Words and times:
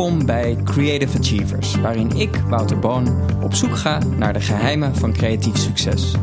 Welkom 0.00 0.26
bij 0.26 0.56
Creative 0.64 1.18
Achievers, 1.18 1.74
waarin 1.74 2.10
ik, 2.16 2.36
Wouter 2.48 2.78
Boon, 2.78 3.06
op 3.42 3.54
zoek 3.54 3.76
ga 3.76 3.98
naar 4.16 4.32
de 4.32 4.40
geheimen 4.40 4.96
van 4.96 5.12
creatief 5.12 5.56
succes. 5.56 6.14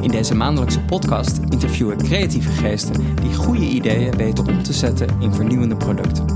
In 0.00 0.10
deze 0.10 0.34
maandelijkse 0.34 0.80
podcast 0.80 1.40
interview 1.50 1.90
ik 1.90 1.98
creatieve 1.98 2.50
geesten 2.50 3.14
die 3.14 3.34
goede 3.34 3.68
ideeën 3.68 4.16
weten 4.16 4.46
om 4.46 4.62
te 4.62 4.72
zetten 4.72 5.08
in 5.20 5.34
vernieuwende 5.34 5.76
producten. 5.76 6.26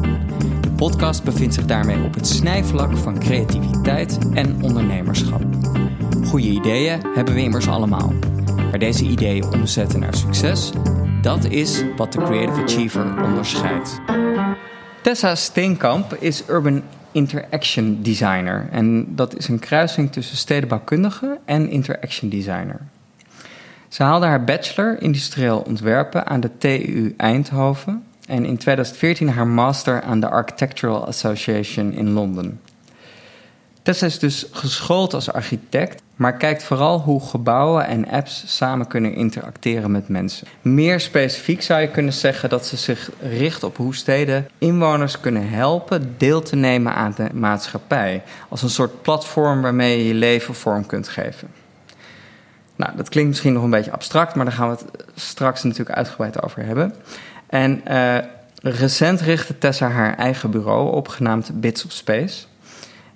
De 0.60 0.70
podcast 0.76 1.24
bevindt 1.24 1.54
zich 1.54 1.66
daarmee 1.66 2.04
op 2.04 2.14
het 2.14 2.26
snijvlak 2.26 2.96
van 2.96 3.18
creativiteit 3.18 4.18
en 4.34 4.62
ondernemerschap. 4.62 5.42
Goede 6.26 6.48
ideeën 6.48 7.00
hebben 7.14 7.34
we 7.34 7.42
immers 7.42 7.68
allemaal. 7.68 8.12
Maar 8.70 8.78
deze 8.78 9.04
ideeën 9.04 9.52
omzetten 9.52 10.00
naar 10.00 10.14
succes, 10.14 10.72
dat 11.22 11.44
is 11.44 11.84
wat 11.96 12.12
de 12.12 12.18
Creative 12.18 12.62
Achiever 12.62 13.24
onderscheidt. 13.24 14.00
Tessa 15.06 15.34
Steenkamp 15.34 16.16
is 16.18 16.48
Urban 16.48 16.82
Interaction 17.12 18.02
Designer. 18.02 18.68
En 18.70 19.14
dat 19.14 19.36
is 19.36 19.48
een 19.48 19.58
kruising 19.58 20.12
tussen 20.12 20.36
stedenbouwkundige 20.36 21.38
en 21.44 21.68
interaction 21.68 22.30
designer. 22.30 22.80
Ze 23.88 24.02
haalde 24.02 24.26
haar 24.26 24.44
bachelor 24.44 25.02
industrieel 25.02 25.58
ontwerpen 25.58 26.26
aan 26.26 26.40
de 26.40 26.50
TU 26.58 27.14
Eindhoven 27.16 28.04
en 28.26 28.44
in 28.44 28.56
2014 28.56 29.28
haar 29.28 29.46
master 29.46 30.02
aan 30.02 30.20
de 30.20 30.28
Architectural 30.28 31.06
Association 31.06 31.92
in 31.92 32.10
Londen. 32.10 32.60
Tessa 33.86 34.06
is 34.06 34.18
dus 34.18 34.46
geschoold 34.50 35.14
als 35.14 35.32
architect, 35.32 36.02
maar 36.16 36.36
kijkt 36.36 36.62
vooral 36.62 37.00
hoe 37.00 37.20
gebouwen 37.20 37.86
en 37.86 38.08
apps 38.08 38.44
samen 38.46 38.86
kunnen 38.86 39.14
interacteren 39.14 39.90
met 39.90 40.08
mensen. 40.08 40.46
Meer 40.62 41.00
specifiek 41.00 41.62
zou 41.62 41.80
je 41.80 41.90
kunnen 41.90 42.12
zeggen 42.12 42.48
dat 42.48 42.66
ze 42.66 42.76
zich 42.76 43.10
richt 43.20 43.62
op 43.62 43.76
hoe 43.76 43.94
steden 43.94 44.48
inwoners 44.58 45.20
kunnen 45.20 45.48
helpen 45.48 46.14
deel 46.16 46.42
te 46.42 46.56
nemen 46.56 46.94
aan 46.94 47.12
de 47.16 47.28
maatschappij. 47.32 48.22
Als 48.48 48.62
een 48.62 48.70
soort 48.70 49.02
platform 49.02 49.62
waarmee 49.62 49.98
je 49.98 50.06
je 50.08 50.14
leven 50.14 50.54
vorm 50.54 50.86
kunt 50.86 51.08
geven. 51.08 51.48
Nou, 52.76 52.96
dat 52.96 53.08
klinkt 53.08 53.30
misschien 53.30 53.52
nog 53.52 53.62
een 53.62 53.70
beetje 53.70 53.92
abstract, 53.92 54.34
maar 54.34 54.44
daar 54.44 54.54
gaan 54.54 54.70
we 54.70 54.76
het 54.76 55.04
straks 55.14 55.62
natuurlijk 55.62 55.96
uitgebreid 55.96 56.42
over 56.42 56.64
hebben. 56.64 56.94
En 57.46 57.82
uh, 57.88 58.18
recent 58.62 59.20
richtte 59.20 59.58
Tessa 59.58 59.88
haar 59.88 60.16
eigen 60.16 60.50
bureau 60.50 60.94
op, 60.94 61.08
genaamd 61.08 61.60
Bits 61.60 61.84
of 61.84 61.92
Space. 61.92 62.46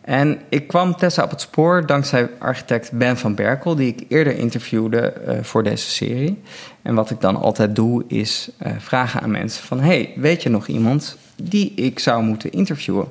En 0.01 0.39
ik 0.49 0.69
kwam 0.69 0.97
Tessa 0.97 1.23
op 1.23 1.31
het 1.31 1.41
spoor 1.41 1.87
dankzij 1.87 2.31
architect 2.39 2.93
Ben 2.93 3.17
van 3.17 3.35
Berkel, 3.35 3.75
die 3.75 3.89
ik 3.89 4.05
eerder 4.09 4.37
interviewde 4.37 5.15
uh, 5.29 5.35
voor 5.43 5.63
deze 5.63 5.91
serie. 5.91 6.43
En 6.83 6.95
wat 6.95 7.11
ik 7.11 7.21
dan 7.21 7.37
altijd 7.37 7.77
doe, 7.77 8.05
is 8.09 8.51
uh, 8.63 8.73
vragen 8.79 9.21
aan 9.21 9.31
mensen 9.31 9.65
van... 9.65 9.81
hey, 9.81 10.13
weet 10.17 10.43
je 10.43 10.49
nog 10.49 10.67
iemand 10.67 11.17
die 11.43 11.75
ik 11.75 11.99
zou 11.99 12.23
moeten 12.23 12.53
interviewen? 12.53 13.09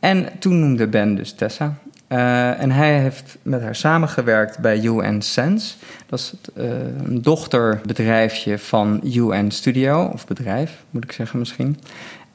En 0.00 0.28
toen 0.38 0.60
noemde 0.60 0.86
Ben 0.86 1.14
dus 1.14 1.32
Tessa. 1.32 1.78
Uh, 2.08 2.60
en 2.60 2.70
hij 2.70 3.00
heeft 3.00 3.36
met 3.42 3.62
haar 3.62 3.74
samengewerkt 3.74 4.58
bij 4.58 4.80
UN 4.82 5.22
Sense. 5.22 5.74
Dat 6.06 6.18
is 6.18 6.34
een 6.54 7.22
dochterbedrijfje 7.22 8.58
van 8.58 9.00
UN 9.04 9.50
Studio, 9.50 10.04
of 10.04 10.26
bedrijf 10.26 10.84
moet 10.90 11.04
ik 11.04 11.12
zeggen 11.12 11.38
misschien. 11.38 11.78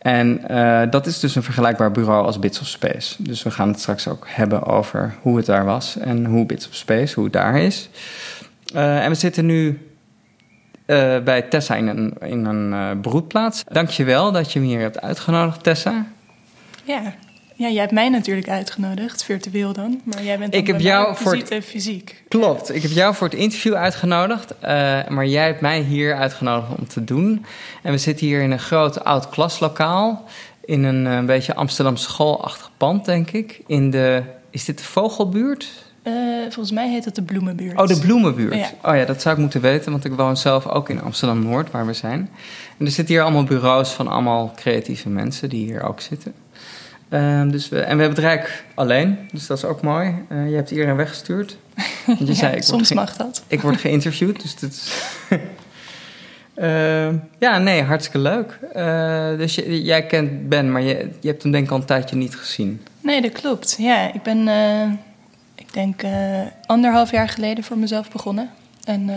En 0.02 0.42
uh, 0.52 0.82
dat 0.90 1.06
is 1.06 1.20
dus 1.20 1.36
een 1.36 1.44
vergelijkbaar 1.44 1.92
bureau 1.92 2.26
als 2.26 2.40
Bits 2.40 2.60
of 2.60 2.68
Space. 2.68 3.24
Dus 3.24 3.44
we 3.44 3.52
gaan 3.52 3.68
het 3.68 3.80
straks 3.80 4.08
ook 4.08 4.28
hebben 4.30 4.64
over 4.64 5.16
hoe 5.22 5.38
het 5.38 5.46
daar 5.46 5.66
was 5.66 5.98
en 5.98 6.26
hoe 6.26 6.46
Bits 6.46 6.68
of 6.68 6.76
Space, 6.76 7.20
hoe 7.20 7.30
daar 7.30 7.60
is. 7.60 7.90
en 8.74 9.10
we 9.10 9.16
zitten 9.16 9.46
nu 9.46 9.90
bij 11.24 11.42
Tessa 11.42 11.76
in 11.76 11.88
een, 11.88 12.14
in 12.20 12.46
een 12.46 13.00
broedplaats. 13.02 13.64
Dank 13.72 13.90
je 13.90 14.04
wel 14.04 14.32
dat 14.32 14.54
je 14.54 14.60
me 14.60 14.66
hier 14.66 14.80
hebt 14.80 15.02
uitgenodigd, 15.02 15.64
Tessa. 15.64 16.06
Ja, 16.84 17.02
ja, 17.62 17.70
jij 17.70 17.80
hebt 17.80 17.92
mij 17.94 18.10
natuurlijk 18.10 18.50
uitgenodigd, 18.50 19.24
virtueel 19.24 19.74
dan. 19.74 20.02
Maar 20.04 20.24
jij 20.24 20.38
bent 20.38 20.56
ik 20.56 20.68
heb 20.68 20.80
jou 20.80 21.16
voor 21.16 21.36
het... 21.36 21.64
fysiek. 21.64 22.24
Klopt, 22.28 22.76
ik 22.76 22.82
heb 22.82 22.92
jou 22.92 23.16
voor 23.16 23.28
het 23.28 23.38
interview 23.38 23.74
uitgenodigd. 23.74 24.54
Uh, 24.64 24.68
maar 25.08 25.26
jij 25.26 25.46
hebt 25.46 25.62
mij 25.62 25.82
hier 25.82 26.16
uitgenodigd 26.16 26.80
om 26.80 26.88
te 26.88 27.04
doen. 27.04 27.46
En 27.82 27.92
we 27.92 27.98
zitten 27.98 28.26
hier 28.26 28.42
in 28.42 28.52
een 28.52 28.60
groot 28.60 29.04
oud 29.04 29.30
klaslokaal. 29.30 30.26
In 30.66 30.84
een, 30.84 31.06
een 31.06 31.26
beetje 31.26 31.56
Amsterdam 31.56 31.98
schoolachtig 31.98 32.72
pand, 32.78 33.06
denk 33.06 33.32
ik. 33.32 33.62
In 33.68 33.92
de, 33.92 34.24
is 34.50 34.66
dit 34.66 34.78
de 34.78 34.84
Vogelbuurt? 34.84 35.68
Uh, 36.04 36.14
volgens 36.42 36.72
mij 36.72 36.90
heet 36.90 37.06
het 37.06 37.16
de 37.16 37.24
Bloemenbuurt. 37.24 37.80
Oh, 37.80 37.88
de 37.88 38.00
Bloemenbuurt. 38.00 38.56
Ja. 38.56 38.92
Oh 38.92 38.96
ja, 38.96 39.06
dat 39.06 39.22
zou 39.22 39.36
ik 39.36 39.42
moeten 39.42 39.62
weten, 39.62 39.92
want 39.92 40.06
ik 40.06 40.14
woon 40.14 40.38
zelf 40.38 40.68
ook 40.68 40.90
in 40.90 41.02
Amsterdam-Noord, 41.02 41.72
waar 41.72 41.86
we 41.86 41.94
zijn. 41.94 42.30
En 42.78 42.86
er 42.86 42.92
zitten 42.92 43.16
hier 43.16 43.24
allemaal 43.24 43.44
bureaus 43.44 43.90
van 43.90 44.08
allemaal 44.08 44.52
creatieve 44.56 45.10
mensen 45.10 45.50
die 45.50 45.66
hier 45.66 45.84
ook 45.84 46.00
zitten. 46.00 46.34
Uh, 47.12 47.42
dus 47.52 47.70
we, 47.70 47.80
en 47.80 47.98
we 47.98 48.04
hebben 48.04 48.24
het 48.24 48.34
Rijk 48.34 48.64
alleen, 48.74 49.18
dus 49.32 49.48
dat 49.48 49.58
is 49.58 49.64
ook 49.64 49.82
mooi. 49.82 50.16
Uh, 50.30 50.50
je 50.50 50.56
hebt 50.56 50.72
iedereen 50.72 50.96
weggestuurd. 50.96 51.58
Want 52.06 52.20
je 52.20 52.26
ja, 52.34 52.34
zei, 52.34 52.56
ik 52.56 52.64
soms 52.64 52.94
mag 52.94 53.18
dat. 53.18 53.44
Ik 53.48 53.62
word 53.62 53.78
geïnterviewd, 53.78 54.42
dus 54.42 54.60
dat 54.60 54.70
is... 54.70 55.04
uh, 56.56 57.10
ja, 57.46 57.58
nee, 57.58 57.84
hartstikke 57.84 58.20
leuk. 58.20 58.60
dus 59.38 59.56
je, 59.56 59.84
jij 59.84 60.06
kent 60.06 60.50
Ben, 60.50 60.72
maar 60.72 60.82
je, 60.82 61.10
je 61.20 61.28
hebt 61.28 61.44
hem 61.44 61.52
denk 61.52 61.66
ik 61.66 61.72
al 61.72 61.78
een 61.78 61.86
tijdje 61.86 62.16
niet 62.16 62.36
gezien. 62.36 62.82
Nee, 63.02 63.22
dat 63.22 63.32
klopt. 63.32 63.76
Ja, 63.80 64.14
ik 64.14 64.22
ben, 64.22 64.48
ik 65.56 65.74
denk, 65.74 66.02
anderhalf 66.66 67.12
jaar 67.12 67.30
geleden 67.30 67.64
voor 67.64 67.78
mezelf 67.78 68.12
begonnen. 68.12 68.50
En 68.84 69.10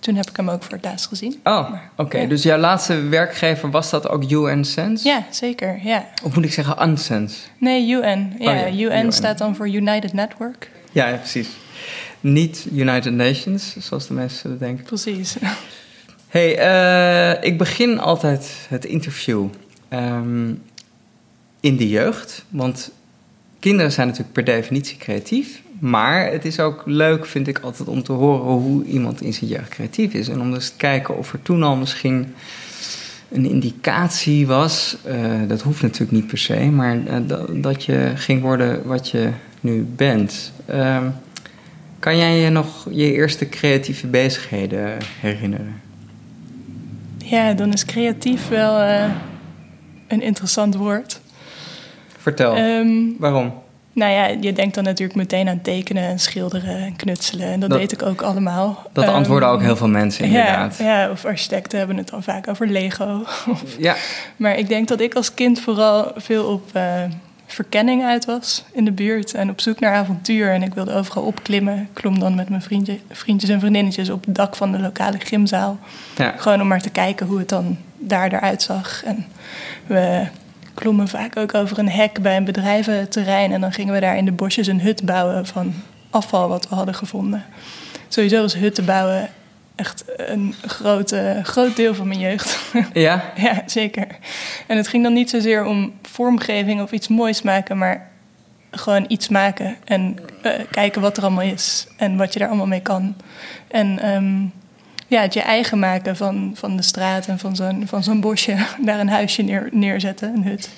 toen 0.00 0.14
heb 0.14 0.28
ik 0.28 0.36
hem 0.36 0.50
ook 0.50 0.62
voor 0.62 0.72
het 0.72 0.84
laatst 0.84 1.06
gezien. 1.06 1.40
Oh, 1.44 1.58
oké. 1.58 1.78
Okay. 1.96 2.22
Ja. 2.22 2.28
Dus 2.28 2.42
jouw 2.42 2.58
laatste 2.58 3.02
werkgever 3.02 3.70
was 3.70 3.90
dat 3.90 4.08
ook 4.08 4.30
UN 4.30 4.64
Sense? 4.64 5.08
Ja, 5.08 5.26
zeker. 5.30 5.80
Ja. 5.82 6.08
Of 6.22 6.34
moet 6.34 6.44
ik 6.44 6.52
zeggen 6.52 6.88
UnSense? 6.88 7.36
Nee, 7.58 7.90
UN. 7.90 8.34
Ja, 8.38 8.52
oh, 8.52 8.58
ja. 8.58 8.68
UN, 8.68 9.04
UN, 9.04 9.12
staat 9.12 9.38
dan 9.38 9.56
voor 9.56 9.68
United 9.68 10.12
Network. 10.12 10.70
Ja, 10.92 11.08
ja, 11.08 11.16
precies. 11.16 11.48
Niet 12.20 12.66
United 12.72 13.12
Nations, 13.12 13.76
zoals 13.78 14.06
de 14.06 14.14
mensen 14.14 14.58
denken. 14.58 14.84
Precies. 14.84 15.36
hey, 16.28 16.58
uh, 16.58 17.44
ik 17.44 17.58
begin 17.58 17.98
altijd 17.98 18.66
het 18.68 18.84
interview 18.84 19.46
um, 19.90 20.62
in 21.60 21.76
de 21.76 21.88
jeugd. 21.88 22.44
Want 22.48 22.90
kinderen 23.58 23.92
zijn 23.92 24.06
natuurlijk 24.06 24.34
per 24.34 24.44
definitie 24.44 24.96
creatief. 24.96 25.62
Maar 25.80 26.30
het 26.32 26.44
is 26.44 26.60
ook 26.60 26.82
leuk, 26.86 27.26
vind 27.26 27.48
ik 27.48 27.58
altijd, 27.58 27.88
om 27.88 28.02
te 28.02 28.12
horen 28.12 28.52
hoe 28.52 28.84
iemand 28.84 29.20
in 29.20 29.34
zijn 29.34 29.50
jeugd 29.50 29.68
creatief 29.68 30.12
is. 30.12 30.28
En 30.28 30.40
om 30.40 30.52
dus 30.52 30.70
te 30.70 30.76
kijken 30.76 31.16
of 31.16 31.32
er 31.32 31.42
toen 31.42 31.62
al 31.62 31.76
misschien 31.76 32.34
een 33.30 33.46
indicatie 33.46 34.46
was. 34.46 34.96
Uh, 35.06 35.48
dat 35.48 35.62
hoeft 35.62 35.82
natuurlijk 35.82 36.12
niet 36.12 36.26
per 36.26 36.38
se, 36.38 36.60
maar 36.60 36.96
uh, 36.96 37.16
dat, 37.26 37.62
dat, 37.62 37.84
je 37.84 38.12
ging 38.14 38.42
worden 38.42 38.86
wat 38.86 39.10
je 39.10 39.30
nu 39.60 39.86
bent. 39.96 40.52
Uh, 40.70 40.98
kan 41.98 42.16
jij 42.16 42.38
je 42.38 42.50
nog 42.50 42.86
je 42.90 43.12
eerste 43.12 43.48
creatieve 43.48 44.06
bezigheden 44.06 44.96
herinneren? 45.20 45.80
Ja, 47.18 47.52
dan 47.52 47.72
is 47.72 47.84
creatief 47.84 48.48
wel 48.48 48.80
uh, 48.80 49.04
een 50.08 50.22
interessant 50.22 50.74
woord. 50.74 51.20
Vertel, 52.18 52.58
um, 52.58 53.16
waarom? 53.18 53.52
Nou 53.92 54.12
ja, 54.12 54.26
je 54.40 54.52
denkt 54.52 54.74
dan 54.74 54.84
natuurlijk 54.84 55.18
meteen 55.18 55.48
aan 55.48 55.60
tekenen 55.60 56.02
en 56.02 56.18
schilderen 56.18 56.76
en 56.76 56.96
knutselen. 56.96 57.46
En 57.46 57.60
dat, 57.60 57.70
dat 57.70 57.78
deed 57.78 57.92
ik 57.92 58.02
ook 58.02 58.22
allemaal. 58.22 58.86
Dat 58.92 59.04
um, 59.04 59.14
antwoorden 59.14 59.48
ook 59.48 59.60
heel 59.60 59.76
veel 59.76 59.88
mensen 59.88 60.24
inderdaad. 60.24 60.76
Ja, 60.78 61.00
ja, 61.00 61.10
of 61.10 61.24
architecten 61.24 61.78
hebben 61.78 61.96
het 61.96 62.08
dan 62.08 62.22
vaak 62.22 62.48
over 62.48 62.66
Lego. 62.66 63.24
ja. 63.78 63.96
Maar 64.36 64.58
ik 64.58 64.68
denk 64.68 64.88
dat 64.88 65.00
ik 65.00 65.14
als 65.14 65.34
kind 65.34 65.60
vooral 65.60 66.12
veel 66.16 66.44
op 66.44 66.70
uh, 66.76 67.02
verkenning 67.46 68.04
uit 68.04 68.24
was 68.24 68.64
in 68.72 68.84
de 68.84 68.92
buurt. 68.92 69.34
En 69.34 69.50
op 69.50 69.60
zoek 69.60 69.80
naar 69.80 69.94
avontuur. 69.94 70.52
En 70.52 70.62
ik 70.62 70.74
wilde 70.74 70.94
overal 70.94 71.22
opklimmen. 71.22 71.78
Ik 71.78 71.88
klom 71.92 72.18
dan 72.18 72.34
met 72.34 72.48
mijn 72.48 72.62
vriendje, 72.62 72.98
vriendjes 73.10 73.50
en 73.50 73.60
vriendinnetjes 73.60 74.10
op 74.10 74.24
het 74.24 74.34
dak 74.34 74.56
van 74.56 74.72
de 74.72 74.78
lokale 74.78 75.18
gymzaal. 75.18 75.78
Ja. 76.16 76.34
Gewoon 76.36 76.60
om 76.60 76.68
maar 76.68 76.82
te 76.82 76.90
kijken 76.90 77.26
hoe 77.26 77.38
het 77.38 77.48
dan 77.48 77.78
daar 77.98 78.32
eruit 78.32 78.62
zag. 78.62 79.04
En 79.04 79.26
we 79.86 80.26
klommen 80.80 81.08
vaak 81.08 81.36
ook 81.36 81.54
over 81.54 81.78
een 81.78 81.88
hek 81.88 82.22
bij 82.22 82.36
een 82.36 82.44
bedrijventerrein. 82.44 83.52
En 83.52 83.60
dan 83.60 83.72
gingen 83.72 83.94
we 83.94 84.00
daar 84.00 84.16
in 84.16 84.24
de 84.24 84.32
bosjes 84.32 84.66
een 84.66 84.80
hut 84.80 85.04
bouwen 85.04 85.46
van 85.46 85.74
afval 86.10 86.48
wat 86.48 86.68
we 86.68 86.74
hadden 86.74 86.94
gevonden. 86.94 87.44
Sowieso 88.08 88.44
is 88.44 88.54
hutten 88.54 88.84
bouwen 88.84 89.28
echt 89.74 90.04
een 90.16 90.54
grote, 90.66 91.40
groot 91.42 91.76
deel 91.76 91.94
van 91.94 92.08
mijn 92.08 92.20
jeugd. 92.20 92.58
Ja? 92.92 93.32
ja, 93.36 93.62
zeker. 93.66 94.06
En 94.66 94.76
het 94.76 94.88
ging 94.88 95.02
dan 95.02 95.12
niet 95.12 95.30
zozeer 95.30 95.64
om 95.64 95.92
vormgeving 96.02 96.82
of 96.82 96.92
iets 96.92 97.08
moois 97.08 97.42
maken, 97.42 97.78
maar 97.78 98.10
gewoon 98.70 99.04
iets 99.08 99.28
maken 99.28 99.76
en 99.84 100.16
uh, 100.42 100.52
kijken 100.70 101.00
wat 101.00 101.16
er 101.16 101.22
allemaal 101.22 101.44
is 101.44 101.86
en 101.96 102.16
wat 102.16 102.32
je 102.32 102.38
daar 102.38 102.48
allemaal 102.48 102.66
mee 102.66 102.82
kan. 102.82 103.16
En 103.68 104.08
um, 104.14 104.52
ja, 105.10 105.20
het 105.20 105.34
je 105.34 105.40
eigen 105.40 105.78
maken 105.78 106.16
van, 106.16 106.52
van 106.54 106.76
de 106.76 106.82
straat 106.82 107.26
en 107.26 107.38
van 107.38 107.56
zo'n, 107.56 107.82
van 107.86 108.02
zo'n 108.02 108.20
bosje. 108.20 108.56
Daar 108.86 109.00
een 109.00 109.08
huisje 109.08 109.42
neer, 109.42 109.68
neerzetten, 109.72 110.34
een 110.34 110.44
hut. 110.44 110.70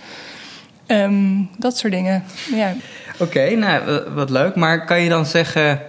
Um, 0.87 1.51
dat 1.59 1.77
soort 1.77 1.93
dingen, 1.93 2.25
ja. 2.55 2.75
Oké, 3.13 3.23
okay, 3.23 3.55
nou, 3.55 4.11
wat 4.15 4.31
leuk. 4.31 4.55
Maar 4.55 4.85
kan 4.85 5.01
je 5.01 5.09
dan 5.09 5.27
zeggen... 5.27 5.81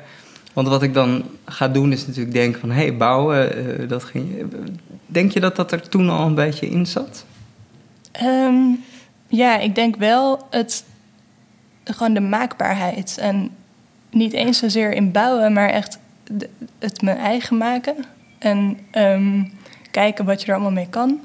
Want 0.53 0.67
wat 0.67 0.83
ik 0.83 0.93
dan 0.93 1.23
ga 1.45 1.67
doen 1.67 1.91
is 1.91 2.07
natuurlijk 2.07 2.35
denken 2.35 2.59
van... 2.59 2.71
hé, 2.71 2.81
hey, 2.81 2.97
bouwen, 2.97 3.57
uh, 3.57 3.89
dat 3.89 4.03
ging... 4.03 4.53
Denk 5.05 5.31
je 5.31 5.39
dat 5.39 5.55
dat 5.55 5.71
er 5.71 5.89
toen 5.89 6.09
al 6.09 6.25
een 6.25 6.35
beetje 6.35 6.69
in 6.69 6.85
zat? 6.85 7.25
Um, 8.23 8.83
ja, 9.27 9.57
ik 9.57 9.75
denk 9.75 9.95
wel 9.95 10.47
het 10.49 10.83
gewoon 11.83 12.13
de 12.13 12.19
maakbaarheid. 12.19 13.17
En 13.17 13.49
niet 14.09 14.33
eens 14.33 14.57
zozeer 14.57 14.93
in 14.93 15.11
bouwen, 15.11 15.53
maar 15.53 15.69
echt 15.69 15.99
het 16.79 17.01
mijn 17.01 17.17
eigen 17.17 17.57
maken. 17.57 17.95
En 18.43 18.77
ehm, 18.91 19.43
kijken 19.91 20.25
wat 20.25 20.41
je 20.41 20.47
er 20.47 20.53
allemaal 20.53 20.71
mee 20.71 20.87
kan. 20.89 21.19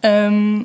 Ehm, 0.00 0.62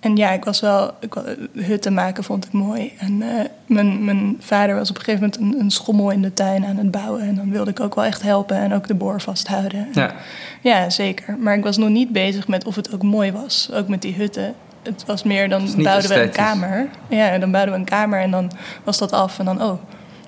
en 0.00 0.16
ja, 0.16 0.30
ik 0.30 0.44
was 0.44 0.60
wel. 0.60 0.90
Ik, 1.00 1.14
hutten 1.52 1.94
maken 1.94 2.24
vond 2.24 2.44
ik 2.44 2.52
mooi. 2.52 2.92
En 2.98 3.22
eh, 3.22 3.44
mijn, 3.66 4.04
mijn 4.04 4.36
vader 4.40 4.74
was 4.74 4.90
op 4.90 4.96
een 4.96 5.02
gegeven 5.02 5.30
moment 5.38 5.54
een, 5.54 5.60
een, 5.60 5.70
schommel 5.70 6.10
in 6.10 6.22
de 6.22 6.32
tuin 6.32 6.64
aan 6.64 6.76
het 6.76 6.90
bouwen. 6.90 7.22
En 7.22 7.34
dan 7.34 7.50
wilde 7.50 7.70
ik 7.70 7.80
ook 7.80 7.94
wel 7.94 8.04
echt 8.04 8.22
helpen 8.22 8.56
en 8.56 8.74
ook 8.74 8.86
de 8.86 8.94
boor 8.94 9.20
vasthouden. 9.20 9.88
Ja. 9.92 10.12
ja, 10.60 10.90
zeker. 10.90 11.36
Maar 11.38 11.56
ik 11.56 11.64
was 11.64 11.76
nog 11.76 11.88
niet 11.88 12.12
bezig 12.12 12.48
met 12.48 12.64
of 12.64 12.74
het 12.74 12.94
ook 12.94 13.02
mooi 13.02 13.32
was. 13.32 13.70
Ook 13.72 13.88
met 13.88 14.02
die 14.02 14.14
hutten. 14.14 14.54
Het 14.82 15.04
was 15.06 15.22
meer 15.22 15.48
dan 15.48 15.74
bouwden 15.76 16.10
we 16.10 16.22
een 16.22 16.30
kamer. 16.30 16.88
Ja, 17.08 17.38
dan 17.38 17.50
bouwden 17.50 17.74
we 17.74 17.80
een 17.80 17.86
kamer 17.86 18.20
en 18.20 18.30
dan 18.30 18.50
was 18.84 18.98
dat 18.98 19.12
af. 19.12 19.38
En 19.38 19.44
dan, 19.44 19.62
oh, 19.62 19.78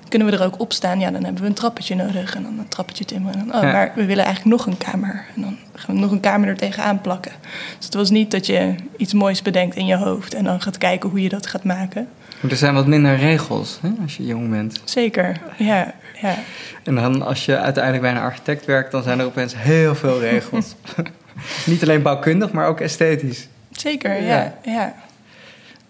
kunnen 0.09 0.29
we 0.29 0.37
er 0.37 0.45
ook 0.45 0.61
op 0.61 0.73
staan? 0.73 1.01
Ja, 1.01 1.11
dan 1.11 1.25
hebben 1.25 1.43
we 1.43 1.49
een 1.49 1.55
trappetje 1.55 1.95
nodig. 1.95 2.35
En 2.35 2.43
dan 2.43 2.59
een 2.59 2.69
trappetje 2.69 3.05
timmeren. 3.05 3.41
En 3.41 3.47
dan, 3.47 3.57
oh, 3.57 3.63
maar 3.63 3.93
we 3.95 4.05
willen 4.05 4.25
eigenlijk 4.25 4.57
nog 4.57 4.67
een 4.67 4.79
kamer. 4.79 5.25
En 5.35 5.43
dan 5.43 5.57
gaan 5.75 5.95
we 5.95 6.01
nog 6.01 6.11
een 6.11 6.21
kamer 6.21 6.49
er 6.49 6.57
tegenaan 6.57 7.01
plakken. 7.01 7.33
Dus 7.77 7.85
het 7.85 7.95
was 7.95 8.11
niet 8.11 8.31
dat 8.31 8.47
je 8.47 8.75
iets 8.97 9.13
moois 9.13 9.43
bedenkt 9.43 9.77
in 9.77 9.87
je 9.87 9.97
hoofd... 9.97 10.35
en 10.35 10.45
dan 10.45 10.61
gaat 10.61 10.79
kijken 10.79 11.11
hoe 11.11 11.23
je 11.23 11.29
dat 11.29 11.47
gaat 11.47 11.65
maken. 11.65 12.09
Maar 12.41 12.51
er 12.51 12.57
zijn 12.57 12.75
wat 12.75 12.87
minder 12.87 13.17
regels 13.17 13.79
hè, 13.83 13.91
als 14.03 14.17
je 14.17 14.27
jong 14.27 14.51
bent. 14.51 14.81
Zeker, 14.85 15.41
ja, 15.57 15.95
ja. 16.21 16.35
En 16.83 16.95
dan 16.95 17.23
als 17.23 17.45
je 17.45 17.59
uiteindelijk 17.59 18.03
bij 18.03 18.13
een 18.13 18.29
architect 18.29 18.65
werkt... 18.65 18.93
dan 18.93 19.03
zijn 19.03 19.19
er 19.19 19.27
opeens 19.27 19.55
heel 19.57 19.95
veel 19.95 20.21
regels. 20.21 20.75
niet 21.67 21.83
alleen 21.83 22.03
bouwkundig, 22.03 22.53
maar 22.53 22.67
ook 22.67 22.81
esthetisch. 22.81 23.49
Zeker, 23.71 24.23
ja. 24.23 24.55
ja. 24.65 24.95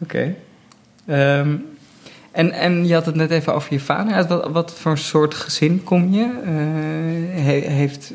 Oké. 0.03 0.35
Ehm, 1.07 1.57
en, 2.35 2.53
en 2.53 2.87
je 2.87 2.95
had 2.95 3.07
het 3.07 3.15
net 3.15 3.31
even 3.31 3.55
over 3.55 3.73
je 3.73 3.81
vader. 3.81 4.15
Uit 4.15 4.29
wat, 4.29 4.49
wat 4.49 4.75
voor 4.75 4.99
soort 4.99 5.35
gezin 5.35 5.83
kom 5.85 6.13
je? 6.13 6.31
Uh, 6.45 7.69
heeft 7.71 8.13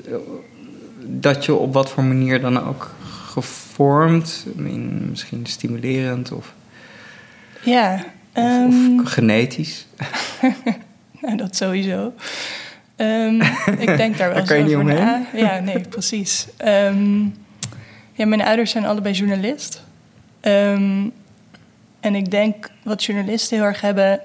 dat 1.06 1.46
je 1.46 1.54
op 1.54 1.74
wat 1.74 1.90
voor 1.90 2.04
manier 2.04 2.42
dan 2.42 2.68
ook 2.68 2.92
gevormd? 3.26 4.46
Misschien 5.10 5.46
stimulerend 5.46 6.32
of, 6.32 6.54
ja, 7.62 7.94
of, 8.34 8.44
of 8.44 8.74
ehm, 8.74 9.06
genetisch? 9.06 9.88
nou, 11.22 11.38
dat 11.38 11.56
sowieso. 11.56 12.14
Um, 12.96 13.42
ik 13.78 13.98
denk 13.98 14.18
daar 14.18 14.30
wel 14.34 14.40
eens 14.40 14.50
kan 14.50 14.70
je 14.70 14.78
over 14.78 14.94
na. 14.94 15.22
Ja, 15.34 15.60
nee, 15.60 15.80
precies. 15.80 16.48
Um, 16.66 17.36
ja, 18.14 18.26
mijn 18.26 18.42
ouders 18.42 18.72
zijn 18.72 18.86
allebei 18.86 19.14
journalist. 19.14 19.84
Um, 20.42 21.12
en 22.00 22.16
ik 22.16 22.32
denk 22.32 22.72
wat 22.84 23.04
journalisten 23.04 23.58
heel 23.58 23.66
erg 23.66 23.82
hebben, 23.82 24.22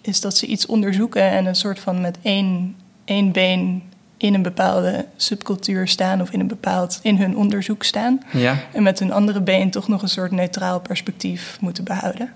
is 0.00 0.20
dat 0.20 0.36
ze 0.36 0.46
iets 0.46 0.66
onderzoeken 0.66 1.22
en 1.22 1.46
een 1.46 1.54
soort 1.54 1.78
van 1.78 2.00
met 2.00 2.18
één, 2.22 2.76
één 3.04 3.32
been 3.32 3.82
in 4.16 4.34
een 4.34 4.42
bepaalde 4.42 5.06
subcultuur 5.16 5.88
staan 5.88 6.20
of 6.20 6.30
in 6.30 6.40
een 6.40 6.46
bepaald 6.46 6.98
in 7.02 7.16
hun 7.16 7.36
onderzoek 7.36 7.84
staan. 7.84 8.22
Ja. 8.32 8.56
En 8.72 8.82
met 8.82 8.98
hun 8.98 9.12
andere 9.12 9.40
been 9.40 9.70
toch 9.70 9.88
nog 9.88 10.02
een 10.02 10.08
soort 10.08 10.30
neutraal 10.30 10.80
perspectief 10.80 11.58
moeten 11.60 11.84
behouden. 11.84 12.32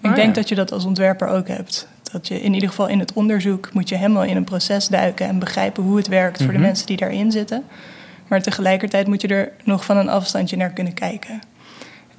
ik 0.00 0.10
oh, 0.10 0.14
denk 0.14 0.34
dat 0.34 0.48
je 0.48 0.54
dat 0.54 0.72
als 0.72 0.84
ontwerper 0.84 1.28
ook 1.28 1.48
hebt. 1.48 1.88
Dat 2.12 2.28
je 2.28 2.42
in 2.42 2.54
ieder 2.54 2.68
geval 2.68 2.88
in 2.88 2.98
het 2.98 3.12
onderzoek 3.12 3.72
moet 3.72 3.88
je 3.88 3.96
helemaal 3.96 4.24
in 4.24 4.36
een 4.36 4.44
proces 4.44 4.88
duiken 4.88 5.26
en 5.26 5.38
begrijpen 5.38 5.82
hoe 5.82 5.96
het 5.96 6.08
werkt 6.08 6.38
voor 6.38 6.52
de 6.52 6.58
mhm. 6.58 6.66
mensen 6.66 6.86
die 6.86 6.96
daarin 6.96 7.32
zitten. 7.32 7.64
Maar 8.28 8.42
tegelijkertijd 8.42 9.06
moet 9.06 9.20
je 9.20 9.28
er 9.28 9.52
nog 9.64 9.84
van 9.84 9.96
een 9.96 10.08
afstandje 10.08 10.56
naar 10.56 10.70
kunnen 10.70 10.94
kijken. 10.94 11.40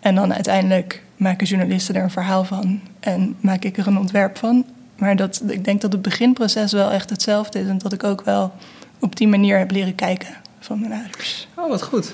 En 0.04 0.16
dan 0.16 0.34
uiteindelijk 0.34 1.04
maken 1.18 1.48
journalisten 1.48 1.96
er 1.96 2.04
een 2.04 2.12
verhaal 2.12 2.44
van 2.44 2.82
en 3.00 3.36
maak 3.40 3.64
ik 3.64 3.78
er 3.78 3.88
een 3.88 3.98
ontwerp 3.98 4.38
van. 4.38 4.66
Maar 4.98 5.16
dat, 5.16 5.44
ik 5.48 5.66
denk 5.66 5.82
dat 5.82 5.92
het 5.92 6.02
beginproces 6.02 6.72
wel 6.72 6.92
echt 6.92 7.10
hetzelfde 7.10 7.60
is 7.60 7.68
en 7.68 7.78
dat 7.78 7.94
ik 7.94 8.04
ook 8.04 8.24
wel 8.24 8.54
op 9.00 9.16
die 9.16 9.28
manier 9.28 9.58
heb 9.58 9.72
leren 9.72 9.96
kijken 9.96 10.28
van 10.60 10.80
mijn 10.80 10.92
ouders. 10.92 11.48
Oh, 11.54 11.70
wat 11.70 11.84
goed. 11.84 12.12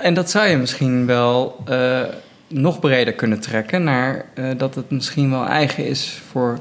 En 0.00 0.14
dat 0.14 0.30
zou 0.30 0.48
je 0.48 0.56
misschien 0.56 1.06
wel 1.06 1.62
uh, 1.68 2.02
nog 2.48 2.80
breder 2.80 3.12
kunnen 3.12 3.40
trekken 3.40 3.84
naar 3.84 4.24
uh, 4.34 4.50
dat 4.56 4.74
het 4.74 4.90
misschien 4.90 5.30
wel 5.30 5.46
eigen 5.46 5.86
is 5.86 6.20
voor 6.30 6.58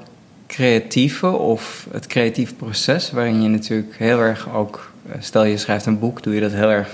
creatieve 0.47 1.27
of 1.27 1.87
het 1.91 2.07
creatieve 2.07 2.53
proces, 2.53 3.11
waarin 3.11 3.41
je 3.41 3.49
natuurlijk 3.49 3.97
heel 3.97 4.19
erg 4.19 4.53
ook, 4.53 4.91
uh, 5.07 5.13
stel 5.19 5.43
je 5.43 5.57
schrijft 5.57 5.85
een 5.85 5.99
boek, 5.99 6.23
doe 6.23 6.33
je 6.33 6.41
dat 6.41 6.51
heel 6.51 6.69
erg 6.69 6.89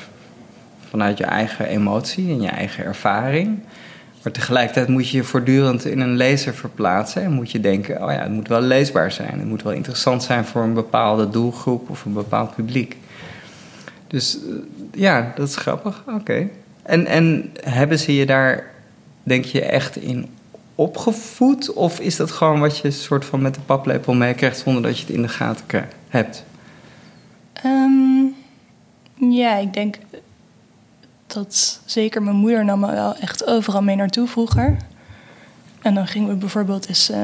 vanuit 0.89 1.17
je 1.17 1.23
eigen 1.23 1.67
emotie 1.67 2.29
en 2.29 2.41
je 2.41 2.47
eigen 2.47 2.83
ervaring. 2.83 3.59
Maar 4.23 4.31
tegelijkertijd 4.31 4.87
moet 4.87 5.09
je 5.09 5.17
je 5.17 5.23
voortdurend 5.23 5.85
in 5.85 5.99
een 5.99 6.15
lezer 6.15 6.53
verplaatsen. 6.53 7.23
En 7.23 7.31
moet 7.31 7.51
je 7.51 7.59
denken, 7.59 8.03
oh 8.03 8.11
ja, 8.11 8.21
het 8.21 8.31
moet 8.31 8.47
wel 8.47 8.61
leesbaar 8.61 9.11
zijn. 9.11 9.39
Het 9.39 9.47
moet 9.47 9.63
wel 9.63 9.73
interessant 9.73 10.23
zijn 10.23 10.45
voor 10.45 10.61
een 10.61 10.73
bepaalde 10.73 11.29
doelgroep 11.29 11.89
of 11.89 12.05
een 12.05 12.13
bepaald 12.13 12.55
publiek. 12.55 12.97
Dus 14.07 14.37
eh, 14.37 14.53
ja, 14.91 15.33
dat 15.35 15.47
is 15.47 15.55
grappig. 15.55 16.03
Oké. 16.07 16.47
En, 16.83 17.05
en 17.05 17.51
hebben 17.63 17.99
ze 17.99 18.15
je 18.15 18.25
daar, 18.25 18.71
denk 19.23 19.45
je, 19.45 19.61
echt 19.61 19.95
in 19.95 20.29
opgevoed? 20.75 21.73
Of 21.73 21.99
is 21.99 22.15
dat 22.15 22.31
gewoon 22.31 22.59
wat 22.59 22.77
je 22.77 22.91
soort 22.91 23.25
van 23.25 23.41
met 23.41 23.53
de 23.53 23.61
paplepel 23.61 24.13
meekrijgt 24.13 24.57
zonder 24.57 24.81
dat 24.81 24.99
je 24.99 25.05
het 25.05 25.15
in 25.15 25.21
de 25.21 25.27
gaten 25.27 25.89
hebt? 26.07 26.43
Ehm, 27.53 28.23
ja, 29.15 29.55
ik 29.55 29.73
denk 29.73 29.95
dat 31.27 31.79
zeker 31.85 32.23
mijn 32.23 32.35
moeder 32.35 32.65
nam 32.65 32.79
me 32.79 32.91
wel 32.91 33.15
echt 33.15 33.47
overal 33.47 33.81
mee 33.81 33.95
naartoe 33.95 34.27
vroeger. 34.27 34.77
En 35.81 35.93
dan 35.93 36.07
gingen 36.07 36.29
we 36.29 36.35
bijvoorbeeld 36.35 36.87
eens 36.87 37.09
uh, 37.09 37.17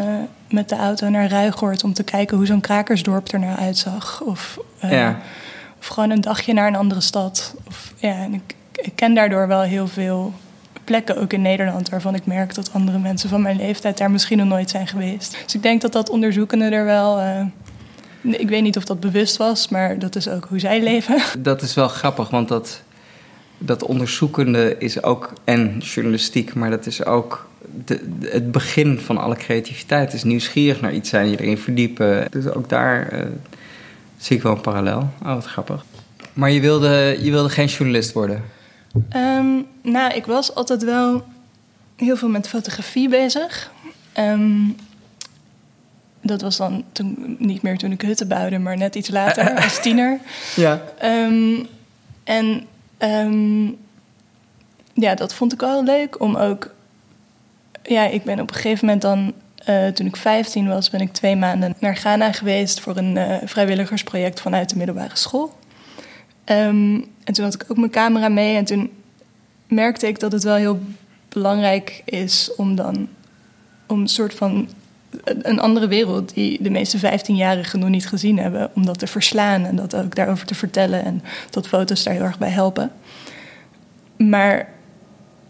met 0.50 0.70
de 0.70 0.76
auto 0.76 1.10
naar 1.10 1.30
Ruigoort 1.30 1.84
om 1.84 1.94
te 1.94 2.04
kijken 2.04 2.38
hoe 2.38 2.46
zo'n 2.46 2.62
krakersdorp 2.62 3.32
er 3.32 3.40
nou 3.40 3.58
uitzag. 3.58 4.22
Of, 4.22 4.60
uh, 4.84 4.92
ja. 4.92 5.20
of 5.80 5.88
gewoon 5.88 6.10
een 6.10 6.22
dagje 6.22 6.54
naar 6.54 6.68
een 6.68 6.76
andere 6.76 7.02
stad. 7.02 7.56
Of, 7.68 7.94
ja, 7.98 8.14
en 8.14 8.34
ik, 8.34 8.56
ik, 8.72 8.96
ken 8.96 9.14
daardoor 9.14 9.48
wel 9.48 9.62
heel 9.62 9.88
veel 9.88 10.34
plekken, 10.84 11.18
ook 11.18 11.34
in 11.34 11.42
Nederland, 11.42 11.90
waarvan 11.90 12.16
ik 12.16 12.26
merk 12.26 12.56
dat 12.56 12.74
andere 12.74 12.98
mensen 12.98 13.30
van 13.30 13.42
mijn 13.42 13.58
leeftijd 13.58 13.98
daar 13.98 14.12
misschien 14.12 14.38
nog 14.38 14.48
nooit 14.48 14.70
zijn 14.70 14.88
geweest. 14.88 15.38
Dus 15.44 15.56
ik 15.56 15.64
denk 15.64 15.82
dat 15.82 15.92
dat 15.92 16.10
onderzoekende 16.10 16.66
er 16.66 16.86
wel. 16.86 17.22
Uh, 17.22 17.46
ik 18.22 18.50
weet 18.50 18.62
niet 18.62 18.78
of 18.78 18.84
dat 18.84 19.00
bewust 19.00 19.38
was, 19.38 19.68
maar 19.68 20.00
dat 20.00 20.16
is 20.16 20.28
ook 20.28 20.46
hoe 20.50 20.60
zij 20.60 20.84
leven. 20.84 21.22
Dat 21.40 21.62
is 21.62 21.74
wel 21.74 21.88
grappig, 21.88 22.30
want 22.30 22.48
dat 22.48 22.82
dat 23.66 23.84
onderzoekende 23.84 24.76
is 24.78 25.04
ook 25.04 25.34
en 25.44 25.78
journalistiek, 25.78 26.54
maar 26.54 26.70
dat 26.70 26.86
is 26.86 27.06
ook 27.06 27.48
de, 27.86 28.00
het 28.22 28.52
begin 28.52 29.00
van 29.00 29.18
alle 29.18 29.36
creativiteit. 29.36 30.14
Is 30.14 30.24
nieuwsgierig 30.24 30.82
naar 30.82 30.94
iets 30.94 31.10
zijn, 31.10 31.30
je 31.30 31.42
erin 31.42 31.58
verdiepen. 31.58 32.28
Dus 32.32 32.48
ook 32.48 32.70
daar 32.70 33.14
uh, 33.14 33.26
zie 34.18 34.38
ik 34.38 34.44
wel 34.44 34.52
een 34.52 34.62
parallel. 34.62 35.10
Oh, 35.24 35.34
wat 35.34 35.46
grappig. 35.46 35.86
Maar 36.34 36.52
je 36.52 36.62
wilde, 36.62 37.18
je 37.22 37.32
wilde 37.32 37.50
geen 37.50 37.68
journalist 37.68 38.14
worden? 38.14 38.44
Um, 39.16 39.66
nou, 39.82 40.14
ik 40.14 40.26
was 40.26 40.56
altijd 40.56 40.84
wel 40.84 41.26
heel 41.96 42.18
veel 42.18 42.30
met 42.30 42.48
fotografie 42.48 43.10
bezig. 43.10 43.72
Um, 44.18 44.76
dat 46.22 46.42
was 46.42 46.58
dan 46.58 46.84
toen, 46.92 47.36
niet 47.40 47.62
meer 47.62 47.78
toen 47.78 47.92
ik 47.92 48.02
hutten 48.02 48.28
bouwde, 48.28 48.60
maar 48.60 48.78
net 48.78 48.96
iets 48.96 49.10
later 49.10 49.56
als 49.64 49.82
tiener. 49.82 50.20
Ja. 50.56 50.82
Um, 51.04 51.68
en 52.24 52.64
Ehm, 53.04 53.66
ja, 54.94 55.16
dat 55.16 55.34
vond 55.34 55.54
ik 55.54 55.60
wel 55.60 55.84
leuk 55.84 56.22
om 56.22 56.36
ook. 56.36 56.74
Ja, 57.84 58.06
ik 58.06 58.24
ben 58.24 58.40
op 58.40 58.50
een 58.50 58.56
gegeven 58.56 58.86
moment 58.86 59.02
dan, 59.02 59.34
uh, 59.70 59.88
toen 59.88 60.06
ik 60.06 60.16
15 60.16 60.68
was, 60.68 60.90
ben 60.90 61.02
ik 61.02 61.14
twee 61.14 61.36
maanden 61.36 61.76
naar 61.80 61.96
Ghana 61.96 62.32
geweest 62.32 62.80
voor 62.80 62.98
een 62.98 63.16
uh, 63.16 63.36
vrijwilligersproject 63.46 64.42
vanuit 64.42 64.70
de 64.70 64.78
middelbare 64.78 65.16
school. 65.16 65.54
Um, 66.46 67.06
en 67.24 67.34
toen 67.34 67.44
had 67.44 67.54
ik 67.54 67.66
ook 67.68 67.78
mijn 67.78 67.92
camera 67.92 68.30
mee 68.30 68.56
en 68.56 68.66
toen 68.66 68.92
merkte 69.68 70.08
ik 70.08 70.20
dat 70.20 70.32
het 70.32 70.44
wel 70.44 70.56
heel 70.56 70.80
belangrijk 71.30 72.02
is 72.06 72.56
om 72.56 72.76
dan 72.76 73.08
om 73.88 74.00
een 74.02 74.08
soort 74.08 74.34
van 74.34 74.70
een 75.24 75.60
andere 75.60 75.88
wereld 75.88 76.34
die 76.34 76.64
de 76.64 76.70
meeste 76.70 76.98
15-jarigen 77.00 77.80
nog 77.80 77.90
niet 77.90 78.08
gezien 78.08 78.40
hebben, 78.40 78.72
om 78.76 78.86
dat 78.86 79.00
te 79.00 79.08
verslaan 79.08 79.66
en 79.66 79.76
dat 79.76 79.96
ook 79.96 80.16
daarover 80.16 80.46
te 80.46 80.56
vertellen 80.56 81.06
en 81.06 81.24
dat 81.50 81.68
foto's 81.68 82.04
daar 82.04 82.14
heel 82.14 82.24
erg 82.24 82.38
bij 82.38 82.50
helpen. 82.50 82.92
Maar 84.18 84.70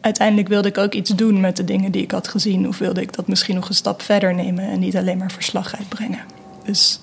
uiteindelijk 0.01 0.47
wilde 0.47 0.67
ik 0.67 0.77
ook 0.77 0.93
iets 0.93 1.09
doen 1.09 1.39
met 1.39 1.57
de 1.57 1.63
dingen 1.63 1.91
die 1.91 2.03
ik 2.03 2.11
had 2.11 2.27
gezien, 2.27 2.67
of 2.67 2.77
wilde 2.77 3.01
ik 3.01 3.13
dat 3.13 3.27
misschien 3.27 3.55
nog 3.55 3.69
een 3.69 3.75
stap 3.75 4.01
verder 4.01 4.35
nemen 4.35 4.69
en 4.69 4.79
niet 4.79 4.97
alleen 4.97 5.17
maar 5.17 5.31
verslag 5.31 5.77
uitbrengen. 5.77 6.19
Dus 6.65 6.99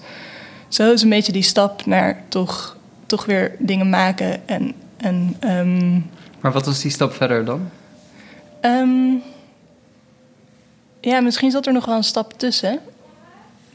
zo 0.68 0.92
is 0.92 1.02
een 1.02 1.08
beetje 1.08 1.32
die 1.32 1.42
stap 1.42 1.86
naar 1.86 2.22
toch, 2.28 2.76
toch 3.06 3.24
weer 3.24 3.56
dingen 3.58 3.90
maken 3.90 4.48
en. 4.48 4.72
en 4.96 5.36
um, 5.40 6.10
maar 6.40 6.52
wat 6.52 6.66
was 6.66 6.80
die 6.80 6.90
stap 6.90 7.12
verder 7.12 7.44
dan? 7.44 7.68
Um, 8.60 9.22
ja, 11.00 11.20
misschien 11.20 11.50
zat 11.50 11.66
er 11.66 11.72
nog 11.72 11.84
wel 11.84 11.96
een 11.96 12.04
stap 12.04 12.32
tussen. 12.38 12.78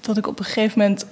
Dat 0.01 0.17
ik 0.17 0.27
op 0.27 0.39
een 0.39 0.45
gegeven 0.45 0.79
moment 0.79 1.05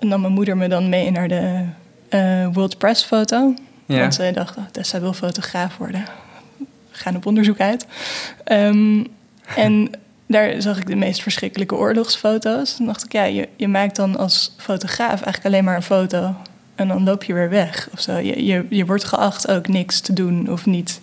nam 0.00 0.20
mijn 0.20 0.32
moeder 0.32 0.56
me 0.56 0.68
dan 0.68 0.88
mee 0.88 1.10
naar 1.10 1.28
de 1.28 1.64
uh, 2.10 2.46
World 2.52 2.78
Press 2.78 3.04
foto. 3.04 3.54
Ja. 3.86 3.98
Want 3.98 4.14
zij 4.14 4.32
dacht, 4.32 4.56
oh, 4.56 4.64
Tessa 4.72 5.00
wil 5.00 5.12
fotograaf 5.12 5.76
worden. 5.76 6.04
We 6.58 6.64
gaan 6.90 7.16
op 7.16 7.26
onderzoek 7.26 7.60
uit. 7.60 7.86
Um, 8.44 9.06
en 9.56 9.90
daar 10.26 10.62
zag 10.62 10.78
ik 10.78 10.86
de 10.86 10.96
meest 10.96 11.22
verschrikkelijke 11.22 11.74
oorlogsfoto's. 11.74 12.76
Dan 12.76 12.86
dacht 12.86 13.04
ik, 13.04 13.12
ja, 13.12 13.24
je, 13.24 13.48
je 13.56 13.68
maakt 13.68 13.96
dan 13.96 14.16
als 14.16 14.54
fotograaf 14.56 15.22
eigenlijk 15.22 15.44
alleen 15.44 15.64
maar 15.64 15.76
een 15.76 15.82
foto. 15.82 16.34
En 16.74 16.88
dan 16.88 17.04
loop 17.04 17.24
je 17.24 17.34
weer 17.34 17.50
weg 17.50 17.88
of 17.92 18.00
zo. 18.00 18.16
Je, 18.16 18.44
je, 18.44 18.66
je 18.68 18.86
wordt 18.86 19.04
geacht 19.04 19.48
ook 19.48 19.68
niks 19.68 20.00
te 20.00 20.12
doen 20.12 20.50
of 20.50 20.66
niet 20.66 21.00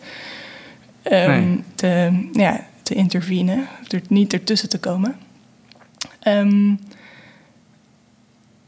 um, 1.12 1.66
te, 1.76 2.28
ja, 2.32 2.66
te 2.86 2.94
intervenen. 2.94 3.68
Er, 3.88 4.02
niet 4.08 4.34
ertussen 4.34 4.70
te 4.70 4.80
komen. 4.80 5.16
Um, 6.28 6.80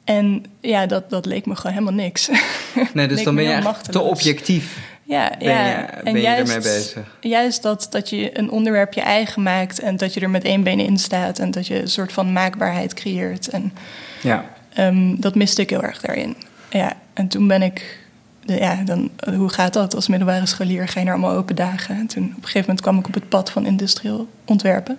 en 0.03 0.45
ja, 0.59 0.85
dat, 0.85 1.09
dat 1.09 1.25
leek 1.25 1.45
me 1.45 1.55
gewoon 1.55 1.71
helemaal 1.71 2.03
niks. 2.03 2.29
Nee, 2.93 3.07
dus 3.07 3.23
dan 3.23 3.35
ben 3.35 3.43
je 3.43 3.73
te 3.89 3.99
objectief. 3.99 4.79
Ja, 5.03 5.31
ben 5.39 5.47
ja. 5.47 5.77
Je, 5.77 6.03
ben 6.03 6.15
en 6.15 6.21
juist, 6.21 6.39
ermee 6.39 6.73
bezig? 6.73 7.17
Juist 7.21 7.61
dat, 7.61 7.87
dat 7.89 8.09
je 8.09 8.37
een 8.37 8.49
onderwerp 8.51 8.93
je 8.93 9.01
eigen 9.01 9.43
maakt 9.43 9.79
en 9.79 9.97
dat 9.97 10.13
je 10.13 10.19
er 10.19 10.29
met 10.29 10.43
één 10.43 10.63
been 10.63 10.79
in 10.79 10.97
staat 10.97 11.39
en 11.39 11.51
dat 11.51 11.67
je 11.67 11.81
een 11.81 11.87
soort 11.87 12.13
van 12.13 12.33
maakbaarheid 12.33 12.93
creëert. 12.93 13.47
En 13.47 13.73
ja. 14.21 14.45
Um, 14.79 15.21
dat 15.21 15.35
miste 15.35 15.61
ik 15.61 15.69
heel 15.69 15.83
erg 15.83 16.01
daarin. 16.01 16.35
Ja, 16.69 16.97
en 17.13 17.27
toen 17.27 17.47
ben 17.47 17.61
ik, 17.61 17.99
ja, 18.47 18.75
dan, 18.85 19.09
hoe 19.35 19.49
gaat 19.49 19.73
dat? 19.73 19.95
Als 19.95 20.07
middelbare 20.07 20.45
scholier 20.45 20.87
ga 20.87 20.99
je 20.99 21.05
naar 21.05 21.15
allemaal 21.15 21.35
open 21.35 21.55
dagen. 21.55 21.95
En 21.95 22.07
toen 22.07 22.23
op 22.23 22.29
een 22.29 22.43
gegeven 22.43 22.61
moment 22.61 22.81
kwam 22.81 22.99
ik 22.99 23.07
op 23.07 23.13
het 23.13 23.29
pad 23.29 23.51
van 23.51 23.65
industrieel 23.65 24.27
ontwerpen. 24.45 24.97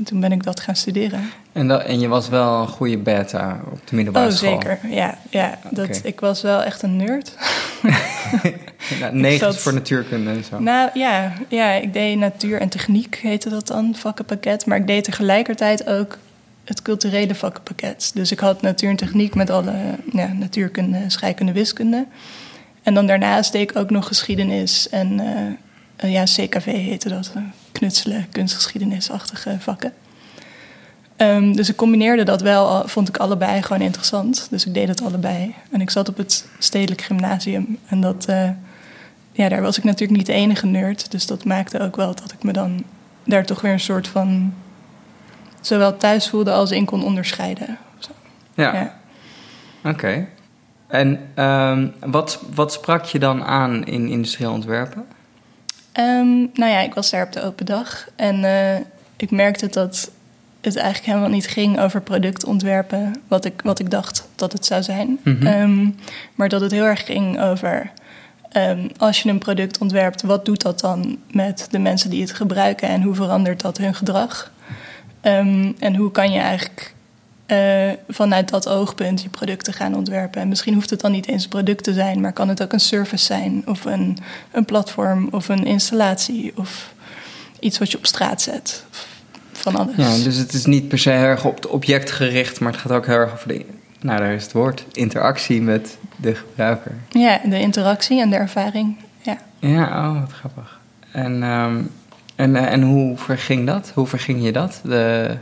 En 0.00 0.06
toen 0.06 0.20
ben 0.20 0.32
ik 0.32 0.42
dat 0.42 0.60
gaan 0.60 0.76
studeren. 0.76 1.30
En, 1.52 1.68
dat, 1.68 1.82
en 1.82 2.00
je 2.00 2.08
was 2.08 2.28
wel 2.28 2.60
een 2.60 2.68
goede 2.68 2.98
beta 2.98 3.60
op 3.72 3.86
de 3.86 3.94
middelbare 3.94 4.26
oh, 4.30 4.32
school? 4.32 4.52
Oh, 4.52 4.60
zeker. 4.60 4.78
Ja, 4.90 5.18
ja 5.30 5.58
dat, 5.70 6.00
ik 6.04 6.20
was 6.20 6.42
wel 6.42 6.62
echt 6.62 6.82
een 6.82 6.96
nerd. 6.96 7.34
nou, 9.00 9.16
negen 9.16 9.54
voor 9.54 9.74
natuurkunde 9.74 10.30
en 10.30 10.44
zo. 10.44 10.60
Nou 10.60 10.90
ja, 10.94 11.32
ja, 11.48 11.72
ik 11.72 11.92
deed 11.92 12.18
natuur 12.18 12.60
en 12.60 12.68
techniek, 12.68 13.18
heette 13.22 13.48
dat 13.48 13.66
dan, 13.66 13.94
vakkenpakket. 13.94 14.66
Maar 14.66 14.78
ik 14.78 14.86
deed 14.86 15.04
tegelijkertijd 15.04 15.86
ook 15.86 16.18
het 16.64 16.82
culturele 16.82 17.34
vakkenpakket. 17.34 18.10
Dus 18.14 18.32
ik 18.32 18.38
had 18.38 18.62
natuur 18.62 18.90
en 18.90 18.96
techniek 18.96 19.34
met 19.34 19.50
alle 19.50 19.72
ja, 20.12 20.26
natuurkunde, 20.32 21.04
scheikunde, 21.06 21.52
wiskunde. 21.52 22.06
En 22.90 22.96
dan 22.96 23.06
daarnaast 23.06 23.52
deed 23.52 23.70
ik 23.70 23.76
ook 23.76 23.90
nog 23.90 24.06
geschiedenis 24.06 24.88
en 24.88 25.20
uh, 26.00 26.12
ja, 26.12 26.24
CKV 26.24 26.64
heette 26.64 27.08
dat 27.08 27.32
knutselen, 27.72 28.26
kunstgeschiedenisachtige 28.30 29.56
vakken. 29.58 29.92
Um, 31.16 31.56
dus 31.56 31.68
ik 31.68 31.76
combineerde 31.76 32.22
dat 32.22 32.40
wel, 32.40 32.88
vond 32.88 33.08
ik 33.08 33.16
allebei 33.16 33.62
gewoon 33.62 33.82
interessant. 33.82 34.46
Dus 34.50 34.66
ik 34.66 34.74
deed 34.74 34.88
het 34.88 35.02
allebei. 35.02 35.54
En 35.70 35.80
ik 35.80 35.90
zat 35.90 36.08
op 36.08 36.16
het 36.16 36.46
stedelijk 36.58 37.02
gymnasium. 37.02 37.78
En 37.86 38.00
dat, 38.00 38.26
uh, 38.30 38.50
ja, 39.32 39.48
daar 39.48 39.62
was 39.62 39.78
ik 39.78 39.84
natuurlijk 39.84 40.18
niet 40.18 40.26
de 40.26 40.32
enige 40.32 40.66
nerd. 40.66 41.10
Dus 41.10 41.26
dat 41.26 41.44
maakte 41.44 41.80
ook 41.80 41.96
wel 41.96 42.14
dat 42.14 42.32
ik 42.32 42.42
me 42.42 42.52
dan 42.52 42.84
daar 43.24 43.46
toch 43.46 43.60
weer 43.60 43.72
een 43.72 43.80
soort 43.80 44.08
van... 44.08 44.54
zowel 45.60 45.96
thuis 45.96 46.28
voelde 46.28 46.52
als 46.52 46.70
in 46.70 46.84
kon 46.84 47.04
onderscheiden. 47.04 47.78
Ja. 48.54 48.74
ja. 48.74 49.00
Oké. 49.90 50.26
En 50.90 51.20
um, 51.44 51.94
wat, 52.10 52.42
wat 52.54 52.72
sprak 52.72 53.04
je 53.04 53.18
dan 53.18 53.44
aan 53.44 53.84
in 53.84 54.08
industrieel 54.08 54.52
ontwerpen? 54.52 55.06
Um, 55.98 56.50
nou 56.54 56.70
ja, 56.70 56.80
ik 56.80 56.94
was 56.94 57.10
daar 57.10 57.26
op 57.26 57.32
de 57.32 57.42
open 57.42 57.66
dag 57.66 58.08
en 58.16 58.42
uh, 58.42 58.76
ik 59.16 59.30
merkte 59.30 59.66
dat 59.66 60.10
het 60.60 60.76
eigenlijk 60.76 61.06
helemaal 61.06 61.30
niet 61.30 61.46
ging 61.46 61.80
over 61.80 62.00
productontwerpen, 62.00 63.22
wat 63.28 63.44
ik, 63.44 63.60
wat 63.62 63.78
ik 63.78 63.90
dacht 63.90 64.28
dat 64.34 64.52
het 64.52 64.66
zou 64.66 64.82
zijn. 64.82 65.18
Mm 65.22 65.36
-hmm. 65.40 65.46
um, 65.46 65.96
maar 66.34 66.48
dat 66.48 66.60
het 66.60 66.70
heel 66.70 66.84
erg 66.84 67.06
ging 67.06 67.40
over 67.40 67.90
um, 68.56 68.90
als 68.96 69.22
je 69.22 69.28
een 69.28 69.38
product 69.38 69.78
ontwerpt, 69.78 70.22
wat 70.22 70.44
doet 70.44 70.62
dat 70.62 70.80
dan 70.80 71.18
met 71.30 71.66
de 71.70 71.78
mensen 71.78 72.10
die 72.10 72.20
het 72.20 72.32
gebruiken 72.32 72.88
en 72.88 73.02
hoe 73.02 73.14
verandert 73.14 73.60
dat 73.60 73.78
hun 73.78 73.94
gedrag? 73.94 74.52
en 75.78 75.96
hoe 75.96 76.10
kan 76.10 76.32
je 76.32 76.38
eigenlijk 76.38 76.94
uh, 77.52 77.92
vanuit 78.08 78.48
dat 78.48 78.68
oogpunt 78.68 79.22
je 79.22 79.28
producten 79.28 79.72
gaan 79.72 79.94
ontwerpen. 79.94 80.40
En 80.40 80.48
misschien 80.48 80.74
hoeft 80.74 80.90
het 80.90 81.00
dan 81.00 81.12
niet 81.12 81.28
eens 81.28 81.42
een 81.42 81.48
product 81.48 81.84
te 81.84 81.92
zijn, 81.92 82.20
maar 82.20 82.32
kan 82.32 82.48
het 82.48 82.62
ook 82.62 82.72
een 82.72 82.80
service 82.80 83.24
zijn, 83.24 83.62
of 83.66 83.84
een, 83.84 84.18
een 84.50 84.64
platform, 84.64 85.28
of 85.30 85.48
een 85.48 85.64
installatie, 85.64 86.52
of 86.56 86.94
iets 87.60 87.78
wat 87.78 87.90
je 87.90 87.96
op 87.96 88.06
straat 88.06 88.42
zet. 88.42 88.84
Van 89.52 89.76
alles. 89.76 89.96
Ja, 89.96 90.24
dus 90.24 90.36
het 90.36 90.52
is 90.52 90.64
niet 90.64 90.88
per 90.88 90.98
se 90.98 91.10
heel 91.10 91.22
erg 91.22 91.44
op 91.44 91.54
het 91.54 91.66
object 91.66 92.10
gericht, 92.10 92.60
maar 92.60 92.72
het 92.72 92.80
gaat 92.80 92.92
ook 92.92 93.06
heel 93.06 93.16
erg 93.16 93.32
over 93.32 93.48
de, 93.48 93.64
nou 94.00 94.18
daar 94.18 94.32
is 94.32 94.42
het 94.42 94.52
woord, 94.52 94.84
interactie 94.92 95.62
met 95.62 95.98
de 96.16 96.34
gebruiker. 96.34 96.92
Ja, 97.08 97.40
de 97.44 97.60
interactie 97.60 98.20
en 98.20 98.30
de 98.30 98.36
ervaring. 98.36 98.96
Ja, 99.20 99.38
ja 99.58 99.84
oh, 99.84 100.20
wat 100.20 100.32
grappig. 100.32 100.80
En, 101.12 101.42
um, 101.42 101.90
en, 102.34 102.56
en 102.56 102.82
hoe 102.82 103.16
verging 103.16 103.66
dat? 103.66 103.92
Hoe 103.94 104.06
verging 104.06 104.44
je 104.44 104.52
dat? 104.52 104.80
De 104.84 105.36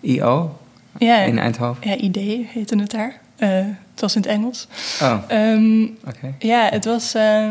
IO? 0.00 0.56
Ja, 0.98 1.18
in 1.18 1.38
Eindhoven? 1.38 1.88
Ja, 1.88 1.96
idee 1.96 2.48
heette 2.52 2.76
het 2.76 2.90
daar. 2.90 3.20
Uh, 3.38 3.48
het 3.90 4.00
was 4.00 4.14
in 4.14 4.22
het 4.22 4.30
Engels. 4.30 4.66
Oh, 5.00 5.18
um, 5.28 5.98
okay. 6.06 6.34
Ja, 6.38 6.68
het 6.70 6.84
was 6.84 7.14
uh, 7.14 7.50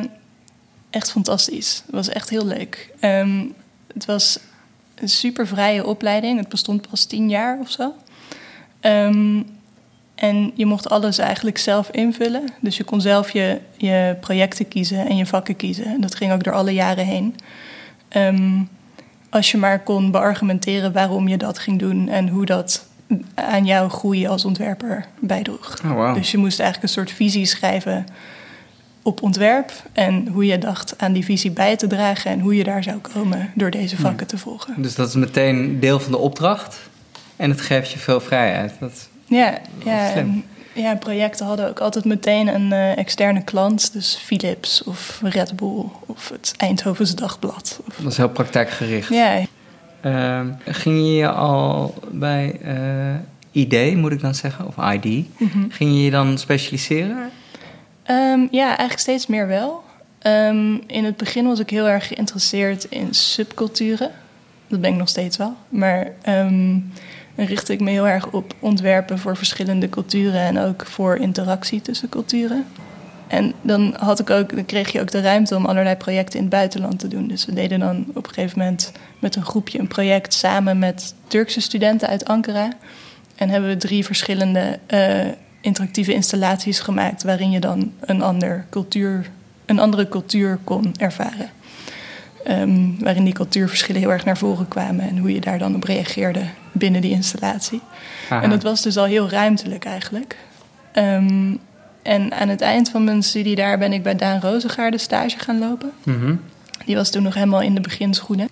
echt 0.90 1.12
fantastisch. 1.12 1.84
Het 1.86 1.96
was 1.96 2.10
echt 2.10 2.30
heel 2.30 2.46
leuk. 2.46 2.90
Um, 3.02 3.54
het 3.94 4.06
was 4.06 4.40
een 4.96 5.10
super 5.10 5.48
vrije 5.48 5.86
opleiding. 5.86 6.40
Het 6.40 6.50
bestond 6.50 6.90
pas 6.90 7.06
tien 7.06 7.30
jaar 7.30 7.60
of 7.60 7.72
zo. 7.72 7.94
Um, 8.82 9.46
en 10.16 10.52
je 10.56 10.66
mocht 10.66 10.90
alles 10.90 11.18
eigenlijk 11.18 11.58
zelf 11.58 11.90
invullen. 11.90 12.50
Dus 12.60 12.78
je 12.78 12.84
kon 12.84 13.02
zelf 13.02 13.32
je, 13.32 13.60
je 13.78 14.18
projecten 14.20 14.68
kiezen 14.68 15.08
en 15.08 15.18
je 15.18 15.26
vakken 15.26 15.56
kiezen. 15.56 15.86
En 15.86 16.02
dat 16.02 16.16
ging 16.16 16.32
ook 16.32 16.44
door 16.44 16.54
alle 16.54 16.74
jaren 16.74 17.06
heen. 17.06 17.36
als 19.30 19.52
je 19.52 19.58
maar 19.58 19.84
kon 19.84 20.12
beargumenteren 20.12 20.92
waarom 20.92 21.28
je 21.28 21.38
dat 21.38 21.60
ging 21.60 21.80
doen 21.80 22.10
en 22.10 22.28
hoe 22.28 22.46
dat 22.46 22.90
aan 23.36 23.66
jouw 23.66 23.90
groei 23.90 24.28
als 24.28 24.46
ontwerper 24.46 25.06
bijdroeg. 25.20 25.74
Oh, 25.86 25.92
wow. 25.92 26.16
Dus 26.16 26.32
je 26.32 26.38
moest 26.38 26.60
eigenlijk 26.60 26.90
een 26.90 26.98
soort 27.00 27.12
visie 27.12 27.46
schrijven 27.46 28.06
op 29.04 29.22
ontwerp 29.22 29.72
en 29.94 30.28
hoe 30.28 30.46
je 30.46 30.58
dacht 30.58 30.94
aan 30.98 31.14
die 31.14 31.26
visie 31.26 31.52
bij 31.52 31.76
te 31.76 31.88
dragen 31.88 32.32
en 32.32 32.40
hoe 32.40 32.56
je 32.56 32.64
daar 32.64 32.84
zou 32.84 32.98
komen 32.98 33.52
door 33.56 33.72
deze 33.72 33.98
vakken 33.98 34.28
te 34.28 34.38
volgen. 34.38 34.82
Dus 34.82 34.96
dat 34.96 35.08
is 35.08 35.16
meteen 35.16 35.80
deel 35.80 36.00
van 36.00 36.12
de 36.12 36.18
opdracht 36.18 36.80
en 37.36 37.50
het 37.50 37.62
geeft 37.62 37.92
je 37.92 38.00
veel 38.00 38.22
vrijheid. 38.22 38.74
Dat, 38.80 39.10
ja, 39.26 39.58
ja, 39.86 40.14
en, 40.14 40.44
ja, 40.74 40.96
projecten 40.96 41.46
hadden 41.46 41.70
ook 41.70 41.80
altijd 41.80 42.06
meteen 42.06 42.48
een 42.48 42.72
uh, 42.72 42.98
externe 42.98 43.44
klant, 43.44 43.94
dus 43.94 44.16
Philips 44.16 44.84
of 44.84 45.20
Red 45.24 45.56
Bull 45.56 45.84
of 46.06 46.30
het 46.30 46.54
Eindhovense 46.58 47.16
Dagblad. 47.16 47.80
Of... 47.88 47.96
Dat 47.96 48.12
is 48.12 48.18
heel 48.18 48.30
praktijkgericht. 48.30 49.10
Ja. 49.10 49.40
Uh, 50.06 50.42
ging 50.66 51.18
je 51.18 51.30
al 51.30 51.94
bij 52.12 52.60
uh, 52.66 53.62
ID, 53.64 53.96
moet 53.96 54.12
ik 54.12 54.22
dan 54.22 54.36
zeggen, 54.36 54.68
of 54.68 54.94
ID, 54.94 55.06
mm 55.06 55.50
-hmm. 55.52 55.72
ging 55.72 55.96
je 55.96 56.04
je 56.04 56.12
dan 56.12 56.38
specialiseren? 56.38 57.30
Um, 58.10 58.48
ja, 58.52 58.68
eigenlijk 58.68 59.00
steeds 59.00 59.28
meer 59.28 59.48
wel. 59.48 59.84
Um, 60.28 60.82
in 60.88 61.04
het 61.06 61.18
begin 61.18 61.46
was 61.46 61.60
ik 61.60 61.70
heel 61.70 61.88
erg 61.88 62.08
geïnteresseerd 62.08 62.84
in 62.84 63.14
subculturen. 63.14 64.12
Dat 64.68 64.82
ben 64.82 64.92
ik 64.92 64.98
nog 64.98 65.10
steeds 65.10 65.38
wel. 65.38 65.54
Maar 65.70 66.08
um, 66.30 66.92
dan 67.36 67.46
richtte 67.46 67.74
ik 67.74 67.80
me 67.80 67.90
heel 67.90 68.08
erg 68.08 68.32
op 68.32 68.54
ontwerpen 68.60 69.20
voor 69.20 69.38
verschillende 69.38 69.90
culturen 69.90 70.42
en 70.42 70.60
ook 70.60 70.86
voor 70.86 71.16
interactie 71.16 71.82
tussen 71.82 72.10
culturen. 72.10 72.66
En 73.28 73.54
dan, 73.62 73.96
had 74.00 74.20
ik 74.20 74.30
ook, 74.30 74.56
dan 74.56 74.66
kreeg 74.66 74.92
je 74.92 75.02
ook 75.02 75.12
de 75.12 75.22
ruimte 75.22 75.56
om 75.56 75.66
allerlei 75.66 75.96
projecten 75.96 76.36
in 76.36 76.46
het 76.46 76.54
buitenland 76.54 77.00
te 77.00 77.08
doen. 77.08 77.28
Dus 77.28 77.46
we 77.46 77.54
deden 77.54 77.80
dan 77.80 78.06
op 78.14 78.28
een 78.28 78.34
gegeven 78.34 78.60
moment 78.60 78.92
met 79.22 79.36
een 79.36 79.46
groepje 79.46 79.80
een 79.80 79.88
project 79.88 80.34
samen 80.34 80.80
met 80.80 81.14
Turkse 81.28 81.62
studenten 81.62 82.08
uit 82.08 82.26
Ankara. 82.26 82.70
En 83.36 83.50
hebben 83.50 83.70
we 83.70 83.78
drie 83.78 84.06
verschillende 84.06 84.80
uh, 84.88 85.26
interactieve 85.62 86.14
installaties 86.14 86.80
gemaakt 86.80 87.24
waarin 87.24 87.52
je 87.52 87.60
dan 87.60 87.92
een, 88.00 88.22
ander 88.22 88.66
cultuur, 88.70 89.30
een 89.66 89.80
andere 89.80 90.10
cultuur 90.10 90.60
kon 90.64 90.94
ervaren. 90.98 91.50
Um, 92.48 92.96
waarin 93.00 93.24
die 93.24 93.34
cultuurverschillen 93.34 94.02
heel 94.02 94.12
erg 94.12 94.26
naar 94.26 94.38
voren 94.38 94.68
kwamen 94.68 95.10
en 95.10 95.18
hoe 95.18 95.34
je 95.34 95.42
daar 95.42 95.60
dan 95.60 95.76
op 95.76 95.84
reageerde 95.84 96.44
binnen 96.72 97.02
die 97.02 97.12
installatie. 97.12 97.82
Aha. 98.30 98.42
En 98.42 98.50
dat 98.50 98.64
was 98.64 98.82
dus 98.82 98.98
al 98.98 99.06
heel 99.06 99.30
ruimtelijk 99.30 99.86
eigenlijk. 99.86 100.38
Um, 100.94 101.60
en 102.02 102.34
aan 102.34 102.50
het 102.50 102.62
eind 102.62 102.90
van 102.90 103.04
mijn 103.04 103.24
studie 103.24 103.56
daar 103.56 103.78
ben 103.78 103.94
ik 103.94 104.04
bij 104.04 104.16
Daan 104.16 104.40
Rozengaarde 104.40 104.98
stage 104.98 105.40
gaan 105.40 105.60
lopen. 105.60 105.92
Mm 106.04 106.20
-hmm. 106.20 106.42
Die 106.86 106.96
was 106.96 107.10
toen 107.10 107.24
nog 107.24 107.34
helemaal 107.34 107.62
in 107.62 107.76
de 107.76 107.82
beginschoenen. 107.82 108.50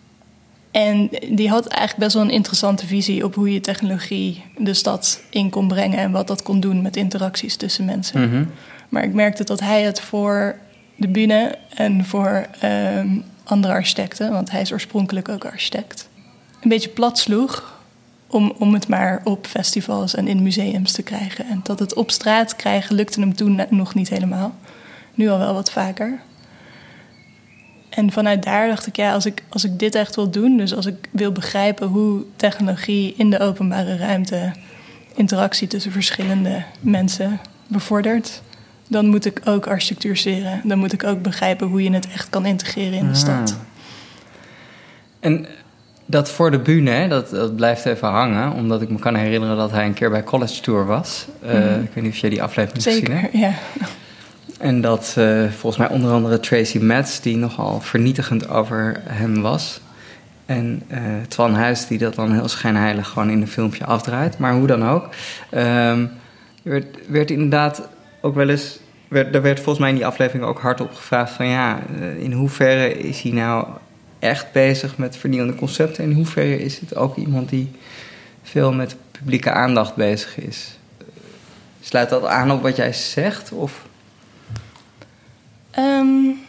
En 0.72 1.10
die 1.30 1.50
had 1.50 1.68
eigenlijk 1.68 2.00
best 2.00 2.14
wel 2.14 2.24
een 2.24 2.30
interessante 2.30 2.88
visie 2.88 3.24
op 3.24 3.36
hoe 3.36 3.54
je 3.54 3.62
technologie 3.62 4.44
de 4.58 4.74
stad 4.74 5.22
in 5.30 5.50
kon 5.50 5.68
brengen 5.68 5.98
en 5.98 6.12
wat 6.12 6.28
dat 6.28 6.44
kon 6.44 6.60
doen 6.60 6.82
met 6.82 6.96
interacties 6.96 7.56
tussen 7.56 7.86
mensen. 7.86 8.22
Mm 8.22 8.32
-hmm. 8.32 8.52
Maar 8.90 9.04
ik 9.04 9.14
merkte 9.14 9.44
dat 9.44 9.60
hij 9.60 9.82
het 9.82 10.02
voor 10.02 10.56
de 10.96 11.08
bühne 11.08 11.58
en 11.76 12.06
voor 12.06 12.46
um, 12.64 13.24
andere 13.44 13.74
architecten, 13.74 14.32
want 14.32 14.52
hij 14.52 14.62
is 14.62 14.74
oorspronkelijk 14.74 15.30
ook 15.30 15.46
architect, 15.46 16.10
een 16.62 16.70
beetje 16.70 16.90
plat 16.90 17.18
sloeg 17.18 17.80
om, 18.28 18.54
om 18.58 18.74
het 18.74 18.88
maar 18.88 19.22
op 19.24 19.48
festivals 19.48 20.16
en 20.16 20.28
in 20.28 20.44
museums 20.44 20.92
te 20.92 21.04
krijgen. 21.04 21.46
En 21.46 21.60
dat 21.64 21.80
het 21.80 21.94
op 21.94 22.12
straat 22.12 22.56
krijgen 22.56 22.96
lukte 22.96 23.20
hem 23.20 23.36
toen 23.36 23.62
nog 23.70 23.96
niet 23.96 24.10
helemaal. 24.10 24.56
Nu 25.14 25.30
al 25.30 25.38
wel 25.38 25.54
wat 25.54 25.72
vaker. 25.72 26.20
En 27.90 28.12
vanuit 28.12 28.44
daar 28.44 28.68
dacht 28.68 28.88
ik, 28.88 28.96
ja, 28.96 29.14
als 29.14 29.26
ik, 29.26 29.44
als 29.50 29.64
ik 29.64 29.80
dit 29.80 29.96
echt 29.96 30.16
wil 30.16 30.30
doen, 30.30 30.58
dus 30.58 30.76
als 30.76 30.86
ik 30.86 31.10
wil 31.12 31.32
begrijpen 31.32 31.88
hoe 31.88 32.24
technologie 32.36 33.14
in 33.18 33.30
de 33.30 33.40
openbare 33.40 33.98
ruimte 33.98 34.52
interactie 35.16 35.68
tussen 35.68 35.92
verschillende 35.92 36.64
mensen 36.80 37.40
bevordert, 37.68 38.42
dan 38.88 39.08
moet 39.08 39.26
ik 39.26 39.42
ook 39.46 39.68
architectuur 39.68 40.18
studeren. 40.18 40.62
Dan 40.64 40.78
moet 40.78 40.94
ik 40.94 41.04
ook 41.04 41.22
begrijpen 41.22 41.68
hoe 41.68 41.84
je 41.84 41.92
het 41.92 42.12
echt 42.12 42.30
kan 42.30 42.46
integreren 42.46 42.94
in 42.94 43.06
de 43.06 43.14
ah. 43.14 43.16
stad. 43.16 43.58
En 45.20 45.48
dat 46.06 46.30
voor 46.30 46.52
de 46.52 46.60
bühne, 46.60 47.08
dat, 47.08 47.30
dat 47.30 47.56
blijft 47.56 47.86
even 47.86 48.08
hangen, 48.08 48.52
omdat 48.52 48.82
ik 48.82 48.90
me 48.90 49.00
kan 49.00 49.16
herinneren 49.16 49.58
dat 49.58 49.72
hij 49.72 49.86
een 49.86 49.94
keer 49.94 50.10
bij 50.10 50.24
College 50.24 50.62
Tour 50.62 50.86
was. 50.86 51.26
Uh, 51.46 51.82
Ik 51.82 51.90
weet 51.94 52.04
niet 52.04 52.14
of 52.14 52.18
jij 52.18 52.30
die 52.30 52.44
aflevering 52.44 52.84
Zeker, 52.84 53.00
gezien 53.00 53.18
hebt. 53.18 53.34
ja. 53.34 53.54
En 54.60 54.82
dat 54.82 55.16
uh, 55.18 55.52
volgens 55.52 55.78
mij 55.78 55.90
onder 55.90 56.12
andere 56.12 56.40
Tracy 56.40 56.78
Metz, 56.78 57.20
die 57.20 57.38
nogal 57.38 57.82
vernietigend 57.82 58.50
over 58.50 59.02
hem 59.04 59.42
was. 59.42 59.82
En 60.46 60.84
uh, 60.88 61.00
Twan 61.28 61.54
Huis, 61.54 61.88
die 61.88 61.98
dat 61.98 62.16
dan 62.16 62.34
heel 62.34 62.48
schijnheilig 62.48 63.08
gewoon 63.08 63.30
in 63.30 63.42
een 63.42 63.48
filmpje 63.48 63.86
afdraait. 63.86 64.38
Maar 64.38 64.54
hoe 64.54 64.68
dan 64.68 64.90
ook. 64.90 65.10
Um, 65.56 66.12
werd, 67.08 67.32
inderdaad 67.32 67.88
ook 68.22 68.36
wel 68.36 68.50
eens. 68.50 68.80
Werd, 69.08 69.36
er 69.36 69.42
werd 69.42 69.58
volgens 69.58 69.80
mij 69.80 69.90
in 69.90 69.96
die 69.96 70.06
aflevering 70.06 70.46
ook 70.46 70.60
hardop 70.60 70.94
gevraagd: 70.94 71.32
van 71.32 71.48
ja, 71.48 71.80
in 72.18 72.32
hoeverre 72.32 72.94
is 72.94 73.22
hij 73.22 73.32
nou 73.32 73.68
echt 74.20 74.52
bezig 74.52 74.98
met 74.98 75.18
vernieuwende 75.18 75.56
concepten. 75.56 76.04
En 76.04 76.10
in 76.10 76.16
hoeverre 76.16 76.60
is 76.60 76.80
het 76.80 76.96
ook 76.96 77.16
iemand 77.16 77.50
die 77.50 77.72
veel 78.44 78.74
met 78.74 78.96
publieke 79.12 79.52
aandacht 79.52 79.96
bezig 79.96 80.38
is? 80.40 80.78
Sluit 81.82 82.10
dat 82.10 82.26
aan 82.26 82.52
op 82.52 82.62
wat 82.62 82.76
jij 82.76 82.94
zegt? 82.94 83.52
Of? 83.52 83.88
Um, 85.78 86.40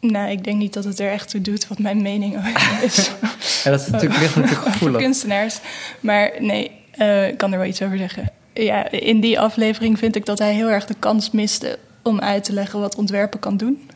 nou, 0.00 0.30
ik 0.30 0.44
denk 0.44 0.58
niet 0.58 0.72
dat 0.72 0.84
het 0.84 1.00
er 1.00 1.10
echt 1.10 1.30
toe 1.30 1.40
doet 1.40 1.68
wat 1.68 1.78
mijn 1.78 2.02
mening 2.02 2.36
is. 2.82 3.10
ja, 3.64 3.70
dat 3.70 3.80
is 3.80 3.86
natuurlijk, 3.86 4.20
ligt 4.20 4.36
natuurlijk 4.36 4.68
gevoelig. 4.68 5.00
Kunstenaars. 5.00 5.60
Maar 6.00 6.32
nee, 6.38 6.70
uh, 6.98 7.28
ik 7.28 7.36
kan 7.38 7.52
er 7.52 7.58
wel 7.58 7.68
iets 7.68 7.82
over 7.82 7.98
zeggen. 7.98 8.30
Ja, 8.54 8.90
in 8.90 9.20
die 9.20 9.40
aflevering 9.40 9.98
vind 9.98 10.16
ik 10.16 10.26
dat 10.26 10.38
hij 10.38 10.54
heel 10.54 10.68
erg 10.68 10.86
de 10.86 10.94
kans 10.98 11.30
miste 11.30 11.78
om 12.02 12.20
uit 12.20 12.44
te 12.44 12.52
leggen 12.52 12.80
wat 12.80 12.94
ontwerpen 12.94 13.40
kan 13.40 13.56
doen. 13.56 13.88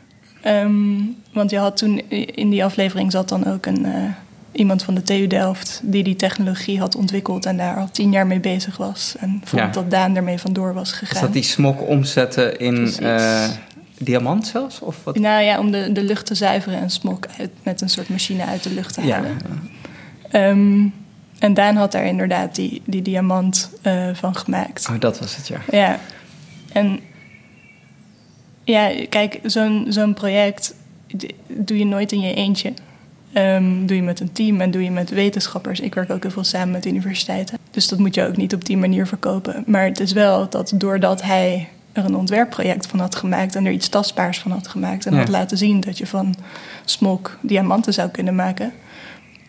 Um, 0.45 1.15
want 1.33 1.49
je 1.49 1.57
had 1.57 1.77
toen 1.77 2.09
in 2.09 2.49
die 2.49 2.63
aflevering 2.63 3.11
zat 3.11 3.29
dan 3.29 3.47
ook 3.47 3.65
een, 3.65 3.85
uh, 3.85 3.93
iemand 4.51 4.83
van 4.83 4.93
de 4.93 5.01
TU 5.01 5.27
Delft 5.27 5.79
die 5.83 6.03
die 6.03 6.15
technologie 6.15 6.79
had 6.79 6.95
ontwikkeld 6.95 7.45
en 7.45 7.57
daar 7.57 7.77
al 7.77 7.89
tien 7.91 8.11
jaar 8.11 8.27
mee 8.27 8.39
bezig 8.39 8.77
was. 8.77 9.15
En 9.19 9.41
vond 9.43 9.61
ja. 9.61 9.67
dat 9.67 9.91
Daan 9.91 10.15
ermee 10.15 10.37
vandoor 10.37 10.73
was 10.73 10.91
gegaan. 10.91 11.15
Is 11.15 11.21
dat 11.21 11.33
die 11.33 11.43
smok 11.43 11.87
omzetten 11.87 12.59
in 12.59 12.93
uh, 13.01 13.43
diamant 13.99 14.47
zelfs? 14.47 14.79
Of 14.79 15.03
wat? 15.03 15.19
Nou 15.19 15.43
ja, 15.43 15.59
om 15.59 15.71
de, 15.71 15.91
de 15.91 16.03
lucht 16.03 16.25
te 16.25 16.35
zuiveren 16.35 16.79
en 16.79 16.89
smok 16.89 17.25
uit, 17.37 17.51
met 17.63 17.81
een 17.81 17.89
soort 17.89 18.09
machine 18.09 18.45
uit 18.45 18.63
de 18.63 18.73
lucht 18.73 18.93
te 18.93 19.01
halen. 19.01 19.37
Ja. 20.31 20.49
Um, 20.49 20.93
en 21.39 21.53
Daan 21.53 21.75
had 21.75 21.91
daar 21.91 22.05
inderdaad 22.05 22.55
die, 22.55 22.81
die 22.85 23.01
diamant 23.01 23.69
uh, 23.83 24.09
van 24.13 24.35
gemaakt. 24.35 24.87
Oh, 24.89 24.99
dat 24.99 25.19
was 25.19 25.35
het, 25.35 25.47
ja. 25.47 25.59
Ja. 25.71 25.99
En 26.71 26.99
ja, 28.63 28.91
kijk, 29.09 29.39
zo'n 29.43 29.85
zo'n 29.89 30.13
project 30.13 30.75
doe 31.47 31.77
je 31.77 31.85
nooit 31.85 32.11
in 32.11 32.19
je 32.19 32.33
eentje. 32.33 32.73
Um, 33.33 33.85
doe 33.85 33.95
je 33.95 34.03
met 34.03 34.19
een 34.19 34.31
team 34.31 34.61
en 34.61 34.71
doe 34.71 34.83
je 34.83 34.91
met 34.91 35.09
wetenschappers. 35.09 35.79
Ik 35.79 35.95
werk 35.95 36.09
ook 36.09 36.21
heel 36.21 36.31
veel 36.31 36.43
samen 36.43 36.71
met 36.71 36.85
universiteiten. 36.85 37.57
Dus 37.71 37.87
dat 37.87 37.99
moet 37.99 38.15
je 38.15 38.23
ook 38.23 38.37
niet 38.37 38.53
op 38.53 38.65
die 38.65 38.77
manier 38.77 39.07
verkopen. 39.07 39.63
Maar 39.65 39.85
het 39.85 39.99
is 39.99 40.11
wel 40.11 40.49
dat 40.49 40.71
doordat 40.75 41.21
hij 41.21 41.69
er 41.91 42.05
een 42.05 42.15
ontwerpproject 42.15 42.87
van 42.87 42.99
had 42.99 43.15
gemaakt 43.15 43.55
en 43.55 43.65
er 43.65 43.71
iets 43.71 43.89
tastbaars 43.89 44.39
van 44.39 44.51
had 44.51 44.67
gemaakt 44.67 45.05
en 45.05 45.17
had 45.17 45.27
laten 45.27 45.57
zien 45.57 45.79
dat 45.79 45.97
je 45.97 46.07
van 46.07 46.35
smok 46.85 47.37
diamanten 47.41 47.93
zou 47.93 48.09
kunnen 48.09 48.35
maken, 48.35 48.73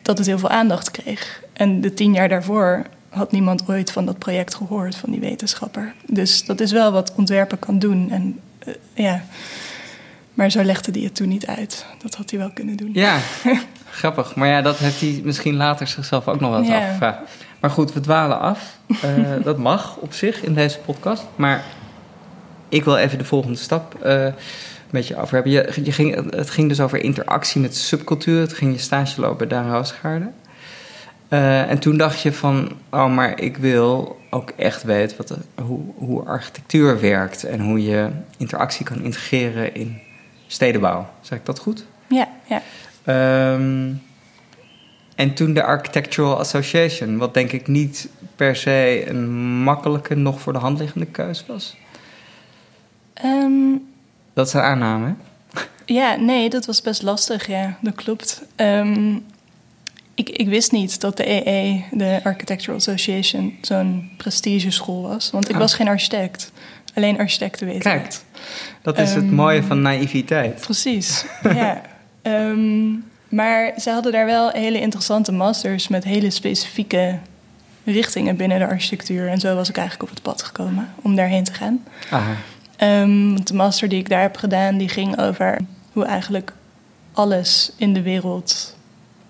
dat 0.02 0.18
het 0.18 0.26
heel 0.26 0.38
veel 0.38 0.49
aandacht 0.49 0.90
kreeg. 0.90 1.42
En 1.53 1.81
de 1.81 1.94
tien 1.94 2.12
jaar 2.12 2.29
daarvoor 2.29 2.87
had 3.09 3.33
niemand 3.33 3.68
ooit 3.68 3.92
van 3.92 4.07
dat 4.07 4.18
project 4.18 4.55
gehoord, 4.55 4.96
van 4.96 5.11
die 5.11 5.20
wetenschapper. 5.20 5.94
Dus 6.07 6.44
dat 6.44 6.61
is 6.61 6.72
wel 6.72 6.92
wat 6.92 7.12
ontwerpen 7.14 7.59
kan 7.59 7.79
doen. 7.79 8.11
En 8.11 8.38
uh, 8.66 8.74
ja. 8.94 9.22
Maar 10.35 10.50
zo 10.50 10.62
legde 10.62 10.92
hij 10.92 11.00
het 11.00 11.14
toen 11.14 11.29
niet 11.29 11.46
uit. 11.46 11.87
Dat 12.03 12.14
had 12.14 12.31
hij 12.31 12.38
wel 12.38 12.50
kunnen 12.50 12.76
doen. 12.76 12.90
Ja, 12.92 13.18
grappig. 13.90 14.35
Maar 14.35 14.48
ja, 14.48 14.62
dat 14.62 14.79
heeft 14.79 15.00
hij 15.00 15.20
misschien 15.24 15.57
later 15.57 15.87
zichzelf 15.87 16.29
ook 16.29 16.40
nog 16.40 16.50
wel 16.50 16.59
eens 16.59 16.68
ja. 16.68 16.81
afgevraagd. 16.81 17.18
Maar 17.61 17.70
goed, 17.70 17.92
we 17.92 18.00
dwalen 18.00 18.40
af. 18.40 18.79
Uh, 18.88 19.44
dat 19.44 19.59
mag 19.59 19.96
op 19.96 20.12
zich 20.12 20.42
in 20.42 20.55
deze 20.55 20.79
podcast. 20.79 21.24
Maar 21.37 21.64
ik 22.70 22.85
wil 22.85 22.96
even 22.96 23.18
de 23.18 23.24
volgende 23.24 23.59
stap 23.59 23.96
uh, 24.04 24.24
een 24.24 24.35
beetje 24.90 25.16
over 25.16 25.35
hebben. 25.35 25.52
Je, 25.52 25.80
je 25.85 25.92
ging, 25.92 26.35
het 26.35 26.50
ging 26.50 26.68
dus 26.68 26.80
over 26.80 27.04
interactie 27.04 27.61
met 27.61 27.76
subcultuur. 27.76 28.40
Het 28.40 28.52
ging 28.52 28.72
je 28.72 28.78
stage 28.78 29.20
lopen 29.20 29.48
Daan 29.48 29.70
Roosgaarden. 29.70 30.35
Uh, 31.28 31.70
en 31.70 31.78
toen 31.78 31.96
dacht 31.96 32.20
je 32.20 32.33
van, 32.33 32.72
oh, 32.90 33.14
maar 33.14 33.40
ik 33.40 33.56
wil 33.56 34.18
ook 34.30 34.50
echt 34.50 34.83
weten 34.83 35.16
wat 35.16 35.37
hoe, 35.62 35.80
hoe 35.96 36.24
architectuur 36.24 37.00
werkt 37.00 37.44
en 37.44 37.61
hoe 37.61 37.85
je 37.85 38.09
interactie 38.37 38.85
kan 38.85 39.02
integreren 39.02 39.74
in 39.74 39.98
stedenbouw. 40.46 41.09
Zeg 41.20 41.38
ik 41.38 41.46
dat 41.46 41.59
goed? 41.59 41.85
Ja, 42.09 42.28
ja. 42.44 42.62
Um, 43.54 44.02
en 45.14 45.35
toen 45.35 45.54
de 45.54 45.62
Architectural 45.62 46.38
Association, 46.38 47.18
wat 47.18 47.35
denk 47.35 47.52
ik 47.52 47.66
niet 47.66 48.09
per 48.37 48.56
se 48.56 49.04
een 49.06 49.30
makkelijke, 49.62 50.14
nog 50.14 50.40
voor 50.40 50.52
de 50.52 50.59
hand 50.59 50.78
liggende 50.78 51.06
keus 51.06 51.44
was. 51.46 51.76
Um, 53.24 53.88
dat 54.33 54.46
is 54.46 54.52
een 54.52 54.61
aanname. 54.61 55.14
Ja, 55.85 56.16
nee, 56.16 56.50
dat 56.50 56.66
was 56.66 56.83
best 56.83 57.02
lastig, 57.02 57.46
ja, 57.46 57.76
dat 57.80 57.94
klopt. 57.94 58.42
Um, 58.56 59.24
ik, 60.14 60.28
ik 60.28 60.48
wist 60.48 60.72
niet 60.72 61.00
dat 61.00 61.16
de 61.16 61.46
EE, 61.46 61.85
de 61.90 62.20
Architectural 62.24 62.76
Association, 62.76 63.59
zo'n 63.61 64.11
prestigeschool 64.16 65.02
was. 65.02 65.30
Want 65.30 65.48
ik 65.48 65.54
oh. 65.54 65.61
was 65.61 65.74
geen 65.74 65.88
architect. 65.88 66.52
Alleen 66.94 67.18
architecten 67.18 67.66
weten 67.66 67.80
Kijk, 67.80 68.20
dat 68.83 68.98
is 68.98 69.14
het 69.14 69.24
ehm, 69.24 69.35
mooie 69.35 69.62
van 69.62 69.83
naïviteit. 69.83 70.61
Precies, 70.61 71.24
ja. 71.42 71.83
Um, 72.22 73.04
maar 73.28 73.72
ze 73.80 73.90
hadden 73.90 74.12
daar 74.12 74.26
wel 74.26 74.50
hele 74.50 74.80
interessante 74.80 75.33
masters 75.33 75.88
met 75.88 76.04
hele 76.04 76.30
specifieke 76.30 77.18
richtingen 77.85 78.37
binnen 78.37 78.59
de 78.59 78.66
architectuur. 78.66 79.28
En 79.28 79.40
zo 79.40 79.54
was 79.54 79.68
ik 79.68 79.76
eigenlijk 79.76 80.09
op 80.09 80.14
het 80.14 80.24
pad 80.24 80.42
gekomen 80.42 80.88
om 81.02 81.16
daarheen 81.16 81.44
te 81.44 81.52
gaan. 81.52 81.85
Um, 82.83 83.45
de 83.45 83.55
master 83.55 83.88
die 83.88 83.99
ik 83.99 84.09
daar 84.09 84.23
heb 84.23 84.37
gedaan, 84.37 84.77
die 84.77 84.88
ging 84.88 85.19
over 85.19 85.59
hoe 85.93 86.05
eigenlijk 86.05 86.53
alles 87.12 87.73
in 87.77 87.93
de 87.93 88.03
wereld 88.03 88.77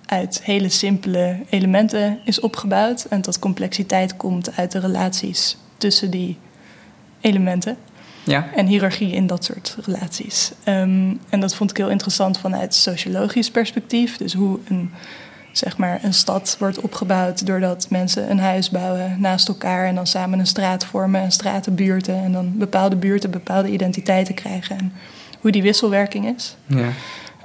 uit 0.06 0.42
hele 0.42 0.68
simpele 0.68 1.40
elementen 1.48 2.18
is 2.24 2.40
opgebouwd. 2.40 3.04
En 3.04 3.20
tot 3.20 3.38
complexiteit 3.38 4.16
komt 4.16 4.56
uit 4.56 4.72
de 4.72 4.78
relaties 4.78 5.56
tussen 5.76 6.10
die 6.10 6.38
elementen. 7.20 7.76
Ja. 8.24 8.48
En 8.54 8.66
hiërarchie 8.66 9.12
in 9.12 9.26
dat 9.26 9.44
soort 9.44 9.76
relaties. 9.84 10.52
Um, 10.68 11.20
en 11.28 11.40
dat 11.40 11.54
vond 11.54 11.70
ik 11.70 11.76
heel 11.76 11.90
interessant 11.90 12.38
vanuit 12.38 12.74
sociologisch 12.74 13.50
perspectief. 13.50 14.16
Dus 14.16 14.32
hoe 14.32 14.58
een, 14.68 14.90
zeg 15.52 15.76
maar, 15.76 15.98
een 16.02 16.14
stad 16.14 16.56
wordt 16.58 16.80
opgebouwd 16.80 17.46
doordat 17.46 17.86
mensen 17.90 18.30
een 18.30 18.38
huis 18.38 18.70
bouwen 18.70 19.16
naast 19.20 19.48
elkaar 19.48 19.86
en 19.86 19.94
dan 19.94 20.06
samen 20.06 20.38
een 20.38 20.46
straat 20.46 20.84
vormen 20.84 21.20
en 21.20 21.32
stratenbuurten. 21.32 22.22
En 22.22 22.32
dan 22.32 22.58
bepaalde 22.58 22.96
buurten 22.96 23.30
bepaalde 23.30 23.70
identiteiten 23.70 24.34
krijgen. 24.34 24.78
En 24.78 24.92
hoe 25.40 25.50
die 25.50 25.62
wisselwerking 25.62 26.34
is. 26.36 26.56
Ja. 26.66 26.88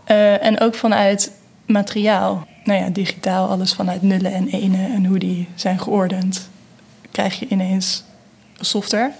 Uh, 0.08 0.44
en 0.44 0.60
ook 0.60 0.76
vanuit 0.76 1.32
materiaal 1.66 2.48
nou 2.66 2.80
ja, 2.80 2.90
digitaal 2.90 3.50
alles 3.50 3.74
vanuit 3.74 4.02
nullen 4.02 4.34
en 4.34 4.48
enen 4.48 4.94
en 4.94 5.06
hoe 5.06 5.20
die 5.20 5.48
zijn 5.56 5.80
geordend, 5.80 6.50
krijg 7.12 7.40
je 7.40 7.48
ineens 7.50 8.04
software. 8.60 9.12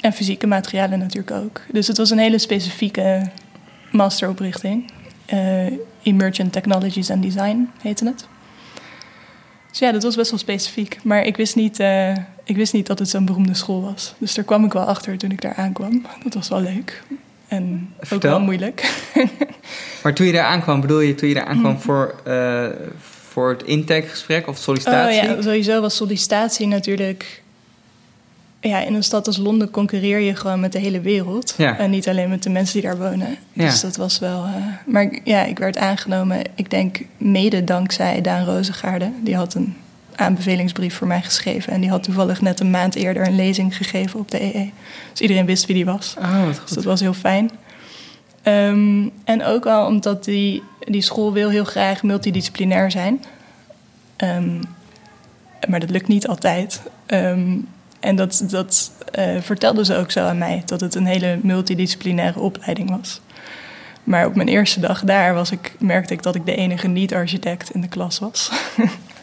En 0.00 0.12
fysieke 0.12 0.46
materialen 0.46 0.98
natuurlijk 0.98 1.30
ook. 1.30 1.60
Dus 1.72 1.86
het 1.86 1.96
was 1.96 2.10
een 2.10 2.18
hele 2.18 2.38
specifieke 2.38 3.30
masteroprichting. 3.90 4.92
Uh, 5.32 5.72
Emergent 6.02 6.52
Technologies 6.52 7.10
and 7.10 7.22
Design 7.22 7.70
heette 7.80 8.04
het. 8.04 8.26
Dus 9.70 9.78
ja, 9.78 9.92
dat 9.92 10.02
was 10.02 10.16
best 10.16 10.30
wel 10.30 10.38
specifiek. 10.38 10.98
Maar 11.02 11.24
ik 11.24 11.36
wist 11.36 11.56
niet, 11.56 11.80
uh, 11.80 12.16
ik 12.44 12.56
wist 12.56 12.72
niet 12.72 12.86
dat 12.86 12.98
het 12.98 13.08
zo'n 13.08 13.24
beroemde 13.24 13.54
school 13.54 13.82
was. 13.82 14.14
Dus 14.18 14.34
daar 14.34 14.44
kwam 14.44 14.64
ik 14.64 14.72
wel 14.72 14.84
achter 14.84 15.18
toen 15.18 15.30
ik 15.30 15.40
daar 15.40 15.54
aankwam. 15.54 16.06
Dat 16.22 16.34
was 16.34 16.48
wel 16.48 16.60
leuk. 16.60 17.02
En 17.48 17.94
ook 18.12 18.22
wel 18.22 18.40
moeilijk. 18.40 18.92
maar 20.02 20.14
toen 20.14 20.26
je 20.26 20.32
daar 20.32 20.44
aankwam, 20.44 20.80
bedoel 20.80 21.00
je 21.00 21.14
toen 21.14 21.28
je 21.28 21.34
daar 21.34 21.46
aankwam 21.46 21.78
voor, 21.80 22.14
uh, 22.26 22.66
voor 22.98 23.50
het 23.50 23.62
intakegesprek 23.62 24.48
of 24.48 24.58
sollicitatie? 24.58 25.22
Oh 25.22 25.36
ja, 25.36 25.42
sowieso 25.42 25.80
was 25.80 25.96
sollicitatie 25.96 26.66
natuurlijk... 26.66 27.42
Ja, 28.68 28.80
in 28.80 28.94
een 28.94 29.04
stad 29.04 29.26
als 29.26 29.36
Londen 29.36 29.70
concurreer 29.70 30.20
je 30.20 30.36
gewoon 30.36 30.60
met 30.60 30.72
de 30.72 30.78
hele 30.78 31.00
wereld. 31.00 31.54
Ja. 31.56 31.78
En 31.78 31.90
niet 31.90 32.08
alleen 32.08 32.28
met 32.28 32.42
de 32.42 32.50
mensen 32.50 32.80
die 32.80 32.90
daar 32.90 32.98
wonen. 32.98 33.36
Ja. 33.52 33.64
Dus 33.64 33.80
dat 33.80 33.96
was 33.96 34.18
wel... 34.18 34.44
Uh, 34.44 34.52
maar 34.86 35.18
ja, 35.24 35.44
ik 35.44 35.58
werd 35.58 35.78
aangenomen, 35.78 36.42
ik 36.54 36.70
denk 36.70 37.00
mede 37.16 37.64
dankzij 37.64 38.20
Daan 38.20 38.44
Rozengaarde. 38.44 39.10
Die 39.22 39.36
had 39.36 39.54
een 39.54 39.76
aanbevelingsbrief 40.16 40.94
voor 40.94 41.06
mij 41.06 41.22
geschreven. 41.22 41.72
En 41.72 41.80
die 41.80 41.90
had 41.90 42.02
toevallig 42.02 42.40
net 42.40 42.60
een 42.60 42.70
maand 42.70 42.94
eerder 42.94 43.26
een 43.26 43.36
lezing 43.36 43.76
gegeven 43.76 44.20
op 44.20 44.30
de 44.30 44.42
EE. 44.42 44.70
Dus 45.10 45.20
iedereen 45.20 45.46
wist 45.46 45.66
wie 45.66 45.74
die 45.74 45.84
was. 45.84 46.14
Oh, 46.18 46.44
goed. 46.44 46.60
Dus 46.62 46.70
dat 46.70 46.84
was 46.84 47.00
heel 47.00 47.14
fijn. 47.14 47.50
Ehm, 48.42 49.08
en 49.24 49.44
ook 49.44 49.64
wel 49.64 49.86
omdat 49.86 50.24
die, 50.24 50.62
die 50.78 51.02
school 51.02 51.32
wil 51.32 51.48
heel 51.48 51.64
graag 51.64 52.02
multidisciplinair 52.02 52.90
zijn. 52.90 53.24
Um, 54.16 54.60
maar 55.68 55.80
dat 55.80 55.90
lukt 55.90 56.08
niet 56.08 56.28
altijd. 56.28 56.82
Um, 57.06 57.68
en 58.04 58.16
dat, 58.16 58.44
dat 58.46 58.90
uh, 59.18 59.40
vertelde 59.40 59.84
ze 59.84 59.96
ook 59.96 60.10
zo 60.10 60.26
aan 60.26 60.38
mij, 60.38 60.62
dat 60.64 60.80
het 60.80 60.94
een 60.94 61.06
hele 61.06 61.38
multidisciplinaire 61.42 62.40
opleiding 62.40 62.90
was. 62.98 63.20
Maar 64.04 64.26
op 64.26 64.34
mijn 64.34 64.48
eerste 64.48 64.80
dag 64.80 65.04
daar 65.04 65.34
was 65.34 65.50
ik, 65.50 65.76
merkte 65.78 66.12
ik 66.12 66.22
dat 66.22 66.34
ik 66.34 66.46
de 66.46 66.54
enige 66.54 66.88
niet-architect 66.88 67.70
in 67.70 67.80
de 67.80 67.88
klas 67.88 68.18
was. 68.18 68.50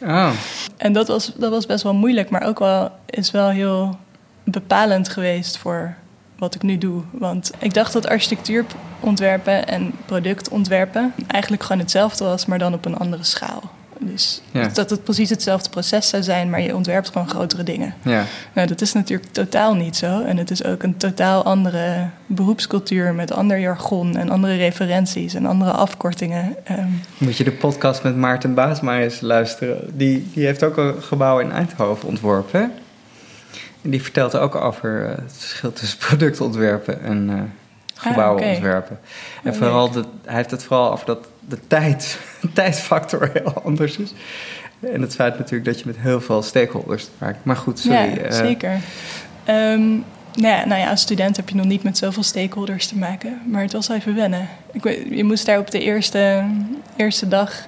oh. 0.02 0.32
En 0.78 0.94
dat 0.94 1.08
was, 1.08 1.34
dat 1.36 1.52
was 1.52 1.66
best 1.66 1.84
wel 1.84 1.94
moeilijk, 1.94 2.30
maar 2.30 2.44
ook 2.44 2.60
wel, 2.60 2.92
is 3.06 3.32
wel 3.32 3.50
heel 3.50 3.98
bepalend 4.44 5.10
geweest 5.10 5.58
voor 5.58 5.96
wat 6.38 6.56
ik 6.56 6.62
nu 6.62 6.78
doe. 6.78 7.04
Want 7.12 7.52
ik 7.60 7.74
dacht 7.74 7.94
dat 7.94 8.08
architectuurontwerpen 8.08 9.68
en 9.68 9.94
productontwerpen 10.06 11.14
eigenlijk 11.28 11.64
gewoon 11.64 11.82
hetzelfde 11.82 12.24
was, 12.24 12.46
maar 12.46 12.60
dan 12.60 12.74
op 12.74 12.86
een 12.86 12.98
andere 12.98 13.24
schaal. 13.24 13.72
Dus 14.04 14.42
dat 14.74 14.90
het 14.90 15.04
precies 15.04 15.30
hetzelfde 15.30 15.70
proces 15.70 16.10
zou 16.10 16.24
zijn, 16.24 16.50
maar 16.50 16.62
je 16.62 16.76
ontwerpt 16.76 17.10
gewoon 17.10 17.30
grotere 17.30 17.64
dingen. 17.64 17.94
Ja. 18.02 18.24
Nou, 18.54 18.68
dat 18.68 18.82
is 18.82 18.94
natuurlijk 18.94 19.32
totaal 19.32 19.76
niet 19.76 19.96
zo. 19.96 20.24
En 20.24 20.38
het 20.38 20.52
is 20.52 20.64
ook 20.64 20.84
een 20.84 20.98
totaal 20.98 21.44
andere 21.44 22.10
beroepscultuur 22.26 23.14
met 23.14 23.32
ander 23.32 23.60
jargon 23.60 24.18
en 24.18 24.30
andere 24.30 24.56
referenties 24.56 25.34
en 25.34 25.46
andere 25.46 25.72
afkortingen. 25.72 26.56
Ehm, 26.64 26.88
Moet 27.18 27.38
je 27.38 27.44
de 27.44 27.52
podcast 27.52 28.04
met 28.04 28.16
Maarten 28.16 28.54
Baasma 28.54 29.00
eens 29.00 29.22
luisteren? 29.22 29.98
Die, 29.98 30.30
die 30.34 30.46
heeft 30.46 30.64
ook 30.64 30.78
een 30.78 31.02
gebouw 31.02 31.40
in 31.40 31.52
Eindhoven 31.52 32.08
ontworpen. 32.08 32.72
En 33.82 33.90
die 33.90 34.02
vertelt 34.02 34.38
ook 34.38 34.56
over 34.56 35.06
eh, 35.06 35.18
het 35.18 35.34
verschil 35.38 35.74
tussen 35.74 35.98
productontwerpen 35.98 37.02
en 37.02 37.30
uh, 37.30 37.42
gebouwen 37.96 38.44
ontwerpen. 38.44 39.00
En 39.44 39.56
vooral, 39.56 39.92
de, 39.92 40.04
hij 40.26 40.36
heeft 40.36 40.52
het 40.52 40.64
vooral 40.64 40.92
over 40.92 41.06
dat 41.06 41.28
de 41.48 41.58
tijd, 41.68 42.20
tijdfactor 42.54 43.30
heel 43.34 43.62
anders 43.64 43.98
is. 43.98 44.14
En 44.80 45.02
het 45.02 45.16
feit 45.16 45.38
natuurlijk 45.38 45.66
dat 45.66 45.80
je 45.80 45.86
met 45.86 45.98
heel 45.98 46.22
veel 46.22 46.42
stakeholders 46.42 47.10
maakt. 47.18 47.46
Maar 47.46 47.56
goed, 47.56 47.80
sorry. 47.80 47.98
Ja, 47.98 48.18
eh. 48.18 48.32
zeker. 48.32 48.80
Um, 49.50 50.04
nou, 50.34 50.58
ja, 50.58 50.66
nou 50.66 50.82
ja, 50.82 50.90
als 50.90 51.02
student 51.02 51.36
heb 51.36 51.50
je 51.50 51.56
nog 51.56 51.66
niet 51.66 51.84
met 51.84 51.98
zoveel 51.98 52.24
stakeholders 52.24 52.88
te 52.88 52.98
maken. 52.98 53.42
Maar 53.46 53.62
het 53.62 53.72
was 53.72 53.90
even 53.90 54.16
wennen. 54.16 54.48
Ik, 54.72 54.84
je 55.10 55.24
moest 55.24 55.46
daar 55.46 55.60
op 55.60 55.72
de 55.72 55.80
eerste, 55.80 56.46
eerste 56.96 57.28
dag 57.28 57.66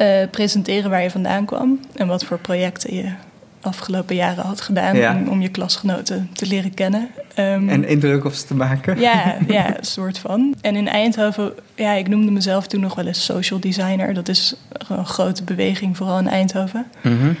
uh, 0.00 0.22
presenteren 0.30 0.90
waar 0.90 1.02
je 1.02 1.10
vandaan 1.10 1.44
kwam. 1.44 1.80
En 1.94 2.06
wat 2.06 2.24
voor 2.24 2.38
projecten 2.38 2.94
je 2.94 3.12
afgelopen 3.60 4.14
jaren 4.14 4.44
had 4.44 4.60
gedaan 4.60 5.16
om, 5.16 5.28
om, 5.28 5.40
je 5.40 5.48
klasgenoten 5.48 6.30
te 6.32 6.46
leren 6.46 6.74
kennen. 6.74 7.08
Um, 7.38 7.68
en 7.68 7.84
indruk 7.84 8.24
op 8.24 8.32
ze 8.32 8.46
te 8.46 8.54
maken. 8.54 9.00
Ja, 9.00 9.36
ja, 9.48 9.78
een 9.78 9.84
soort 9.84 10.18
van. 10.18 10.54
En 10.60 10.76
in 10.76 10.88
Eindhoven, 10.88 11.52
ja, 11.74 11.92
ik 11.92 12.08
noemde 12.08 12.30
mezelf 12.30 12.66
toen 12.66 12.80
nog 12.80 12.94
wel 12.94 13.06
eens 13.06 13.24
social 13.24 13.60
designer. 13.60 14.14
Dat 14.14 14.28
is 14.28 14.54
een 14.88 15.06
grote 15.06 15.44
beweging, 15.44 15.96
vooral 15.96 16.18
in 16.18 16.28
Eindhoven. 16.28 16.86
Mm 17.02 17.36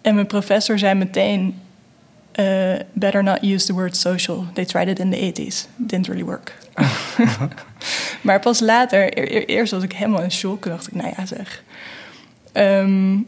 En 0.00 0.14
mijn 0.14 0.26
professor 0.26 0.78
zei 0.78 0.94
meteen, 0.94 1.54
uh, 2.40 2.74
better 2.92 3.22
not 3.22 3.42
use 3.42 3.66
the 3.66 3.72
word 3.72 3.96
social. 3.96 4.44
They 4.52 4.64
tried 4.64 4.88
it 4.88 4.98
in 4.98 5.10
the 5.10 5.32
80s. 5.32 5.68
Didn't 5.76 6.06
really 6.06 6.24
work. 6.24 6.54
maar 8.26 8.40
pas 8.40 8.60
later, 8.60 9.12
eerst 9.48 9.72
was 9.72 9.82
ik 9.82 9.92
helemaal 9.92 10.22
in 10.22 10.32
shock. 10.32 10.64
dacht 10.64 10.86
ik, 10.86 10.94
nou 10.94 11.12
ja 11.16 11.26
zeg... 11.26 11.62
Um, 12.52 13.26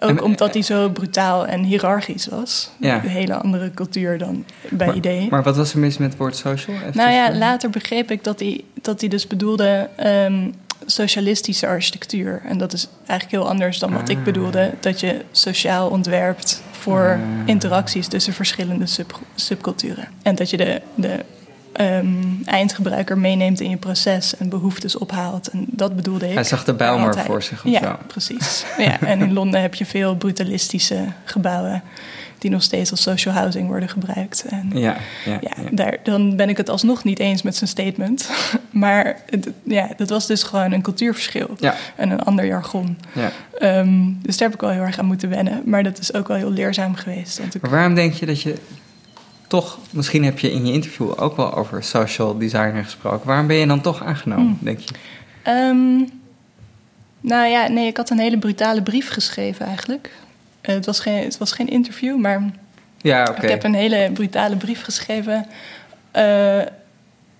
ook 0.00 0.22
omdat 0.22 0.54
hij 0.54 0.62
zo 0.62 0.90
brutaal 0.90 1.46
en 1.46 1.62
hiërarchisch 1.62 2.26
was. 2.26 2.70
Ja. 2.78 3.02
Een 3.02 3.10
hele 3.10 3.34
andere 3.34 3.70
cultuur 3.74 4.18
dan 4.18 4.44
bij 4.70 4.86
maar, 4.86 4.96
idee. 4.96 5.26
Maar 5.30 5.42
wat 5.42 5.56
was 5.56 5.72
er 5.72 5.78
mis 5.78 5.98
met 5.98 6.08
het 6.08 6.18
woord 6.18 6.36
social? 6.36 6.76
nou 6.92 7.10
ja, 7.10 7.34
later 7.34 7.70
begreep 7.70 8.10
ik 8.10 8.24
dat 8.24 8.40
hij, 8.40 8.64
dat 8.82 9.00
hij 9.00 9.08
dus 9.08 9.26
bedoelde 9.26 9.88
ehm, 9.96 10.50
socialistische 10.86 11.66
architectuur. 11.66 12.42
En 12.44 12.58
dat 12.58 12.72
is 12.72 12.88
eigenlijk 13.06 13.30
heel 13.30 13.50
anders 13.50 13.78
dan 13.78 13.92
wat 13.92 14.08
ik 14.08 14.16
ah. 14.16 14.24
bedoelde. 14.24 14.70
Dat 14.80 15.00
je 15.00 15.24
sociaal 15.30 15.88
ontwerpt 15.88 16.62
voor 16.70 17.20
ah. 17.20 17.48
interacties 17.48 18.06
tussen 18.06 18.32
verschillende 18.32 18.86
sub, 18.86 19.18
subculturen. 19.34 20.08
En 20.22 20.34
dat 20.34 20.50
je 20.50 20.56
de, 20.56 20.82
de 20.94 21.24
um, 21.80 22.42
eindgebruiker 22.44 23.18
meeneemt 23.18 23.60
in 23.60 23.70
je 23.70 23.76
proces 23.76 24.36
en 24.36 24.48
behoeftes 24.48 24.98
ophaalt. 24.98 25.48
En 25.48 25.64
dat 25.66 25.96
bedoelde 25.96 26.28
ik. 26.28 26.34
Hij 26.34 26.44
zag 26.44 26.64
de 26.64 26.74
Bijlmer 26.74 27.18
voor 27.18 27.42
zich. 27.42 27.62
ja, 27.64 27.98
precies. 28.06 28.64
ja, 28.78 29.00
en 29.00 29.20
in 29.20 29.32
Londen 29.32 29.60
heb 29.60 29.74
je 29.74 29.86
veel 29.86 30.16
brutalistische 30.16 31.04
gebouwen 31.24 31.82
die 32.42 32.50
nog 32.50 32.62
steeds 32.62 32.90
als 32.90 33.02
social 33.02 33.34
housing 33.34 33.68
worden 33.68 33.88
gebruikt. 33.88 34.44
En 34.48 34.70
ja, 34.74 34.96
ja, 35.24 35.38
ja, 35.40 35.52
Daar, 35.70 35.96
dan 36.02 36.36
ben 36.36 36.48
ik 36.48 36.56
het 36.56 36.70
alsnog 36.70 37.04
niet 37.04 37.18
eens 37.18 37.42
met 37.42 37.56
zijn 37.56 37.70
statement. 37.70 38.28
Maar 38.70 39.16
ja, 39.62 39.88
dat 39.96 40.08
was 40.08 40.26
dus 40.26 40.42
gewoon 40.42 40.72
een 40.72 40.82
cultuurverschil 40.82 41.56
ja. 41.58 41.74
en 41.96 42.10
een 42.10 42.20
ander 42.20 42.46
jargon. 42.46 42.98
Ja. 43.12 43.30
Ehm, 43.58 44.12
dus 44.22 44.36
daar 44.36 44.48
heb 44.48 44.56
ik 44.56 44.60
wel 44.60 44.70
heel 44.70 44.82
erg 44.82 44.98
aan 44.98 45.04
moeten 45.04 45.28
wennen. 45.28 45.62
Maar 45.64 45.82
dat 45.82 45.98
is 45.98 46.14
ook 46.14 46.28
wel 46.28 46.36
heel 46.36 46.50
leerzaam 46.50 46.94
geweest. 46.94 47.38
Want 47.38 47.54
ik... 47.54 47.62
Maar 47.62 47.70
waarom 47.70 47.94
denk 47.94 48.12
je 48.12 48.26
dat 48.26 48.42
je 48.42 48.54
toch, 49.52 49.78
misschien 49.90 50.24
heb 50.24 50.38
je 50.38 50.52
in 50.52 50.66
je 50.66 50.72
interview 50.72 51.12
ook 51.16 51.36
wel 51.36 51.54
over 51.54 51.82
social 51.82 52.38
designer 52.38 52.84
gesproken. 52.84 53.26
Waarom 53.26 53.46
ben 53.46 53.56
je 53.56 53.66
dan 53.66 53.80
toch 53.80 54.04
aangenomen, 54.04 54.44
hmm. 54.44 54.58
denk 54.60 54.78
je? 54.78 54.94
Ehm, 55.42 55.96
nou 57.20 57.46
ja, 57.46 57.68
nee, 57.68 57.86
ik 57.86 57.96
had 57.96 58.10
een 58.10 58.18
hele 58.18 58.38
brutale 58.38 58.82
brief 58.82 59.08
geschreven 59.08 59.66
eigenlijk. 59.66 60.10
Uh, 60.62 60.74
het, 60.74 60.86
was 60.86 61.00
geen, 61.00 61.24
het 61.24 61.38
was 61.38 61.52
geen 61.52 61.68
interview, 61.68 62.20
maar 62.20 62.50
ja, 62.96 63.22
okay. 63.22 63.44
ik 63.44 63.48
heb 63.48 63.64
een 63.64 63.74
hele 63.74 64.10
brutale 64.14 64.56
brief 64.56 64.82
geschreven. 64.82 65.46
Uh, 66.16 66.62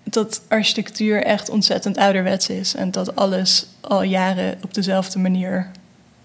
dat 0.05 0.43
architectuur 0.49 1.23
echt 1.23 1.51
ontzettend 1.51 1.97
ouderwets 1.97 2.49
is. 2.49 2.75
En 2.75 2.91
dat 2.91 3.17
alles 3.17 3.67
al 3.81 4.03
jaren 4.03 4.59
op 4.63 4.75
dezelfde 4.75 5.19
manier 5.19 5.71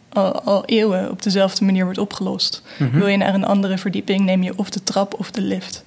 al, 0.09 0.65
eeuwen 0.65 1.11
op 1.11 1.21
dezelfde 1.23 1.65
manier 1.65 1.83
wordt 1.83 1.99
opgelost. 1.99 2.61
Mhm. 2.79 2.97
Wil 2.97 3.07
je 3.07 3.17
naar 3.17 3.33
een 3.33 3.45
andere 3.45 3.77
verdieping, 3.77 4.19
neem 4.19 4.43
je 4.43 4.57
of 4.57 4.69
de 4.69 4.83
trap 4.83 5.13
of 5.19 5.31
de 5.31 5.41
lift. 5.41 5.83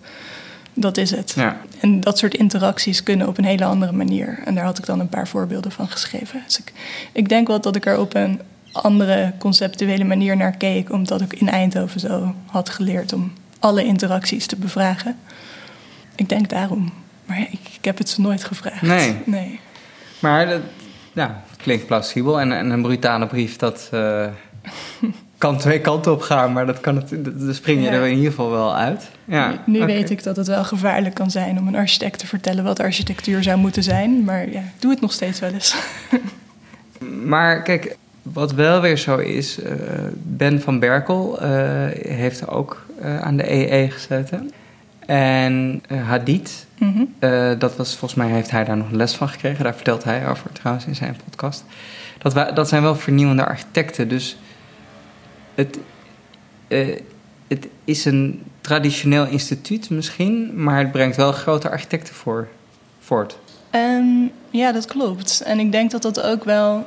Dat 0.74 0.96
is 0.96 1.10
het. 1.10 1.32
Ja. 1.36 1.60
En 1.80 2.00
dat 2.00 2.18
soort 2.18 2.34
interacties 2.34 3.02
kunnen 3.02 3.28
op 3.28 3.38
een 3.38 3.44
hele 3.44 3.64
andere 3.64 3.92
manier. 3.92 4.42
En 4.44 4.54
daar 4.54 4.64
had 4.64 4.78
ik 4.78 4.86
dan 4.86 5.00
een 5.00 5.08
paar 5.08 5.28
voorbeelden 5.28 5.72
van 5.72 5.88
geschreven. 5.88 6.42
Dus 6.46 6.58
ik, 6.58 6.72
ik 7.12 7.28
denk 7.28 7.46
wel 7.46 7.60
dat 7.60 7.76
ik 7.76 7.86
er 7.86 7.98
op 7.98 8.14
een 8.14 8.40
andere 8.72 9.32
conceptuele 9.38 10.04
manier 10.04 10.36
naar 10.36 10.56
keek, 10.56 10.92
omdat 10.92 11.20
ik 11.20 11.32
in 11.32 11.48
Eindhoven 11.48 12.00
zo 12.00 12.34
had 12.46 12.70
geleerd 12.70 13.12
om 13.12 13.32
alle 13.58 13.84
interacties 13.84 14.46
te 14.46 14.56
bevragen. 14.56 15.16
Ik 16.14 16.28
denk 16.28 16.48
daarom. 16.48 16.92
Maar 17.24 17.40
ik, 17.40 17.60
ik 17.76 17.84
heb 17.84 17.98
het 17.98 18.08
ze 18.08 18.20
nooit 18.20 18.44
gevraagd. 18.44 18.82
Nee. 18.82 19.16
nee. 19.24 19.60
Maar 20.18 20.48
dat, 20.48 20.60
ja, 21.12 21.42
klinkt 21.62 21.86
plausibel. 21.86 22.40
En, 22.40 22.52
en 22.52 22.70
een 22.70 22.82
brutale 22.82 23.26
brief, 23.26 23.56
dat 23.56 23.90
uh, 23.94 24.26
kan 25.38 25.58
twee 25.58 25.80
kanten 25.80 26.12
op 26.12 26.20
gaan, 26.20 26.52
maar 26.52 26.66
dat 26.66 26.80
kan 26.80 26.96
het, 26.96 27.08
dan 27.24 27.54
spring 27.54 27.82
je 27.82 27.88
er 27.88 28.06
in 28.06 28.16
ieder 28.16 28.30
geval 28.30 28.50
wel 28.50 28.76
uit. 28.76 29.10
Ja, 29.24 29.62
nu, 29.66 29.84
weet 29.84 30.10
ik 30.10 30.22
dat 30.22 30.36
het 30.36 30.46
wel 30.46 30.64
gevaarlijk 30.64 31.14
kan 31.14 31.30
zijn 31.30 31.58
om 31.58 31.68
een 31.68 31.76
architect 31.76 32.18
te 32.18 32.26
vertellen 32.26 32.64
wat 32.64 32.80
architectuur 32.80 33.42
zou 33.42 33.58
moeten 33.58 33.82
zijn, 33.82 34.24
maar 34.24 34.50
ja, 34.50 34.62
doe 34.78 34.90
het 34.90 35.00
nog 35.00 35.12
steeds 35.12 35.40
wel 35.40 35.52
eens. 35.52 35.76
maar 37.32 37.62
kijk, 37.62 37.96
wat 38.22 38.52
wel 38.52 38.80
weer 38.80 38.98
zo 38.98 39.16
is, 39.16 39.58
uh, 39.58 39.72
Ben 40.14 40.60
van 40.60 40.78
Berkel 40.78 41.42
uh, 41.42 41.48
heeft 42.08 42.48
ook 42.48 42.86
aan 43.20 43.36
de 43.36 43.52
EE 43.52 43.90
gezeten. 43.90 44.52
En 45.06 45.82
uh, 45.92 46.08
Mhm. 46.80 47.04
eh, 47.18 47.52
dat 47.58 47.76
was 47.76 47.96
volgens 47.96 48.14
mij 48.14 48.28
heeft 48.28 48.50
hij 48.50 48.64
daar 48.64 48.76
nog 48.76 48.90
les 48.90 49.14
van 49.14 49.28
gekregen. 49.28 49.64
Daar 49.64 49.74
vertelt 49.74 50.04
hij 50.04 50.28
over 50.28 50.52
trouwens 50.52 50.86
in 50.86 50.94
zijn 50.94 51.16
podcast. 51.24 51.64
Dat, 52.18 52.56
dat 52.56 52.68
zijn 52.68 52.82
wel 52.82 52.96
vernieuwende 52.96 53.44
architecten. 53.44 54.08
Dus 54.08 54.36
het, 55.54 55.78
uh, 56.68 56.96
het 57.48 57.68
is 57.84 58.04
een 58.04 58.42
traditioneel 58.60 59.26
instituut 59.26 59.90
misschien, 59.90 60.62
maar 60.62 60.78
het 60.78 60.92
brengt 60.92 61.16
wel 61.16 61.32
grote 61.32 61.70
architecten 61.70 62.14
voor, 62.14 62.48
voort. 63.00 63.38
Um, 63.74 64.32
ja, 64.50 64.72
dat 64.72 64.86
klopt. 64.86 65.40
En 65.40 65.58
ik 65.58 65.72
denk 65.72 65.90
dat 65.90 66.02
dat 66.02 66.22
ook 66.22 66.44
wel 66.44 66.84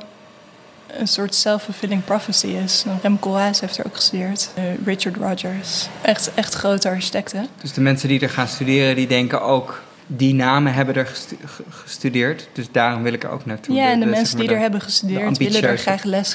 een 0.98 1.08
soort 1.08 1.34
self-fulfilling 1.34 2.04
prophecy 2.04 2.46
is. 2.46 2.84
Rem 3.02 3.18
Koolhaas 3.18 3.60
heeft 3.60 3.78
er 3.78 3.86
ook 3.86 3.94
gestudeerd. 3.94 4.50
Uh, 4.58 4.64
Richard 4.84 5.16
Rogers. 5.16 5.88
Echt, 6.02 6.34
echt 6.34 6.54
grote 6.54 6.88
architecten. 6.88 7.46
Dus 7.60 7.72
de 7.72 7.80
mensen 7.80 8.08
die 8.08 8.20
er 8.20 8.30
gaan 8.30 8.48
studeren, 8.48 8.96
die 8.96 9.06
denken 9.06 9.42
ook... 9.42 9.82
die 10.06 10.34
namen 10.34 10.74
hebben 10.74 10.94
er 10.94 11.12
gestudeerd, 11.68 12.48
dus 12.52 12.66
daarom 12.72 13.02
wil 13.02 13.12
ik 13.12 13.24
er 13.24 13.30
ook 13.30 13.46
naartoe. 13.46 13.74
Ja, 13.74 13.90
en 13.90 14.00
de, 14.00 14.06
mensen 14.06 14.38
die 14.38 14.48
er 14.48 14.58
hebben 14.58 14.80
gestudeerd 14.80 15.38
willen 15.38 15.62
er 15.62 15.78
graag 15.78 16.02
les 16.02 16.32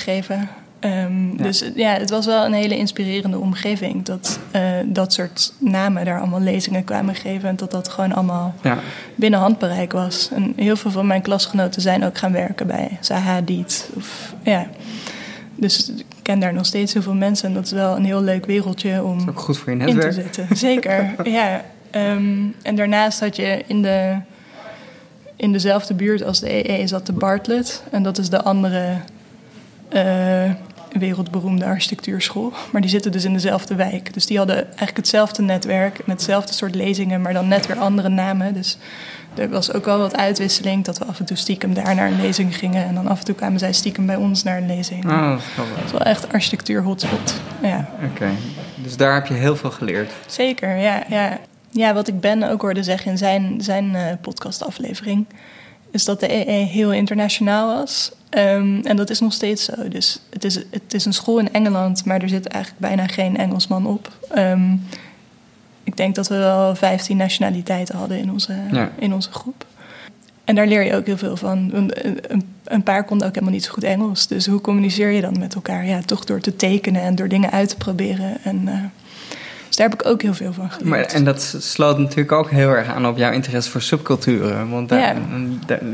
Ehm, 0.79 1.35
dus 1.35 1.63
ja, 1.75 1.93
het 1.93 2.09
was 2.09 2.25
wel 2.25 2.45
een 2.45 2.53
hele 2.53 2.77
inspirerende 2.77 3.37
omgeving. 3.37 4.05
Dat 4.05 4.39
uh, 4.55 4.61
dat 4.85 5.13
soort 5.13 5.53
namen 5.57 6.05
daar 6.05 6.19
allemaal 6.19 6.41
lezingen 6.41 6.83
kwamen 6.83 7.15
geven. 7.15 7.49
En 7.49 7.55
dat 7.55 7.71
dat 7.71 7.89
gewoon 7.89 8.13
allemaal 8.13 8.55
ja. 8.63 8.77
binnen 9.15 9.39
handbereik 9.39 9.91
was. 9.91 10.29
En 10.33 10.53
heel 10.55 10.75
veel 10.75 10.91
van 10.91 11.07
mijn 11.07 11.21
klasgenoten 11.21 11.81
zijn 11.81 12.03
ook 12.03 12.17
gaan 12.17 12.31
werken 12.31 12.67
bij 12.67 12.97
Zaha 13.01 13.41
Diet. 13.41 13.89
Of, 13.95 14.35
ja. 14.43 14.67
Dus 15.55 15.89
ik 15.89 16.05
ken 16.21 16.39
daar 16.39 16.53
nog 16.53 16.65
steeds 16.65 16.93
heel 16.93 17.01
veel 17.01 17.13
mensen. 17.13 17.47
En 17.47 17.53
dat 17.53 17.65
is 17.65 17.71
wel 17.71 17.95
een 17.95 18.05
heel 18.05 18.21
leuk 18.21 18.45
wereldje 18.45 19.03
om 19.03 19.29
ook 19.29 19.39
goed 19.39 19.57
voor 19.57 19.71
je 19.71 19.77
netwerk. 19.77 20.03
in 20.03 20.09
te 20.09 20.21
zitten. 20.21 20.57
Zeker, 20.57 21.15
ja. 21.39 21.63
Um, 21.95 22.55
en 22.61 22.75
daarnaast 22.75 23.19
had 23.19 23.35
je 23.35 23.63
in 23.67 23.81
de 23.81 24.17
in 25.35 25.51
dezelfde 25.51 25.93
buurt 25.93 26.23
als 26.23 26.39
de 26.39 26.69
EE 26.69 26.87
zat 26.87 27.05
de 27.05 27.13
Bartlett. 27.13 27.83
En 27.91 28.03
dat 28.03 28.17
is 28.17 28.29
de 28.29 28.41
andere 28.41 28.95
uh, 29.93 30.51
wereldberoemde 30.91 31.65
architectuurschool. 31.65 32.53
Maar 32.71 32.81
die 32.81 32.89
zitten 32.89 33.11
dus 33.11 33.23
in 33.23 33.33
dezelfde 33.33 33.75
wijk. 33.75 34.13
Dus 34.13 34.25
die 34.25 34.37
hadden 34.37 34.55
eigenlijk 34.55 34.97
hetzelfde 34.97 35.41
netwerk 35.41 35.97
met 35.97 36.15
hetzelfde 36.15 36.53
soort 36.53 36.75
lezingen, 36.75 37.21
maar 37.21 37.33
dan 37.33 37.47
net 37.47 37.67
weer 37.67 37.77
andere 37.77 38.09
namen. 38.09 38.53
Dus 38.53 38.77
er 39.35 39.49
was 39.49 39.73
ook 39.73 39.85
wel 39.85 39.97
wat 39.97 40.15
uitwisseling, 40.15 40.85
dat 40.85 40.97
we 40.97 41.05
af 41.05 41.19
en 41.19 41.25
toe 41.25 41.37
stiekem 41.37 41.73
daar 41.73 41.95
naar 41.95 42.07
een 42.07 42.21
lezing 42.21 42.57
gingen. 42.57 42.85
En 42.85 42.95
dan 42.95 43.07
af 43.07 43.19
en 43.19 43.25
toe 43.25 43.35
kwamen 43.35 43.59
zij 43.59 43.73
stiekem 43.73 44.05
bij 44.05 44.15
ons 44.15 44.43
naar 44.43 44.57
een 44.57 44.67
lezing. 44.67 45.05
Oh, 45.05 45.31
dat 45.57 45.85
is 45.85 45.91
wel 45.91 46.01
echt 46.01 46.33
architectuur 46.33 46.83
hotspot. 46.83 47.33
Ja. 47.61 47.89
Oké, 48.11 48.29
dus 48.75 48.97
daar 48.97 49.13
heb 49.13 49.25
je 49.25 49.33
heel 49.33 49.55
veel 49.55 49.71
geleerd. 49.71 50.11
Zeker, 50.27 50.77
ja. 50.77 51.03
ja. 51.09 51.39
Ja, 51.71 51.93
wat 51.93 52.07
ik 52.07 52.19
Ben 52.19 52.43
ook 52.43 52.61
hoorde 52.61 52.83
zeggen 52.83 53.11
in 53.11 53.17
zijn, 53.17 53.61
zijn 53.61 53.85
uh, 53.85 54.01
podcastaflevering... 54.21 55.25
is 55.91 56.05
dat 56.05 56.19
de 56.19 56.47
EE 56.47 56.65
heel 56.65 56.93
internationaal 56.93 57.75
was. 57.75 58.11
Ehm, 58.29 58.79
en 58.83 58.95
dat 58.95 59.09
is 59.09 59.19
nog 59.19 59.33
steeds 59.33 59.63
zo. 59.63 59.87
Dus 59.87 60.21
het 60.29 60.43
is, 60.43 60.55
het 60.55 60.93
is 60.93 61.05
een 61.05 61.13
school 61.13 61.39
in 61.39 61.53
Engeland, 61.53 62.05
maar 62.05 62.21
er 62.21 62.29
zit 62.29 62.47
eigenlijk 62.47 62.81
bijna 62.81 63.07
geen 63.07 63.37
Engelsman 63.37 63.85
op. 63.85 64.11
Ehm, 64.29 64.73
ik 65.83 65.97
denk 65.97 66.15
dat 66.15 66.27
we 66.27 66.37
wel 66.37 66.75
15 66.75 67.17
nationaliteiten 67.17 67.97
hadden 67.97 68.17
in 68.17 68.31
onze, 68.31 68.53
in 68.99 69.13
onze 69.13 69.31
groep. 69.31 69.65
En 70.49 70.55
daar 70.55 70.67
leer 70.67 70.83
je 70.83 70.95
ook 70.95 71.05
heel 71.05 71.17
veel 71.17 71.37
van. 71.37 71.69
Een, 71.73 71.91
een, 72.63 72.83
paar 72.83 73.03
konden 73.03 73.27
ook 73.27 73.33
helemaal 73.33 73.53
niet 73.53 73.63
zo 73.63 73.71
goed 73.71 73.83
Engels. 73.83 74.27
Dus 74.27 74.45
hoe 74.45 74.61
communiceer 74.61 75.09
je 75.09 75.21
dan 75.21 75.39
met 75.39 75.55
elkaar? 75.55 75.85
Ja, 75.85 76.01
toch 76.01 76.25
door 76.25 76.39
te 76.39 76.55
tekenen 76.55 77.01
en 77.01 77.15
door 77.15 77.27
dingen 77.27 77.51
uit 77.51 77.69
te 77.69 77.75
proberen. 77.75 78.37
En, 78.43 78.61
uh, 78.65 78.73
dus 78.73 79.08
daar 79.79 79.89
heb 79.89 80.01
ik 80.01 80.07
ook 80.07 80.21
heel 80.21 80.33
veel 80.33 80.53
van 80.53 80.71
geleerd. 80.71 80.89
Maar, 80.89 81.03
en 81.03 81.23
dat 81.23 81.55
sloot 81.59 81.97
natuurlijk 81.97 82.31
ook 82.31 82.49
heel 82.49 82.69
erg 82.69 82.87
aan 82.87 83.07
op 83.07 83.17
jouw 83.17 83.31
interesse 83.31 83.71
voor 83.71 83.81
subculturen. 83.81 84.69
Want 84.69 84.89
daar, 84.89 85.17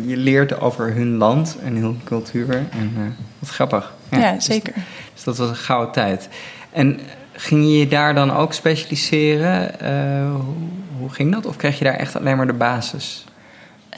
je 0.06 0.18
leert 0.18 0.60
over 0.60 0.94
hun 0.94 1.16
land 1.16 1.58
en 1.64 1.76
hun 1.76 2.02
cultuur. 2.04 2.54
En 2.54 2.94
uh, 2.98 3.04
wat 3.40 3.50
grappig. 3.50 3.94
Ja, 4.12 4.18
ja 4.18 4.34
dus 4.34 4.46
zeker. 4.46 4.74
Dus, 5.14 5.24
dat 5.24 5.38
was 5.38 5.50
een 5.50 5.56
gouden 5.56 5.92
tijd. 5.92 6.30
En 6.72 7.00
ging 7.32 7.78
je 7.78 7.88
daar 7.88 8.16
dan 8.16 8.32
ook 8.32 8.54
specialiseren? 8.54 9.72
Uh, 9.82 10.42
hoe, 10.42 10.68
hoe, 10.98 11.10
ging 11.10 11.32
dat? 11.34 11.46
Of 11.46 11.56
kreeg 11.56 11.78
je 11.78 11.84
daar 11.84 11.98
echt 11.98 12.16
alleen 12.16 12.38
maar 12.38 12.48
de 12.48 12.54
basis? 12.54 13.26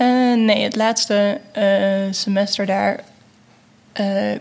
Uh, 0.02 0.38
nee, 0.38 0.63
het 0.63 0.76
laatste 0.76 1.39
semester 2.12 2.65
daar 2.65 3.00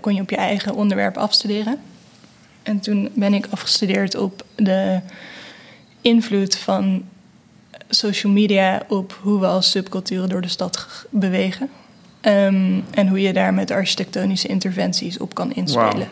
kon 0.00 0.14
je 0.14 0.20
op 0.20 0.30
je 0.30 0.36
eigen 0.36 0.74
onderwerp 0.74 1.16
afstuderen. 1.16 1.78
En 2.62 2.80
toen 2.80 3.08
ben 3.14 3.34
ik 3.34 3.46
afgestudeerd 3.50 4.16
op 4.16 4.44
de 4.54 5.00
invloed 6.06 6.56
van 6.56 7.04
social 7.88 8.32
media 8.32 8.82
op 8.88 9.18
hoe 9.22 9.40
we 9.40 9.46
als 9.46 9.70
subculturen 9.70 10.28
door 10.28 10.40
de 10.40 10.48
stad 10.48 11.06
bewegen. 11.10 11.70
Um, 12.22 12.84
en 12.90 13.08
hoe 13.08 13.20
je 13.20 13.32
daar 13.32 13.54
met 13.54 13.70
architectonische 13.70 14.48
interventies 14.48 15.18
op 15.18 15.34
kan 15.34 15.52
inspelen. 15.52 16.08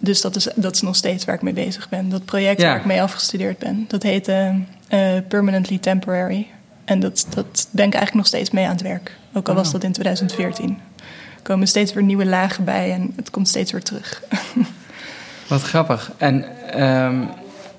Dus 0.00 0.20
dat 0.20 0.36
is, 0.36 0.48
dat 0.54 0.74
is 0.74 0.80
nog 0.80 0.96
steeds 0.96 1.24
waar 1.24 1.34
ik 1.34 1.42
mee 1.42 1.52
bezig 1.52 1.88
ben. 1.88 2.08
Dat 2.08 2.24
project 2.24 2.62
waar 2.62 2.76
ik 2.76 2.84
mee 2.84 3.02
afgestudeerd 3.02 3.58
ben, 3.58 3.84
dat 3.88 4.02
heet 4.02 4.28
uh, 4.28 4.54
Permanently 5.28 5.78
Temporary. 5.78 6.46
En 6.84 7.00
dat, 7.00 7.26
dat 7.34 7.68
ben 7.70 7.86
ik 7.86 7.94
eigenlijk 7.94 8.14
nog 8.14 8.26
steeds 8.26 8.50
mee 8.50 8.64
aan 8.64 8.70
het 8.70 8.82
werk. 8.82 9.16
Ook 9.32 9.48
al 9.48 9.54
was 9.54 9.72
dat 9.72 9.84
in 9.84 9.92
2014. 9.92 10.78
Er 11.36 11.42
komen 11.42 11.68
steeds 11.68 11.92
weer 11.92 12.02
nieuwe 12.02 12.26
lagen 12.26 12.64
bij 12.64 12.92
en 12.92 13.12
het 13.16 13.30
komt 13.30 13.48
steeds 13.48 13.72
weer 13.72 13.82
terug. 13.82 14.22
Wat 15.48 15.62
grappig. 15.62 16.12
En, 16.16 16.44
um, 16.82 17.28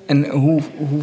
en 0.09 0.29
hoe, 0.29 0.61
hoe, 0.77 1.01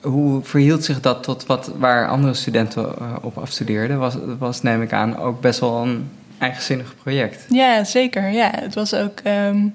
hoe 0.00 0.42
verhield 0.42 0.84
zich 0.84 1.00
dat 1.00 1.22
tot 1.22 1.46
wat, 1.46 1.70
waar 1.76 2.08
andere 2.08 2.34
studenten 2.34 2.94
uh, 3.00 3.16
op 3.22 3.38
afstudeerden? 3.38 3.98
Was, 3.98 4.14
was, 4.38 4.62
neem 4.62 4.82
ik 4.82 4.92
aan, 4.92 5.16
ook 5.16 5.40
best 5.40 5.60
wel 5.60 5.82
een 5.82 6.10
eigenzinnig 6.38 6.94
project. 7.02 7.46
Ja, 7.48 7.84
zeker. 7.84 8.30
Ja, 8.30 8.50
het 8.54 8.74
was 8.74 8.94
ook... 8.94 9.20
Um, 9.24 9.74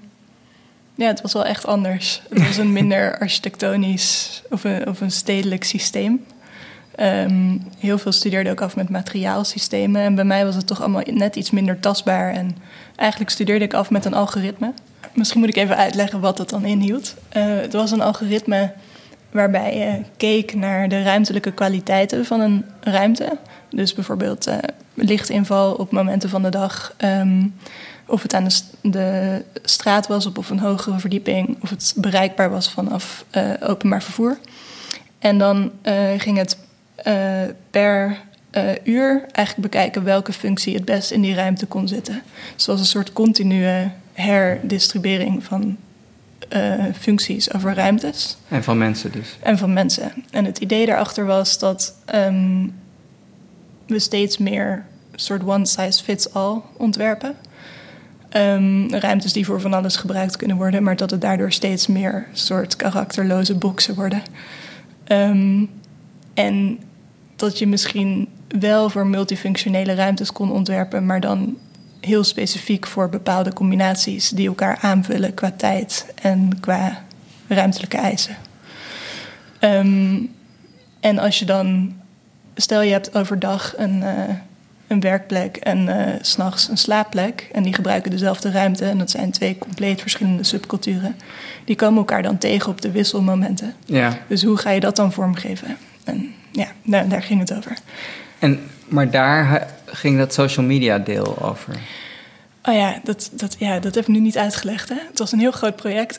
ja, 0.96 1.08
het 1.08 1.22
was 1.22 1.34
wel 1.34 1.46
echt 1.46 1.66
anders. 1.66 2.22
Het 2.30 2.48
was 2.48 2.58
een 2.58 2.74
minder 2.74 3.18
architectonisch 3.20 4.42
of 4.50 4.64
een, 4.64 4.88
of 4.88 5.02
een 5.02 5.12
stedelijk 5.12 5.64
systeem. 5.64 6.26
Um, 7.00 7.62
heel 7.80 7.98
veel 7.98 8.12
studeerden 8.12 8.52
ook 8.52 8.62
af 8.62 8.76
met 8.76 8.90
materiaalsystemen. 8.90 10.02
En 10.02 10.16
bij 10.16 10.26
mij 10.26 10.46
was 10.46 10.56
het 10.56 10.68
toch 10.68 10.82
allemaal 10.82 11.04
net 11.06 11.36
iets 11.36 11.52
minder 11.52 11.80
tastbaar. 11.80 12.34
En 12.34 12.58
eigenlijk 12.96 13.32
studeerde 13.32 13.66
ik 13.66 13.74
af 13.74 13.90
met 13.90 14.06
een 14.06 14.14
algoritme. 14.14 14.74
Misschien 15.14 15.40
moet 15.40 15.50
ik 15.50 15.56
even 15.56 15.78
uitleggen 15.78 16.20
wat 16.20 16.38
dat 16.38 16.50
dan 16.50 16.66
inhield. 16.66 17.16
Uh, 17.38 17.44
het 17.46 17.74
was 17.74 17.92
een 17.92 18.02
algoritme 18.02 18.74
waarbij 19.32 19.78
je 19.78 20.02
keek 20.18 20.54
naar 20.56 20.90
de 20.90 21.04
ruimtelijke 21.04 21.52
kwaliteiten 21.52 22.26
van 22.26 22.40
een 22.40 22.66
ruimte. 22.80 23.38
Dus 23.70 23.94
bijvoorbeeld 23.94 24.48
uh, 24.48 24.58
lichtinval 24.94 25.74
op 25.74 25.92
momenten 25.92 26.30
van 26.30 26.42
de 26.42 26.50
dag. 26.50 26.96
Um, 27.04 27.56
of 28.08 28.22
het 28.22 28.34
aan 28.34 28.48
de, 28.82 29.44
straat 29.64 30.08
was 30.08 30.26
of 30.26 30.38
op 30.38 30.50
een 30.50 30.60
hogere 30.60 31.00
verdieping, 31.00 31.58
of 31.62 31.70
het 31.70 31.94
bereikbaar 31.98 32.50
was 32.50 32.70
vanaf 32.70 33.26
openbaar 33.60 34.04
vervoer. 34.04 34.38
En 35.20 35.38
dan 35.38 35.72
ging 36.18 36.38
het 36.38 36.58
uh, 38.58 38.64
per 38.64 38.80
uur 38.84 39.26
eigenlijk 39.32 39.72
bekijken 39.72 40.04
welke 40.04 40.34
functie 40.34 40.74
het 40.74 40.86
best 40.86 41.12
in 41.12 41.22
die 41.22 41.36
ruimte 41.36 41.66
kon 41.66 41.88
zitten. 41.88 42.22
Dus 42.34 42.52
het 42.56 42.66
was 42.66 42.80
een 42.80 42.86
soort 42.86 43.14
continue 43.14 43.92
herdistribuering 44.14 45.44
van 45.44 45.78
functies 47.00 47.54
over 47.54 47.74
ruimtes. 47.74 48.38
En 48.48 48.64
van 48.64 48.78
mensen 48.78 49.12
dus. 49.12 49.38
En 49.40 49.58
van 49.58 49.74
mensen. 49.74 50.12
En 50.32 50.46
het 50.46 50.58
idee 50.58 50.86
daarachter 50.86 51.26
was 51.26 51.60
dat 51.60 51.96
um, 52.16 52.74
we 53.88 54.00
steeds 54.00 54.38
meer 54.38 54.86
soort 55.16 55.44
one 55.44 55.66
size 55.66 56.04
fits 56.04 56.34
all 56.34 56.62
ontwerpen. 56.78 57.36
Um, 58.38 58.94
ruimtes 58.94 59.34
die 59.34 59.46
voor 59.46 59.62
van 59.62 59.74
alles 59.74 59.96
gebruikt 59.96 60.38
kunnen 60.38 60.58
worden, 60.58 60.84
maar 60.84 60.96
dat 60.96 61.12
het 61.12 61.22
daardoor 61.22 61.52
steeds 61.52 61.88
meer 61.88 62.28
soort 62.34 62.76
karakterloze 62.76 63.56
boxen 63.56 63.96
worden. 63.96 64.22
Um, 65.08 65.70
en 66.34 66.80
dat 67.36 67.60
je 67.60 67.68
misschien 67.68 68.28
wel 68.60 68.90
voor 68.90 69.08
multifunctionele 69.08 69.94
ruimtes 69.94 70.32
kon 70.32 70.52
ontwerpen, 70.52 71.06
maar 71.06 71.20
dan 71.20 71.58
heel 72.00 72.24
specifiek 72.24 72.88
voor 72.88 73.10
bepaalde 73.10 73.54
combinaties 73.54 74.30
die 74.30 74.48
elkaar 74.48 74.78
aanvullen 74.82 75.34
qua 75.34 75.52
tijd 75.52 76.06
en 76.22 76.50
qua 76.60 77.04
ruimtelijke 77.48 77.98
eisen. 77.98 78.36
Um, 79.60 80.32
en 81.00 81.20
als 81.20 81.40
je 81.40 81.46
dan, 81.46 81.94
stel 82.56 82.82
je 82.82 82.92
hebt 82.92 83.16
overdag 83.16 83.74
een. 83.78 84.02
Uh, 84.02 84.12
een 84.88 85.00
werkplek 85.00 85.58
en 85.58 85.88
uh, 85.88 86.06
s'nachts 86.22 86.70
een 86.70 86.78
slaapplek. 86.78 87.50
En 87.52 87.64
die 87.64 87.74
gebruiken 87.74 88.12
dezelfde 88.12 88.52
ruimte. 88.52 88.86
En 88.86 88.98
dat 88.98 89.10
zijn 89.10 89.32
twee 89.32 89.58
compleet 89.58 90.02
verschillende 90.02 90.44
subculturen. 90.44 91.16
Die 91.64 91.76
komen 91.76 91.98
elkaar 91.98 92.24
dan 92.24 92.38
tegen 92.38 92.72
op 92.72 92.82
de 92.82 92.92
wisselmomenten. 92.92 93.74
Ja. 93.86 94.18
Dus 94.28 94.44
hoe 94.44 94.58
ga 94.58 94.70
je 94.70 94.80
dat 94.80 94.96
dan 94.96 95.12
vormgeven? 95.12 95.78
En 96.04 96.34
ja, 96.52 96.68
daar, 96.84 97.10
daar 97.10 97.24
ging 97.24 97.40
het 97.40 97.54
over. 97.54 97.78
En, 98.40 98.60
maar 98.88 99.12
daar 99.12 99.68
ging 99.86 100.18
dat 100.18 100.34
social 100.34 100.66
media 100.66 100.98
deel 100.98 101.42
over? 101.42 101.80
Oh 102.64 102.74
ja 102.74 103.00
dat, 103.04 103.30
dat, 103.32 103.56
ja, 103.60 103.80
dat 103.80 103.96
heb 103.96 104.04
ik 104.04 104.14
nu 104.14 104.20
niet 104.20 104.38
uitgelegd. 104.38 104.90
Hè? 104.90 104.98
Het 105.10 105.20
was 105.20 105.32
een 105.32 105.40
heel 105.40 105.52
groot 105.52 105.76
project. 105.76 106.18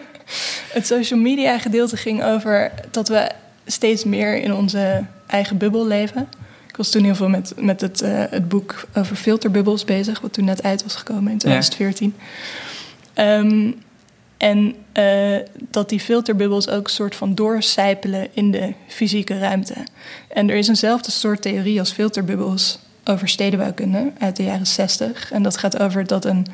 het 0.76 0.86
social 0.86 1.20
media 1.20 1.58
gedeelte 1.58 1.96
ging 1.96 2.24
over 2.24 2.72
dat 2.90 3.08
we 3.08 3.30
steeds 3.66 4.04
meer 4.04 4.42
in 4.42 4.54
onze 4.54 5.04
eigen 5.26 5.56
bubbel 5.56 5.86
leven 5.86 6.28
was 6.78 6.90
toen 6.90 7.04
heel 7.04 7.14
veel 7.14 7.28
met, 7.28 7.52
met 7.56 7.80
het, 7.80 8.02
uh, 8.02 8.24
het 8.30 8.48
boek 8.48 8.84
over 8.94 9.16
filterbubbels 9.16 9.84
bezig, 9.84 10.20
wat 10.20 10.32
toen 10.32 10.44
net 10.44 10.62
uit 10.62 10.82
was 10.82 10.94
gekomen 10.94 11.32
in 11.32 11.38
2014. 11.38 12.14
Ja. 13.14 13.38
Um, 13.38 13.74
en 14.38 14.74
uh, 14.98 15.36
dat 15.70 15.88
die 15.88 16.00
filterbubbels 16.00 16.68
ook 16.68 16.84
een 16.84 16.92
soort 16.92 17.14
van 17.16 17.34
doorcijpelen 17.34 18.28
in 18.32 18.50
de 18.50 18.72
fysieke 18.86 19.38
ruimte. 19.38 19.74
En 20.28 20.50
er 20.50 20.56
is 20.56 20.68
eenzelfde 20.68 21.10
soort 21.10 21.42
theorie 21.42 21.78
als 21.78 21.92
filterbubbels 21.92 22.78
over 23.04 23.28
stedenbouwkunde 23.28 24.12
uit 24.18 24.36
de 24.36 24.42
jaren 24.42 24.66
60. 24.66 25.32
En 25.32 25.42
dat 25.42 25.56
gaat 25.56 25.78
over 25.78 26.06
dat, 26.06 26.24
een, 26.24 26.46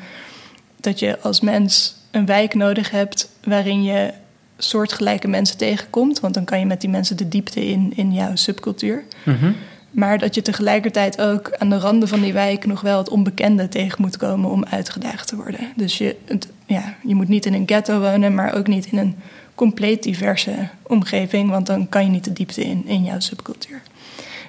dat 0.79 0.99
je 0.99 1.19
als 1.19 1.39
mens 1.39 1.95
een 2.11 2.25
wijk 2.25 2.53
nodig 2.53 2.91
hebt 2.91 3.29
waarin 3.43 3.83
je 3.83 4.13
soortgelijke 4.57 5.27
mensen 5.27 5.57
tegenkomt. 5.57 6.19
Want 6.19 6.33
dan 6.33 6.45
kan 6.45 6.59
je 6.59 6.65
met 6.65 6.81
die 6.81 6.89
mensen 6.89 7.17
de 7.17 7.27
diepte 7.27 7.67
in 7.67 7.93
in 7.95 8.13
jouw 8.13 8.35
subcultuur. 8.35 9.03
Mm 9.23 9.35
-hmm. 9.35 9.55
Maar 9.91 10.17
dat 10.17 10.35
je 10.35 10.41
tegelijkertijd 10.41 11.21
ook 11.21 11.55
aan 11.57 11.69
de 11.69 11.77
randen 11.77 12.07
van 12.07 12.21
die 12.21 12.33
wijk 12.33 12.65
nog 12.65 12.81
wel 12.81 12.97
het 12.97 13.09
onbekende 13.09 13.67
tegen 13.67 14.01
moet 14.01 14.17
komen 14.17 14.49
om 14.49 14.65
uitgedaagd 14.65 15.27
te 15.27 15.35
worden. 15.35 15.59
Dus 15.75 15.97
je, 15.97 16.15
het, 16.25 16.47
ja, 16.65 16.95
je 17.03 17.15
moet 17.15 17.27
niet 17.27 17.45
in 17.45 17.53
een 17.53 17.63
ghetto 17.65 17.99
wonen, 17.99 18.35
maar 18.35 18.53
ook 18.53 18.67
niet 18.67 18.85
in 18.85 18.97
een 18.97 19.15
compleet 19.55 20.03
diverse 20.03 20.69
omgeving, 20.83 21.49
want 21.49 21.65
dan 21.65 21.89
kan 21.89 22.03
je 22.03 22.09
niet 22.09 22.23
de 22.23 22.33
diepte 22.33 22.63
in 22.63 22.87
in 22.87 23.03
jouw 23.03 23.19
subcultuur. 23.19 23.81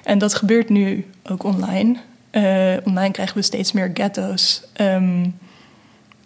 En 0.03 0.17
dat 0.17 0.33
gebeurt 0.33 0.69
nu 0.69 1.05
ook 1.23 1.43
online. 1.43 1.95
Uh, 2.31 2.77
online 2.83 3.11
krijgen 3.11 3.35
we 3.35 3.41
steeds 3.41 3.71
meer 3.71 3.91
ghetto's. 3.93 4.63
Um, 4.81 5.35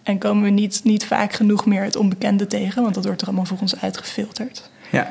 en 0.02 0.18
komen 0.18 0.42
we 0.42 0.50
niet, 0.50 0.80
niet 0.84 1.06
vaak 1.06 1.32
genoeg 1.32 1.66
meer 1.66 1.82
het 1.82 1.96
onbekende 1.96 2.46
tegen, 2.46 2.82
want 2.82 2.94
dat 2.94 3.04
wordt 3.04 3.20
er 3.20 3.26
allemaal 3.26 3.44
voor 3.44 3.58
ons 3.60 3.80
uitgefilterd. 3.80 4.70
Ja. 4.90 5.10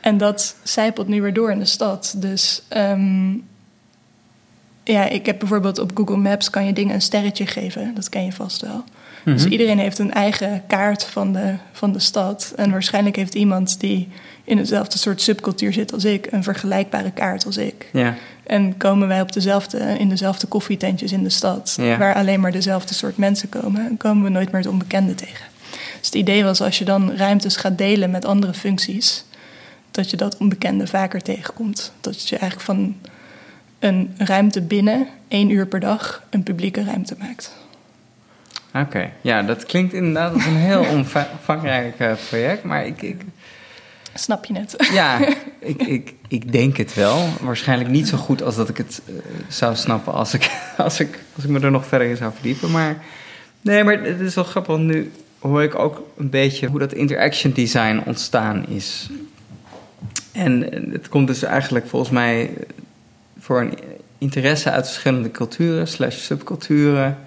En 0.00 0.18
dat 0.18 0.56
zijpelt 0.62 1.08
nu 1.08 1.22
weer 1.22 1.32
door 1.32 1.50
in 1.50 1.58
de 1.58 1.64
stad. 1.64 2.14
Dus 2.16 2.62
um, 2.76 3.44
ja, 4.84 5.08
ik 5.08 5.26
heb 5.26 5.38
bijvoorbeeld 5.38 5.78
op 5.78 5.90
Google 5.94 6.16
Maps 6.16 6.50
kan 6.50 6.66
je 6.66 6.72
dingen 6.72 6.94
een 6.94 7.02
sterretje 7.02 7.46
geven. 7.46 7.94
Dat 7.94 8.08
ken 8.08 8.24
je 8.24 8.32
vast 8.32 8.60
wel. 8.60 8.84
Dus 9.24 9.42
mhm. 9.42 9.52
iedereen 9.52 9.78
heeft 9.78 9.98
een 9.98 10.12
eigen 10.12 10.62
kaart 10.66 11.04
van 11.04 11.32
de, 11.32 11.54
van 11.72 11.92
de 11.92 11.98
stad. 11.98 12.52
En 12.56 12.70
waarschijnlijk 12.70 13.16
heeft 13.16 13.34
iemand 13.34 13.80
die 13.80 14.08
in 14.44 14.58
hetzelfde 14.58 14.98
soort 14.98 15.22
subcultuur 15.22 15.72
zit 15.72 15.92
als 15.92 16.04
ik, 16.04 16.28
een 16.30 16.42
vergelijkbare 16.42 17.10
kaart 17.10 17.46
als 17.46 17.56
ik. 17.56 17.88
Ja. 17.92 18.14
En 18.46 18.76
komen 18.76 19.08
wij 19.08 19.20
op 19.20 19.32
dezelfde, 19.32 19.78
in 19.98 20.08
dezelfde 20.08 20.46
koffietentjes 20.46 21.12
in 21.12 21.22
de 21.22 21.30
stad, 21.30 21.76
waar 21.78 22.14
alleen 22.14 22.40
maar 22.40 22.52
dezelfde 22.52 22.94
soort 22.94 23.16
mensen 23.16 23.48
komen, 23.48 23.96
komen 23.96 24.24
we 24.24 24.30
nooit 24.30 24.52
meer 24.52 24.60
het 24.60 24.70
onbekende 24.70 25.14
tegen. 25.14 25.46
Dus 25.98 26.06
het 26.06 26.14
idee 26.14 26.44
was 26.44 26.60
als 26.60 26.78
je 26.78 26.84
dan 26.84 27.12
ruimtes 27.16 27.56
gaat 27.56 27.78
delen 27.78 28.10
met 28.10 28.24
andere 28.24 28.54
functies, 28.54 29.24
dat 29.90 30.10
je 30.10 30.16
dat 30.16 30.36
onbekende 30.36 30.86
vaker 30.86 31.22
tegenkomt. 31.22 31.92
Dat 32.00 32.28
je 32.28 32.36
eigenlijk 32.36 32.70
van 32.70 32.96
een 33.78 34.14
ruimte 34.16 34.60
binnen 34.60 35.06
één 35.28 35.50
uur 35.50 35.66
per 35.66 35.80
dag 35.80 36.22
een 36.30 36.42
publieke 36.42 36.84
ruimte 36.84 37.14
maakt. 37.18 37.52
Oké, 38.74 39.10
ja, 39.20 39.42
dat 39.42 39.64
klinkt 39.64 39.92
inderdaad 39.92 40.34
als 40.34 40.44
een 40.44 40.56
heel 40.56 40.84
omvangrijk 40.96 42.00
uh, 42.00 42.12
project, 42.28 42.64
maar 42.64 42.86
ik, 42.86 43.02
ik... 43.02 43.22
Snap 44.14 44.44
je 44.44 44.58
het? 44.58 44.88
Ja, 44.92 45.18
ik, 45.58 45.82
ik, 45.82 46.14
ik 46.28 46.52
denk 46.52 46.76
het 46.76 46.94
wel. 46.94 47.28
Waarschijnlijk 47.40 47.90
niet 47.90 48.08
zo 48.08 48.16
goed 48.16 48.42
als 48.42 48.56
dat 48.56 48.68
ik 48.68 48.76
het 48.76 49.02
uh, 49.06 49.14
zou 49.48 49.76
snappen 49.76 50.12
als 50.12 50.34
ik, 50.34 50.50
als, 50.76 51.00
ik, 51.00 51.18
als 51.34 51.44
ik 51.44 51.50
me 51.50 51.60
er 51.60 51.70
nog 51.70 51.86
verder 51.86 52.08
in 52.08 52.16
zou 52.16 52.32
verdiepen. 52.32 52.70
Maar 52.70 53.02
nee, 53.60 53.84
maar 53.84 54.02
het 54.02 54.20
is 54.20 54.34
wel 54.34 54.44
grappig, 54.44 54.76
want 54.76 54.86
nu 54.86 55.12
hoor 55.38 55.62
ik 55.62 55.74
ook 55.74 56.06
een 56.16 56.30
beetje 56.30 56.66
hoe 56.66 56.78
dat 56.78 56.92
interaction 56.92 57.52
design 57.52 58.02
ontstaan 58.06 58.66
is. 58.66 59.10
En 60.32 60.62
het 60.92 61.08
komt 61.08 61.26
dus 61.26 61.42
eigenlijk 61.42 61.86
volgens 61.86 62.10
mij 62.10 62.50
voor 63.38 63.60
een 63.60 63.78
interesse 64.18 64.70
uit 64.70 64.86
verschillende 64.86 65.30
culturen, 65.30 65.88
slash 65.88 66.16
subculturen. 66.16 67.18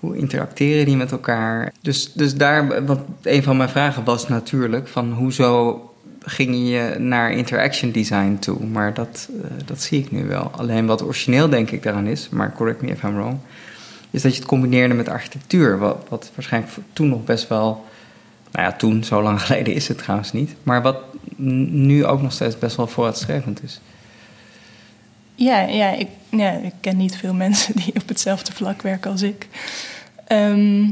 Hoe 0.00 0.16
interacteren 0.16 0.84
die 0.84 0.96
met 0.96 1.12
elkaar? 1.12 1.72
Dus, 1.80 2.12
dus 2.12 2.34
daar, 2.34 2.84
want 2.86 3.00
een 3.22 3.42
van 3.42 3.56
mijn 3.56 3.68
vragen 3.68 4.04
was 4.04 4.28
natuurlijk 4.28 4.88
van 4.88 5.12
hoezo 5.12 5.84
ging 6.22 6.68
je 6.68 6.96
naar 6.98 7.32
interaction 7.32 7.90
design 7.90 8.36
toe? 8.40 8.66
Maar 8.66 8.94
dat, 8.94 9.28
uh, 9.30 9.44
dat 9.64 9.82
zie 9.82 10.00
ik 10.00 10.10
nu 10.10 10.24
wel. 10.24 10.50
Alleen 10.56 10.86
wat 10.86 11.02
origineel 11.02 11.48
denk 11.48 11.70
ik 11.70 11.82
daaraan 11.82 12.06
is, 12.06 12.28
maar 12.28 12.52
correct 12.52 12.82
me 12.82 12.90
if 12.90 13.02
I'm 13.02 13.14
wrong, 13.14 13.38
is 14.10 14.22
dat 14.22 14.32
je 14.32 14.38
het 14.38 14.48
combineerde 14.48 14.94
met 14.94 15.08
architectuur. 15.08 15.78
Wat, 15.78 16.06
wat 16.08 16.30
waarschijnlijk 16.34 16.72
toen 16.92 17.08
nog 17.08 17.24
best 17.24 17.48
wel, 17.48 17.84
nou 18.52 18.66
ja, 18.66 18.72
toen, 18.72 19.04
zo 19.04 19.22
lang 19.22 19.42
geleden 19.46 19.74
is 19.74 19.88
het 19.88 19.98
trouwens 19.98 20.32
niet, 20.32 20.54
maar 20.62 20.82
wat 20.82 20.96
nu 21.36 22.04
ook 22.04 22.22
nog 22.22 22.32
steeds 22.32 22.58
best 22.58 22.76
wel 22.76 22.86
vooruitstrevend 22.86 23.62
is. 23.62 23.80
Ja, 25.40 25.60
ja, 25.60 25.90
ik, 25.90 26.08
ik 26.62 26.72
ken 26.80 26.96
niet 26.96 27.16
veel 27.16 27.34
mensen 27.34 27.76
die 27.84 27.94
op 27.94 28.08
hetzelfde 28.08 28.52
vlak 28.52 28.82
werken 28.82 29.10
als 29.10 29.22
ik. 29.22 29.48
Ehm, 30.26 30.82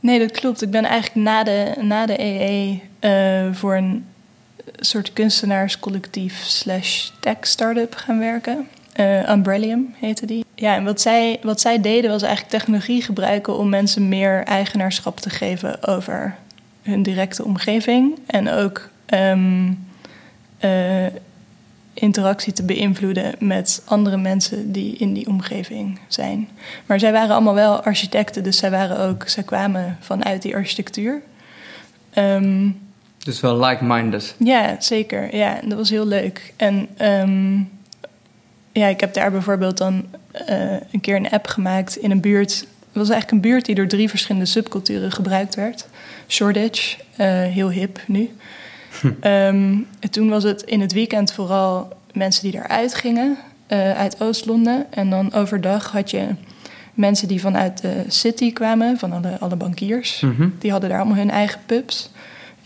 nee, 0.00 0.18
dat 0.18 0.30
klopt. 0.30 0.62
Ik 0.62 0.70
ben 0.70 0.84
eigenlijk 0.84 1.26
na 1.26 1.44
de, 1.44 1.74
na 1.80 2.06
de 2.06 2.20
EE 2.20 2.80
uh, 3.00 3.54
voor 3.54 3.76
een 3.76 4.06
soort 4.76 5.12
kunstenaarscollectief 5.12 6.42
slash 6.44 7.10
tech 7.20 7.36
startup 7.40 7.94
gaan 7.94 8.18
werken. 8.18 8.68
Uh, 9.00 9.28
Umbrellium 9.28 9.94
heette 9.98 10.26
die. 10.26 10.44
Ja, 10.54 10.74
en 10.74 10.84
wat 10.84 11.00
zij, 11.00 11.38
wat 11.42 11.60
zij 11.60 11.80
deden 11.80 12.10
was 12.10 12.22
eigenlijk 12.22 12.52
technologie 12.52 13.02
gebruiken 13.02 13.58
om 13.58 13.68
mensen 13.68 14.08
meer 14.08 14.44
eigenaarschap 14.44 15.20
te 15.20 15.30
geven 15.30 15.86
over 15.86 16.36
hun 16.82 17.02
directe 17.02 17.44
omgeving. 17.44 18.18
En 18.26 18.48
ook 18.48 18.88
um, 19.14 19.86
uh, 20.64 21.06
interactie 21.98 22.52
te 22.52 22.62
beïnvloeden 22.62 23.34
met 23.38 23.82
andere 23.84 24.16
mensen 24.16 24.72
die 24.72 24.96
in 24.96 25.12
die 25.12 25.26
omgeving 25.26 25.98
zijn. 26.08 26.48
Maar 26.86 26.98
zij 26.98 27.12
waren 27.12 27.34
allemaal 27.34 27.54
wel 27.54 27.80
architecten, 27.80 28.42
dus 28.42 28.58
zij 28.58 28.70
waren 28.70 28.98
ook, 28.98 29.28
zij 29.28 29.42
kwamen 29.42 29.96
vanuit 30.00 30.42
die 30.42 30.54
architectuur. 30.54 31.22
Um, 32.14 32.80
dus 33.18 33.40
wel 33.40 33.64
like-minded. 33.64 34.34
Ja, 34.38 34.76
zeker. 34.78 35.36
Ja, 35.36 35.60
dat 35.64 35.78
was 35.78 35.90
heel 35.90 36.06
leuk. 36.06 36.52
En 36.56 36.88
um, 37.02 37.70
ja, 38.72 38.86
ik 38.86 39.00
heb 39.00 39.14
daar 39.14 39.30
bijvoorbeeld 39.30 39.78
dan 39.78 40.06
uh, 40.48 40.72
een 40.92 41.00
keer 41.00 41.16
een 41.16 41.30
app 41.30 41.46
gemaakt 41.46 41.96
in 41.96 42.10
een 42.10 42.20
buurt. 42.20 42.52
Het 42.60 43.04
was 43.04 43.08
eigenlijk 43.08 43.30
een 43.30 43.50
buurt 43.50 43.64
die 43.64 43.74
door 43.74 43.86
drie 43.86 44.08
verschillende 44.08 44.46
subculturen 44.46 45.12
gebruikt 45.12 45.54
werd. 45.54 45.88
Shoreditch, 46.28 46.96
uh, 46.96 47.26
heel 47.42 47.70
hip 47.70 48.00
nu. 48.06 48.30
Um, 49.24 49.86
toen 50.10 50.28
was 50.28 50.42
het 50.42 50.62
in 50.62 50.80
het 50.80 50.92
weekend 50.92 51.32
vooral 51.32 51.92
mensen 52.12 52.50
die 52.50 52.60
eruit 52.60 52.94
gingen, 52.94 53.36
uh, 53.68 53.98
uit 53.98 54.20
Oost-Londen. 54.20 54.86
En 54.90 55.10
dan 55.10 55.32
overdag 55.32 55.92
had 55.92 56.10
je 56.10 56.26
mensen 56.94 57.28
die 57.28 57.40
vanuit 57.40 57.80
de 57.80 58.04
city 58.08 58.52
kwamen, 58.52 58.98
van 58.98 59.12
alle, 59.12 59.38
alle 59.40 59.56
bankiers. 59.56 60.20
Mm 60.20 60.54
Die 60.58 60.70
hadden 60.70 60.90
daar 60.90 60.98
allemaal 60.98 61.18
hun 61.18 61.30
eigen 61.30 61.60
pubs. 61.66 62.10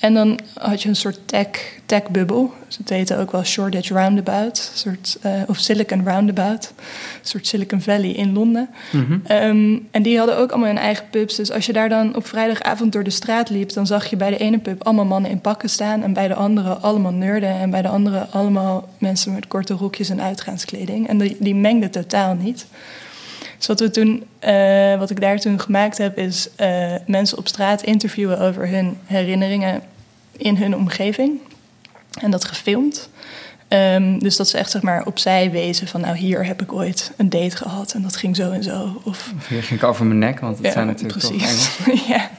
En 0.01 0.15
dan 0.15 0.39
had 0.55 0.83
je 0.83 0.89
een 0.89 0.97
soort 0.97 1.19
tech, 1.25 1.49
tech-bubbel. 1.87 2.53
Dus 2.67 2.79
heette 2.85 3.17
ook 3.17 3.31
wel 3.33 3.45
Shoreditch 3.45 3.89
Roundabout. 3.89 4.71
soort, 4.75 5.19
uh, 5.27 5.33
of 5.47 5.59
Silicon 5.59 6.05
Roundabout. 6.05 6.73
Een 6.77 7.29
soort 7.29 7.47
Silicon 7.47 7.81
Valley 7.81 8.11
in 8.11 8.33
Londen. 8.33 8.69
Mhm. 8.93 9.19
Ehm, 9.25 9.79
en 9.91 10.03
die 10.03 10.19
hadden 10.19 10.37
ook 10.37 10.51
allemaal 10.51 10.69
hun 10.69 10.79
eigen 10.79 11.05
pubs. 11.11 11.37
Dus 11.37 11.51
als 11.51 11.67
je 11.67 11.73
daar 11.73 11.89
dan 11.89 12.17
op 12.17 12.27
vrijdagavond 12.27 12.93
door 12.93 13.05
de 13.05 13.11
straat 13.11 13.51
liep... 13.51 13.73
dan 13.73 13.87
zag 13.87 14.11
je 14.11 14.17
bij 14.17 14.31
de 14.31 14.39
ene 14.39 14.59
pub 14.59 14.85
allemaal 14.85 15.05
mannen 15.05 15.31
in 15.31 15.41
pakken 15.41 15.71
staan... 15.71 16.03
en 16.03 16.13
bij 16.13 16.29
de 16.29 16.35
andere 16.35 16.75
allemaal 16.75 17.13
nerden... 17.13 17.59
en 17.59 17.71
bij 17.71 17.83
de 17.83 17.89
andere 17.89 18.27
allemaal 18.31 18.89
mensen 18.99 19.35
met 19.35 19.47
korte 19.47 19.75
rokjes 19.75 20.09
en 20.09 20.23
uitgaanskleding. 20.23 21.09
En 21.09 21.19
die, 21.19 21.37
die 21.39 21.55
mengden 21.55 21.91
totaal 21.91 22.35
niet. 22.35 22.67
Dus 23.61 23.69
wat, 23.69 23.81
we 23.81 23.91
toen, 23.91 24.25
uh, 24.45 24.99
wat 24.99 25.11
ik 25.11 25.21
daar 25.21 25.39
toen 25.39 25.61
gemaakt 25.61 25.99
heb, 25.99 26.19
is 26.19 26.49
uh, 26.61 26.95
mensen 27.07 27.39
op 27.39 27.49
straat 27.49 27.83
interviewen 27.83 28.41
over 28.41 28.69
hun 28.69 28.99
herinneringen 29.05 29.83
in 30.40 30.57
hun 30.57 30.76
omgeving. 30.76 31.40
En 32.20 32.31
dat 32.31 32.44
gefilmd. 32.44 33.09
Um, 33.68 34.18
dus 34.18 34.37
dat 34.37 34.48
ze 34.48 34.59
echt 34.59 34.70
zeg 34.70 34.83
maar 34.83 35.07
opzij 35.07 35.50
wezen 35.50 35.87
van 35.87 36.00
nou 36.00 36.16
hier 36.16 36.46
heb 36.46 36.62
ik 36.62 36.72
ooit 36.72 37.12
een 37.16 37.29
date 37.29 37.57
gehad 37.57 37.92
en 37.92 38.03
dat 38.03 38.16
ging 38.16 38.37
zo 38.37 38.50
en 38.50 38.62
zo. 38.62 39.00
Of, 39.05 39.33
of 39.37 39.48
hier 39.48 39.62
ging 39.62 39.81
ik 39.81 39.87
over 39.87 40.07
mijn 40.07 40.18
nek, 40.18 40.40
want 40.40 40.57
het 40.57 40.66
ja, 40.66 40.72
zijn 40.72 40.87
natuurlijk 40.87 41.18
precies. 41.18 41.76
toch 41.76 41.87
Engels. 41.87 42.07
ja. 42.12 42.31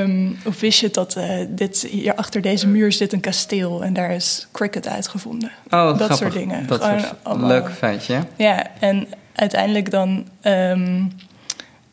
um, 0.00 0.38
of 0.44 0.60
wist 0.60 0.80
je 0.80 0.90
dat 0.90 1.16
uh, 1.16 1.46
dit, 1.48 1.86
hier 1.90 2.14
achter 2.14 2.40
deze 2.40 2.68
muur 2.68 2.92
zit 2.92 3.12
een 3.12 3.20
kasteel 3.20 3.84
en 3.84 3.92
daar 3.92 4.10
is 4.10 4.46
cricket 4.52 4.88
uitgevonden. 4.88 5.50
Oh, 5.64 5.86
dat 5.86 5.96
grappig. 5.96 6.16
soort 6.16 6.32
dingen. 6.32 6.66
Dat 6.66 6.80
is 6.80 7.02
een 7.22 7.46
leuk 7.46 7.70
feitje. 7.70 8.18
Ja, 8.36 8.66
en 8.80 9.06
uiteindelijk 9.34 9.90
dan 9.90 10.26
um, 10.42 11.12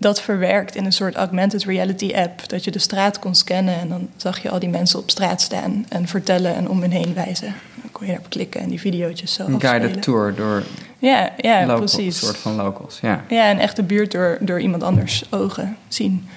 dat 0.01 0.21
verwerkt 0.21 0.75
in 0.75 0.85
een 0.85 0.93
soort 0.93 1.15
augmented 1.15 1.63
reality 1.63 2.13
app. 2.15 2.49
Dat 2.49 2.63
je 2.63 2.71
de 2.71 2.79
straat 2.79 3.19
kon 3.19 3.35
scannen 3.35 3.79
en 3.79 3.89
dan 3.89 4.09
zag 4.15 4.41
je 4.41 4.49
al 4.49 4.59
die 4.59 4.69
mensen 4.69 4.99
op 4.99 5.09
straat 5.09 5.41
staan 5.41 5.85
en 5.89 6.07
vertellen 6.07 6.55
en 6.55 6.69
om 6.69 6.81
hen 6.81 6.91
heen 6.91 7.13
wijzen. 7.13 7.55
Dan 7.81 7.91
kon 7.91 8.05
je 8.05 8.11
daarop 8.11 8.29
klikken 8.29 8.61
en 8.61 8.69
die 8.69 8.79
video's 8.79 9.33
zo 9.33 9.45
Een 9.45 9.61
guided 9.61 10.01
tour 10.01 10.35
door 10.35 10.63
ja, 10.99 11.31
ja, 11.37 11.75
precies. 11.75 12.21
Een 12.21 12.27
soort 12.27 12.37
van 12.37 12.55
locals, 12.55 12.99
ja. 12.99 13.23
Ja, 13.29 13.51
een 13.51 13.59
echte 13.59 13.83
buurt 13.83 14.11
door, 14.11 14.37
door 14.39 14.59
iemand 14.59 14.83
anders 14.83 15.23
ogen 15.29 15.77
zien. 15.87 16.27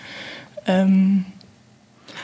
Um, 0.68 1.26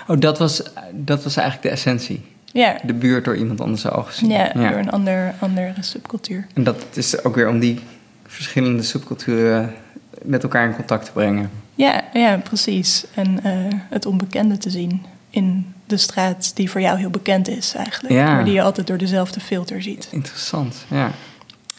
oh, 0.06 0.18
dat 0.18 0.38
was, 0.38 0.62
dat 0.92 1.24
was 1.24 1.36
eigenlijk 1.36 1.68
de 1.68 1.72
essentie? 1.72 2.24
Ja. 2.44 2.78
De 2.82 2.94
buurt 2.94 3.24
door 3.24 3.36
iemand 3.36 3.60
anders 3.60 3.90
ogen 3.90 4.14
zien. 4.14 4.30
Ja, 4.30 4.52
door 4.52 4.78
een 4.78 4.90
ander, 4.90 5.34
andere 5.38 5.72
subcultuur. 5.80 6.46
En 6.54 6.64
dat 6.64 6.84
is 6.92 7.24
ook 7.24 7.34
weer 7.34 7.48
om 7.48 7.58
die 7.58 7.80
verschillende 8.26 8.82
subculturen 8.82 9.74
met 10.22 10.42
elkaar 10.42 10.68
in 10.68 10.74
contact 10.74 11.04
te 11.04 11.12
brengen. 11.12 11.50
Ja, 11.74 12.04
ja 12.12 12.36
precies. 12.36 13.04
En 13.14 13.40
uh, 13.46 13.80
het 13.88 14.06
onbekende 14.06 14.58
te 14.58 14.70
zien 14.70 15.04
in 15.30 15.74
de 15.86 15.96
straat 15.96 16.56
die 16.56 16.70
voor 16.70 16.80
jou 16.80 16.98
heel 16.98 17.10
bekend 17.10 17.48
is 17.48 17.74
eigenlijk. 17.74 18.14
Ja. 18.14 18.34
Maar 18.34 18.44
die 18.44 18.54
je 18.54 18.62
altijd 18.62 18.86
door 18.86 18.98
dezelfde 18.98 19.40
filter 19.40 19.82
ziet. 19.82 20.08
Interessant, 20.10 20.84
ja. 20.88 21.10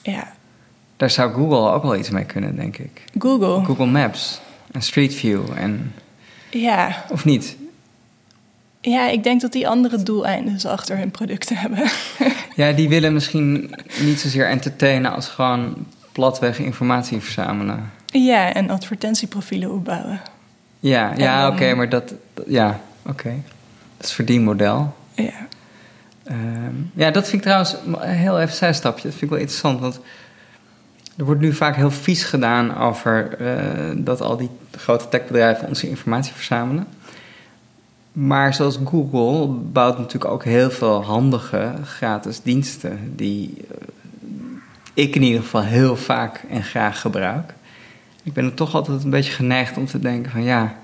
Ja. 0.03 0.33
Daar 0.97 1.09
zou 1.09 1.33
Google 1.33 1.71
ook 1.71 1.83
wel 1.83 1.95
iets 1.95 2.09
mee 2.09 2.25
kunnen, 2.25 2.55
denk 2.55 2.77
ik. 2.77 3.03
Google? 3.17 3.65
Google 3.65 3.85
Maps 3.85 4.41
en 4.71 4.81
Street 4.81 5.13
View 5.13 5.43
en... 5.55 5.93
Ja. 6.49 7.05
Of 7.09 7.25
niet? 7.25 7.57
Ja, 8.81 9.09
ik 9.09 9.23
denk 9.23 9.41
dat 9.41 9.51
die 9.51 9.67
andere 9.67 10.03
doeleinden 10.03 10.69
achter 10.69 10.97
hun 10.97 11.11
producten 11.11 11.57
hebben. 11.57 11.83
ja, 12.55 12.71
die 12.71 12.89
willen 12.89 13.13
misschien 13.13 13.75
niet 13.99 14.19
zozeer 14.19 14.47
entertainen 14.47 15.13
als 15.13 15.27
gewoon 15.27 15.75
platweg 16.11 16.59
informatie 16.59 17.19
verzamelen. 17.19 17.91
Ja, 18.11 18.53
en 18.53 18.69
advertentieprofielen 18.69 19.71
opbouwen. 19.71 20.21
Ja, 20.79 21.13
ja 21.15 21.47
oké, 21.47 21.73
maar 21.73 21.89
dat, 21.89 22.13
ja, 22.47 22.79
oké. 23.05 23.35
Dat 23.97 24.05
is 24.05 24.11
verdienmodel. 24.11 24.95
Ja. 25.13 25.47
Um, 26.31 26.91
ja, 26.93 27.11
dat 27.11 27.23
vind 27.23 27.35
ik 27.35 27.41
trouwens 27.41 27.75
heel 27.99 28.39
even 28.39 28.55
zijstapje. 28.55 29.03
Dat 29.03 29.11
vind 29.11 29.23
ik 29.23 29.29
wel 29.29 29.39
interessant, 29.39 29.79
want 29.79 29.99
er 31.17 31.25
wordt 31.25 31.41
nu 31.41 31.53
vaak 31.53 31.75
heel 31.75 31.91
vies 31.91 32.23
gedaan 32.23 32.77
over 32.77 33.41
uh, 33.41 33.91
dat 33.95 34.21
al 34.21 34.37
die 34.37 34.49
grote 34.71 35.09
techbedrijven 35.09 35.67
onze 35.67 35.89
informatie 35.89 36.33
verzamelen. 36.33 36.87
Maar 38.11 38.53
zoals 38.53 38.79
Google 38.85 39.47
bouwt 39.47 39.97
natuurlijk 39.97 40.31
ook 40.31 40.43
heel 40.43 40.71
veel 40.71 41.03
handige 41.03 41.73
gratis 41.83 42.41
diensten 42.41 43.13
die 43.15 43.57
uh, 43.57 43.77
ik 44.93 45.15
in 45.15 45.21
ieder 45.21 45.41
geval 45.41 45.63
heel 45.63 45.95
vaak 45.95 46.43
en 46.49 46.63
graag 46.63 47.01
gebruik. 47.01 47.53
Ik 48.23 48.33
ben 48.33 48.45
er 48.45 48.53
toch 48.53 48.75
altijd 48.75 49.03
een 49.03 49.09
beetje 49.09 49.31
geneigd 49.31 49.77
om 49.77 49.85
te 49.85 49.99
denken 49.99 50.31
van 50.31 50.43
ja, 50.43 50.75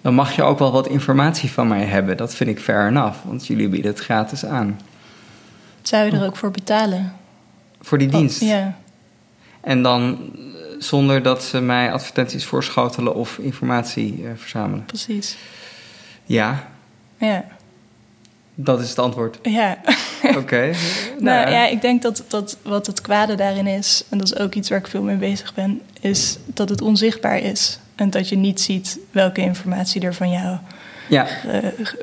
dan 0.00 0.14
mag 0.14 0.36
je 0.36 0.42
ook 0.42 0.58
wel 0.58 0.72
wat 0.72 0.88
informatie 0.88 1.50
van 1.50 1.68
mij 1.68 1.84
hebben. 1.84 2.16
Dat 2.16 2.34
vind 2.34 2.50
ik 2.50 2.60
fair 2.60 2.88
enough, 2.88 3.16
want 3.24 3.46
jullie 3.46 3.68
bieden 3.68 3.90
het 3.90 4.00
gratis 4.00 4.44
aan. 4.44 4.80
Zou 5.82 6.04
je 6.04 6.12
er 6.12 6.24
ook 6.24 6.36
voor 6.36 6.50
betalen? 6.50 7.12
Voor 7.80 7.98
die 7.98 8.08
dienst? 8.08 8.42
Oh, 8.42 8.48
ja. 8.48 8.76
En 9.60 9.82
dan 9.82 10.18
eh, 10.34 10.40
zonder 10.78 11.22
dat 11.22 11.44
ze 11.44 11.60
mij 11.60 11.92
advertenties 11.92 12.44
voorschotelen 12.44 13.14
of 13.14 13.38
informatie 13.38 14.22
uh, 14.22 14.30
verzamelen? 14.36 14.84
Precies. 14.84 15.36
Ja. 16.24 16.68
Ja. 17.16 17.44
Dat 18.60 18.80
is 18.80 18.88
het 18.88 18.98
antwoord. 18.98 19.38
Ja. 19.42 19.78
Oké. 20.36 20.60
nou, 21.18 21.22
nou 21.22 21.50
ja, 21.50 21.66
ik 21.66 21.80
denk 21.80 22.02
dat, 22.02 22.24
dat 22.28 22.56
wat 22.62 22.86
het 22.86 23.00
kwade 23.00 23.34
daarin 23.34 23.66
is, 23.66 24.04
en 24.08 24.18
dat 24.18 24.26
is 24.32 24.38
ook 24.38 24.54
iets 24.54 24.68
waar 24.68 24.78
ik 24.78 24.86
veel 24.86 25.02
mee 25.02 25.16
bezig 25.16 25.54
ben, 25.54 25.80
is 26.00 26.38
dat 26.44 26.68
het 26.68 26.80
onzichtbaar 26.80 27.38
is. 27.38 27.78
En 27.94 28.10
dat 28.10 28.28
je 28.28 28.36
niet 28.36 28.60
ziet 28.60 28.98
welke 29.10 29.40
informatie 29.40 30.02
er 30.02 30.14
van 30.14 30.30
jou 30.30 30.58
ja. 31.08 31.26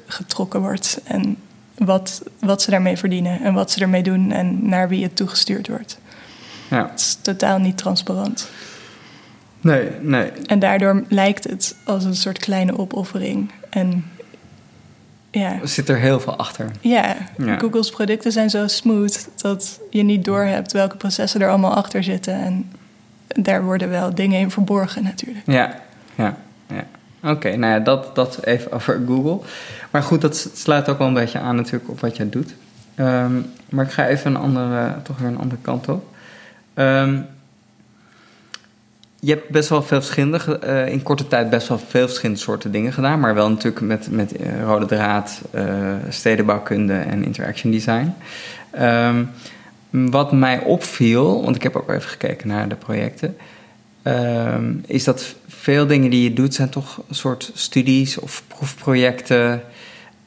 getrokken 0.08 0.62
wordt. 0.62 1.01
En 1.03 1.38
wat, 1.78 2.24
wat 2.39 2.62
ze 2.62 2.72
daarmee 2.72 2.97
verdienen 2.97 3.41
en 3.41 3.53
wat 3.53 3.72
ze 3.72 3.80
ermee 3.80 4.03
doen 4.03 4.32
en 4.32 4.70
naar 4.70 4.89
wie 4.89 5.03
het 5.03 5.16
toegestuurd 5.16 5.68
wordt. 5.68 5.99
Ja. 6.70 6.89
Het 6.91 6.99
is 6.99 7.18
totaal 7.22 7.60
niet 7.60 7.78
transparant. 7.78 8.49
Nee, 9.62 9.89
nee. 10.01 10.32
En 10.45 10.60
daardoor 10.60 11.03
lijkt 11.10 11.43
het 11.43 11.76
als 11.84 12.03
een 12.03 12.16
soort 12.16 12.38
kleine 12.38 12.78
opoffering. 12.78 13.51
En 13.70 14.06
ja. 15.40 15.60
Er 15.62 15.68
zit 15.68 15.90
er 15.90 15.98
heel 15.98 16.20
veel 16.20 16.36
achter. 16.36 16.72
Ja, 16.82 17.16
Google's 17.38 17.90
producten 17.90 18.32
zijn 18.32 18.50
zo 18.50 18.68
smooth 18.68 19.30
dat 19.36 19.80
je 19.90 20.04
niet 20.04 20.26
doorhebt 20.26 20.72
welke 20.72 20.98
processen 20.98 21.42
er 21.42 21.50
allemaal 21.50 21.76
achter 21.76 22.04
zitten. 22.04 22.34
En 22.34 22.72
daar 23.28 23.64
worden 23.64 23.90
wel 23.90 24.16
dingen 24.16 24.40
in 24.40 24.52
verborgen 24.52 25.04
natuurlijk. 25.04 25.46
Ja, 25.46 25.80
ja, 26.16 26.38
ja. 26.68 26.86
Oké, 27.32 27.56
nou 27.56 27.74
ja, 27.74 27.80
dat, 27.80 28.16
dat 28.16 28.44
even 28.44 28.72
over 28.72 29.02
Google. 29.08 29.40
Maar 29.92 30.04
goed, 30.04 30.22
dat 30.22 30.50
sluit 30.54 30.90
ook 30.90 30.98
wel 30.98 31.08
een 31.08 31.14
beetje 31.14 31.40
aan 31.40 31.56
natuurlijk 31.56 31.90
op 31.90 32.00
wat 32.00 32.18
jij 32.18 32.30
doet. 32.30 32.56
Ehm, 32.96 33.34
maar 33.70 33.86
ik 33.86 33.92
ga 33.92 34.08
even 34.08 34.36
een 34.36 34.42
andere, 34.42 34.96
toch 35.04 35.18
weer 35.18 35.28
een 35.28 35.38
andere 35.38 35.62
kant 35.62 35.90
op. 35.90 36.16
Ehm, 36.74 37.20
je 39.26 39.32
hebt 39.32 39.50
best 39.50 39.70
wel 39.70 39.84
veel 39.84 40.02
verschillende, 40.02 40.60
uh, 40.64 40.88
in 40.88 41.04
korte 41.04 41.28
tijd 41.28 41.50
best 41.50 41.68
wel 41.68 41.80
veel 41.80 42.06
verschillende 42.06 42.42
soorten 42.42 42.72
dingen 42.72 42.94
gedaan. 42.94 43.20
Maar 43.20 43.34
wel 43.34 43.50
natuurlijk 43.50 43.82
met, 43.82 44.12
met 44.12 44.40
uh, 44.40 44.62
rode 44.62 44.86
draad, 44.86 45.42
uh, 45.56 45.94
stedenbouwkunde 46.10 46.94
en 46.94 47.24
interaction 47.24 47.72
design. 47.72 48.14
Um, 48.82 49.30
wat 49.90 50.32
mij 50.32 50.60
opviel, 50.60 51.44
want 51.44 51.56
ik 51.56 51.64
heb 51.64 51.76
ook 51.76 51.90
even 51.90 52.10
gekeken 52.10 52.48
naar 52.48 52.70
de 52.70 52.76
projecten, 52.76 53.38
um, 54.04 54.84
is 54.86 55.04
dat 55.04 55.36
veel 55.48 55.88
dingen 55.88 56.10
die 56.10 56.24
je 56.24 56.34
doet 56.34 56.54
zijn 56.54 56.70
toch 56.70 57.02
een 57.10 57.16
soort 57.16 57.52
studies 57.54 58.18
of 58.20 58.44
proefprojecten, 58.48 59.62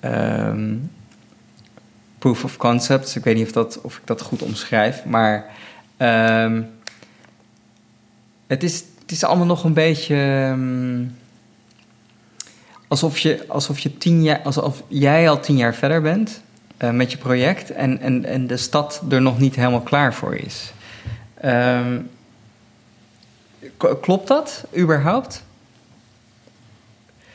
um, 0.05 0.91
proof 2.19 2.45
of 2.45 2.57
concepts. 2.57 3.17
Ik 3.17 3.25
weet 3.25 3.37
niet 3.37 3.47
of, 3.47 3.53
dat, 3.53 3.81
of 3.83 3.97
ik 3.97 4.03
dat 4.05 4.23
goed 4.23 4.43
omschrijf, 4.43 5.05
maar 5.05 5.45
het, 8.49 8.63
is, 8.63 8.85
het 9.01 9.11
is 9.11 9.25
allemaal 9.25 9.47
nog 9.47 9.65
een 9.65 9.73
beetje 9.73 10.67
alsof 12.89 13.19
je, 13.19 13.45
alsof 13.49 13.79
je 13.79 13.99
tien 13.99 14.23
jaar, 14.23 14.41
alsof 14.43 14.83
jij 14.89 15.29
al 15.29 15.41
tien 15.41 15.57
jaar 15.57 15.75
verder 15.75 16.03
bent 16.03 16.43
uh, 16.79 16.91
met 16.91 17.11
je 17.11 17.19
project 17.19 17.71
en, 17.71 18.01
en, 18.01 18.25
en 18.25 18.47
de 18.47 18.57
stad 18.57 19.03
er 19.11 19.23
nog 19.23 19.39
niet 19.39 19.55
helemaal 19.55 19.81
klaar 19.81 20.15
voor 20.15 20.37
is. 20.37 20.73
Um, 21.45 22.11
klopt 24.01 24.29
dat 24.29 24.65
überhaupt? 24.77 25.45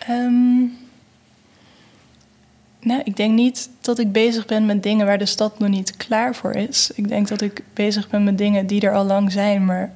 Um, 0.10 0.78
nou, 2.80 3.02
ik 3.04 3.16
denk 3.16 3.34
niet 3.34 3.70
dat 3.82 4.00
ik 4.00 4.12
bezig 4.12 4.46
ben 4.46 4.66
met 4.66 4.84
dingen 4.84 5.06
waar 5.06 5.18
de 5.18 5.26
stad 5.26 5.60
nog 5.60 5.70
niet 5.70 5.98
klaar 5.98 6.36
voor 6.36 6.52
is. 6.52 6.92
Ik 6.96 7.08
denk 7.08 7.28
dat 7.28 7.42
ik 7.42 7.64
bezig 7.74 8.10
ben 8.10 8.24
met 8.24 8.38
dingen 8.38 8.68
die 8.68 8.82
er 8.82 8.94
al 8.94 9.06
lang 9.06 9.32
zijn, 9.32 9.66
maar 9.66 9.94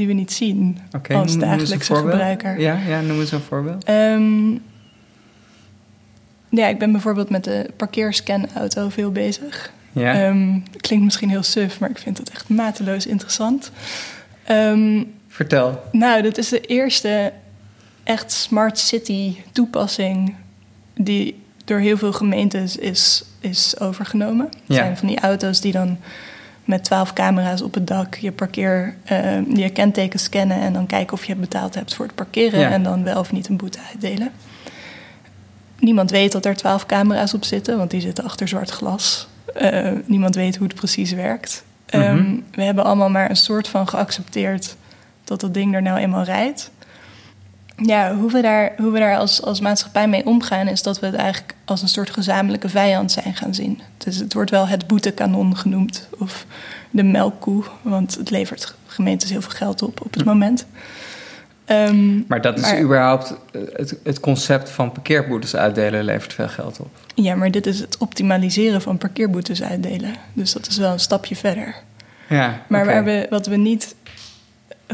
die 0.00 0.08
we 0.08 0.14
niet 0.14 0.32
zien 0.32 0.78
okay, 0.96 1.16
als 1.16 1.38
dagelijkse 1.38 1.94
gebruiker. 1.94 2.60
Ja, 2.60 2.78
ja, 2.88 3.00
noem 3.00 3.20
eens 3.20 3.32
een 3.32 3.40
voorbeeld. 3.40 3.88
Um, 3.88 4.62
ja, 6.48 6.66
ik 6.66 6.78
ben 6.78 6.92
bijvoorbeeld 6.92 7.30
met 7.30 7.44
de 7.44 7.70
parkeerscanauto 7.76 8.88
veel 8.88 9.12
bezig. 9.12 9.72
Ja. 9.92 10.26
Um, 10.28 10.62
klinkt 10.76 11.04
misschien 11.04 11.30
heel 11.30 11.42
suf, 11.42 11.80
maar 11.80 11.90
ik 11.90 11.98
vind 11.98 12.18
het 12.18 12.30
echt 12.30 12.48
mateloos 12.48 13.06
interessant. 13.06 13.70
Um, 14.50 15.14
Vertel. 15.28 15.82
Nou, 15.92 16.22
dat 16.22 16.38
is 16.38 16.48
de 16.48 16.60
eerste 16.60 17.32
echt 18.02 18.32
smart 18.32 18.78
city 18.78 19.36
toepassing 19.52 20.34
die 20.94 21.42
door 21.64 21.78
heel 21.78 21.96
veel 21.96 22.12
gemeentes 22.12 22.76
is, 22.76 23.24
is 23.40 23.80
overgenomen. 23.80 24.46
Het 24.46 24.60
ja. 24.66 24.74
zijn 24.74 24.96
van 24.96 25.08
die 25.08 25.20
auto's 25.20 25.60
die 25.60 25.72
dan 25.72 25.98
met 26.64 26.84
twaalf 26.84 27.12
camera's 27.12 27.62
op 27.62 27.74
het 27.74 27.86
dak 27.86 28.14
je 28.14 28.32
parkeer, 28.32 28.94
uh, 29.12 29.56
je 29.56 29.70
kenteken 29.70 30.18
scannen 30.18 30.60
en 30.60 30.72
dan 30.72 30.86
kijken 30.86 31.12
of 31.12 31.24
je 31.24 31.36
betaald 31.36 31.74
hebt 31.74 31.94
voor 31.94 32.06
het 32.06 32.14
parkeren 32.14 32.60
ja. 32.60 32.70
en 32.70 32.82
dan 32.82 33.04
wel 33.04 33.18
of 33.18 33.32
niet 33.32 33.48
een 33.48 33.56
boete 33.56 33.78
uitdelen. 33.92 34.30
Niemand 35.78 36.10
weet 36.10 36.32
dat 36.32 36.46
er 36.46 36.56
twaalf 36.56 36.86
camera's 36.86 37.34
op 37.34 37.44
zitten, 37.44 37.76
want 37.76 37.90
die 37.90 38.00
zitten 38.00 38.24
achter 38.24 38.48
zwart 38.48 38.70
glas. 38.70 39.28
Uh, 39.60 39.90
niemand 40.04 40.34
weet 40.34 40.56
hoe 40.56 40.66
het 40.66 40.76
precies 40.76 41.12
werkt. 41.12 41.64
Mm 41.90 42.00
-hmm. 42.00 42.16
um, 42.16 42.44
we 42.50 42.62
hebben 42.62 42.84
allemaal 42.84 43.10
maar 43.10 43.30
een 43.30 43.36
soort 43.36 43.68
van 43.68 43.88
geaccepteerd 43.88 44.76
dat 45.24 45.40
dat 45.40 45.54
ding 45.54 45.74
er 45.74 45.82
nou 45.82 45.98
eenmaal 45.98 46.22
rijdt. 46.22 46.70
Ja, 47.84 48.14
hoe 48.14 48.30
we 48.30 48.40
daar, 48.40 48.72
hoe 48.76 48.90
we 48.90 48.98
daar 48.98 49.16
als, 49.16 49.42
als 49.42 49.60
maatschappij 49.60 50.08
mee 50.08 50.26
omgaan, 50.26 50.68
is 50.68 50.82
dat 50.82 51.00
we 51.00 51.06
het 51.06 51.14
eigenlijk 51.14 51.54
als 51.64 51.82
een 51.82 51.88
soort 51.88 52.10
gezamenlijke 52.10 52.68
vijand 52.68 53.12
zijn 53.12 53.34
gaan 53.34 53.54
zien. 53.54 53.80
Dus 53.98 54.16
het 54.16 54.32
wordt 54.32 54.50
wel 54.50 54.68
het 54.68 54.86
boetekanon 54.86 55.56
genoemd, 55.56 56.08
of 56.18 56.46
de 56.90 57.02
melkkoe, 57.02 57.64
want 57.82 58.14
het 58.14 58.30
levert 58.30 58.74
gemeentes 58.86 59.30
heel 59.30 59.42
veel 59.42 59.50
geld 59.50 59.82
op 59.82 60.00
op 60.04 60.14
het 60.14 60.24
moment. 60.24 60.66
Um, 61.66 62.24
maar 62.28 62.40
dat 62.40 62.58
is 62.58 62.62
maar, 62.62 62.80
überhaupt 62.80 63.34
het, 63.72 63.96
het 64.02 64.20
concept 64.20 64.70
van 64.70 64.92
parkeerboetes 64.92 65.56
uitdelen 65.56 66.04
levert 66.04 66.32
veel 66.32 66.48
geld 66.48 66.80
op. 66.80 66.88
Ja, 67.14 67.34
maar 67.34 67.50
dit 67.50 67.66
is 67.66 67.80
het 67.80 67.98
optimaliseren 67.98 68.82
van 68.82 68.98
parkeerboetes 68.98 69.62
uitdelen. 69.62 70.14
Dus 70.32 70.52
dat 70.52 70.66
is 70.66 70.76
wel 70.76 70.92
een 70.92 71.00
stapje 71.00 71.36
verder. 71.36 71.74
Ja, 72.28 72.62
maar 72.68 72.82
okay. 72.82 72.94
waar 72.94 73.04
we, 73.04 73.26
wat 73.30 73.46
we 73.46 73.56
niet, 73.56 73.94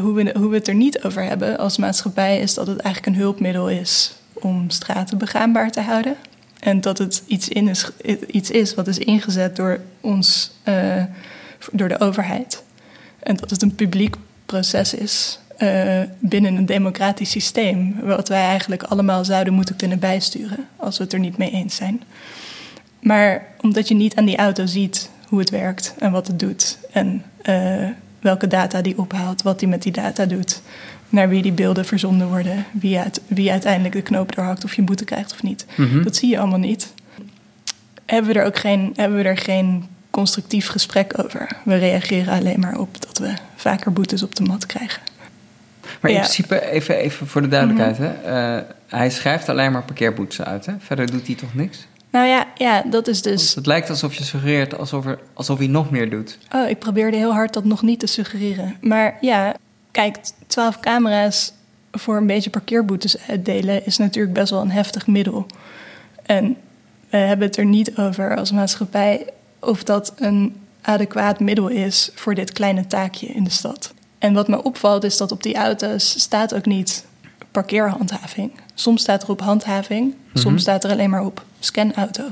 hoe, 0.01 0.13
we, 0.13 0.35
hoe 0.39 0.49
we 0.49 0.57
het 0.57 0.69
er 0.69 0.75
niet 0.75 1.03
over 1.03 1.23
hebben 1.23 1.59
als 1.59 1.77
maatschappij, 1.77 2.39
is 2.39 2.55
dat 2.55 2.67
het 2.67 2.79
eigenlijk 2.79 3.17
een 3.17 3.23
hulpmiddel 3.23 3.69
is 3.69 4.15
om 4.33 4.71
straten 4.71 5.19
begaanbaar 5.19 5.71
te 5.71 5.81
houden. 5.81 6.17
En 6.61 6.81
dat 6.81 6.99
het 6.99 7.23
iets, 7.27 7.49
in 7.49 7.69
is, 7.69 7.91
iets 8.27 8.51
is 8.51 8.75
wat 8.75 8.87
is 8.87 8.99
ingezet 8.99 9.57
door 9.57 9.81
ons, 10.01 10.53
uh, 10.65 11.03
door 11.73 11.89
de 11.89 12.01
overheid. 12.01 12.63
En 13.19 13.37
dat 13.37 13.51
het 13.51 13.63
een 13.63 13.75
publiek 13.75 14.17
proces 14.47 14.95
is 14.95 15.39
uh, 15.59 16.01
binnen 16.19 16.57
een 16.57 16.67
democratisch 16.67 17.31
systeem, 17.31 18.01
wat 18.03 18.29
wij 18.29 18.43
eigenlijk 18.43 18.83
allemaal 18.83 19.25
zouden 19.25 19.55
moeten 19.55 19.77
kunnen 19.77 19.99
bijsturen 19.99 20.67
als 20.77 20.99
we 20.99 21.05
het 21.05 21.13
er 21.13 21.19
niet 21.19 21.39
mee 21.39 21.51
eens 21.51 21.77
zijn. 21.77 22.03
Maar 23.01 23.47
omdat 23.61 23.89
je 23.89 23.95
niet 23.95 24.15
aan 24.15 24.25
die 24.25 24.37
auto 24.37 24.67
ziet 24.67 25.11
hoe 25.29 25.39
het 25.39 25.51
werkt 25.51 25.95
en 25.99 26.13
wat 26.13 26.27
het 26.27 26.39
doet 26.39 26.79
en 26.93 27.25
uh, 27.43 27.89
welke 28.27 28.47
data 28.47 28.83
die 28.83 28.99
ophaalt, 28.99 29.43
wat 29.43 29.59
die 29.59 29.69
met 29.69 29.83
die 29.83 29.93
data 29.93 30.27
doet, 30.27 30.61
naar 31.09 31.29
wie 31.29 31.43
die 31.43 31.53
beelden 31.53 31.85
verzonden 31.85 32.29
worden, 32.29 32.65
wie, 32.73 32.99
uit, 32.99 33.21
wie 33.27 33.51
uiteindelijk 33.51 33.95
de 33.95 34.03
knoop 34.03 34.35
doorhakt 34.35 34.65
of 34.65 34.75
je 34.75 34.81
een 34.81 34.87
boete 34.87 35.05
krijgt 35.05 35.33
of 35.33 35.43
niet, 35.43 35.67
mm 35.75 35.89
-hmm. 35.91 36.05
dat 36.05 36.17
zie 36.17 36.31
je 36.31 36.39
allemaal 36.39 36.59
niet. 36.59 36.95
Hebben 38.07 38.33
we 38.33 38.39
er 38.39 38.47
ook 38.47 38.59
geen, 38.59 38.93
hebben 38.97 39.19
we 39.19 39.25
er 39.25 39.37
geen 39.37 39.85
constructief 40.11 40.69
gesprek 40.69 41.19
over? 41.25 41.49
We 41.65 41.77
reageren 41.77 42.35
alleen 42.35 42.61
maar 42.61 42.79
op 42.79 43.01
dat 43.01 43.19
we 43.19 43.35
vaker 43.57 43.93
boetes 43.93 44.23
op 44.23 44.35
de 44.35 44.43
mat 44.43 44.67
krijgen. 44.67 45.03
Maar 46.01 46.11
in 46.11 46.17
ja. 46.17 46.23
principe, 46.23 46.71
even, 46.71 46.97
even 46.97 47.27
voor 47.27 47.43
de 47.43 47.49
duidelijkheid, 47.49 47.99
mm 47.99 48.05
-hmm. 48.05 48.33
hè? 48.33 48.57
Uh, 48.57 48.63
hij 48.89 49.11
schrijft 49.11 49.49
alleen 49.49 49.73
maar 49.73 49.83
parkeerboetes 49.83 50.43
uit. 50.43 50.67
Hè? 50.67 50.73
Verder 50.79 51.11
doet 51.11 51.27
hij 51.27 51.37
toch 51.37 51.55
niks? 51.55 51.87
Nou 52.17 52.29
ja, 52.29 52.47
ja 52.55 52.83
dat 52.83 53.09
is 53.09 53.23
dus. 53.23 53.43
Want 53.43 53.55
het 53.55 53.67
lijkt 53.67 53.91
alsof 53.91 54.15
je 54.15 54.25
suggereert 54.25 54.79
alsof, 54.79 55.07
er, 55.07 55.19
alsof 55.33 55.59
hij 55.59 55.67
nog 55.67 55.91
meer 55.91 56.11
doet. 56.11 56.39
Oh, 56.55 56.69
ik 56.69 56.79
probeerde 56.79 57.17
heel 57.17 57.33
hard 57.33 57.53
dat 57.53 57.65
nog 57.65 57.83
niet 57.83 58.01
te 58.01 58.07
suggereren. 58.07 58.77
Maar 58.81 59.19
ja, 59.21 59.57
kijk, 59.91 60.17
12 60.47 60.81
camera's 60.81 61.53
voor 61.93 62.17
een 62.17 62.27
beetje 62.27 62.51
parkeerboetes 62.51 63.19
uitdelen 63.29 63.87
is 63.87 63.97
natuurlijk 63.97 64.35
best 64.35 64.51
wel 64.51 64.61
een 64.61 64.71
heftig 64.71 65.07
middel. 65.07 65.47
En 66.23 66.57
we 67.11 67.17
hebben 67.17 67.47
het 67.47 67.57
er 67.57 67.65
niet 67.65 67.99
over 67.99 68.37
als 68.37 68.53
maatschappij 68.53 69.27
of 69.61 69.85
dat 69.85 70.13
een 70.17 70.57
adequaat 70.83 71.41
middel 71.41 71.69
is 71.69 72.11
voor 72.15 72.35
dit 72.35 72.53
kleine 72.53 72.87
taakje 72.87 73.27
in 73.27 73.45
de 73.45 73.51
stad. 73.51 73.95
En 74.19 74.35
wat 74.35 74.49
me 74.49 74.63
opvalt 74.63 75.05
is 75.05 75.17
dat 75.17 75.33
op 75.33 75.43
die 75.43 75.57
auto's 75.57 76.21
staat 76.21 76.55
ook 76.55 76.67
niet 76.67 77.06
parkeerhandhaving. 77.63 78.51
Soms 78.75 79.01
staat 79.01 79.23
er 79.23 79.29
op 79.31 79.41
handhaving, 79.41 80.05
mm 80.05 80.15
-hmm. 80.33 80.43
soms 80.43 80.63
staat 80.63 80.85
er 80.85 80.91
alleen 80.91 81.11
maar 81.11 81.25
op 81.25 81.45
scanauto. 81.59 82.25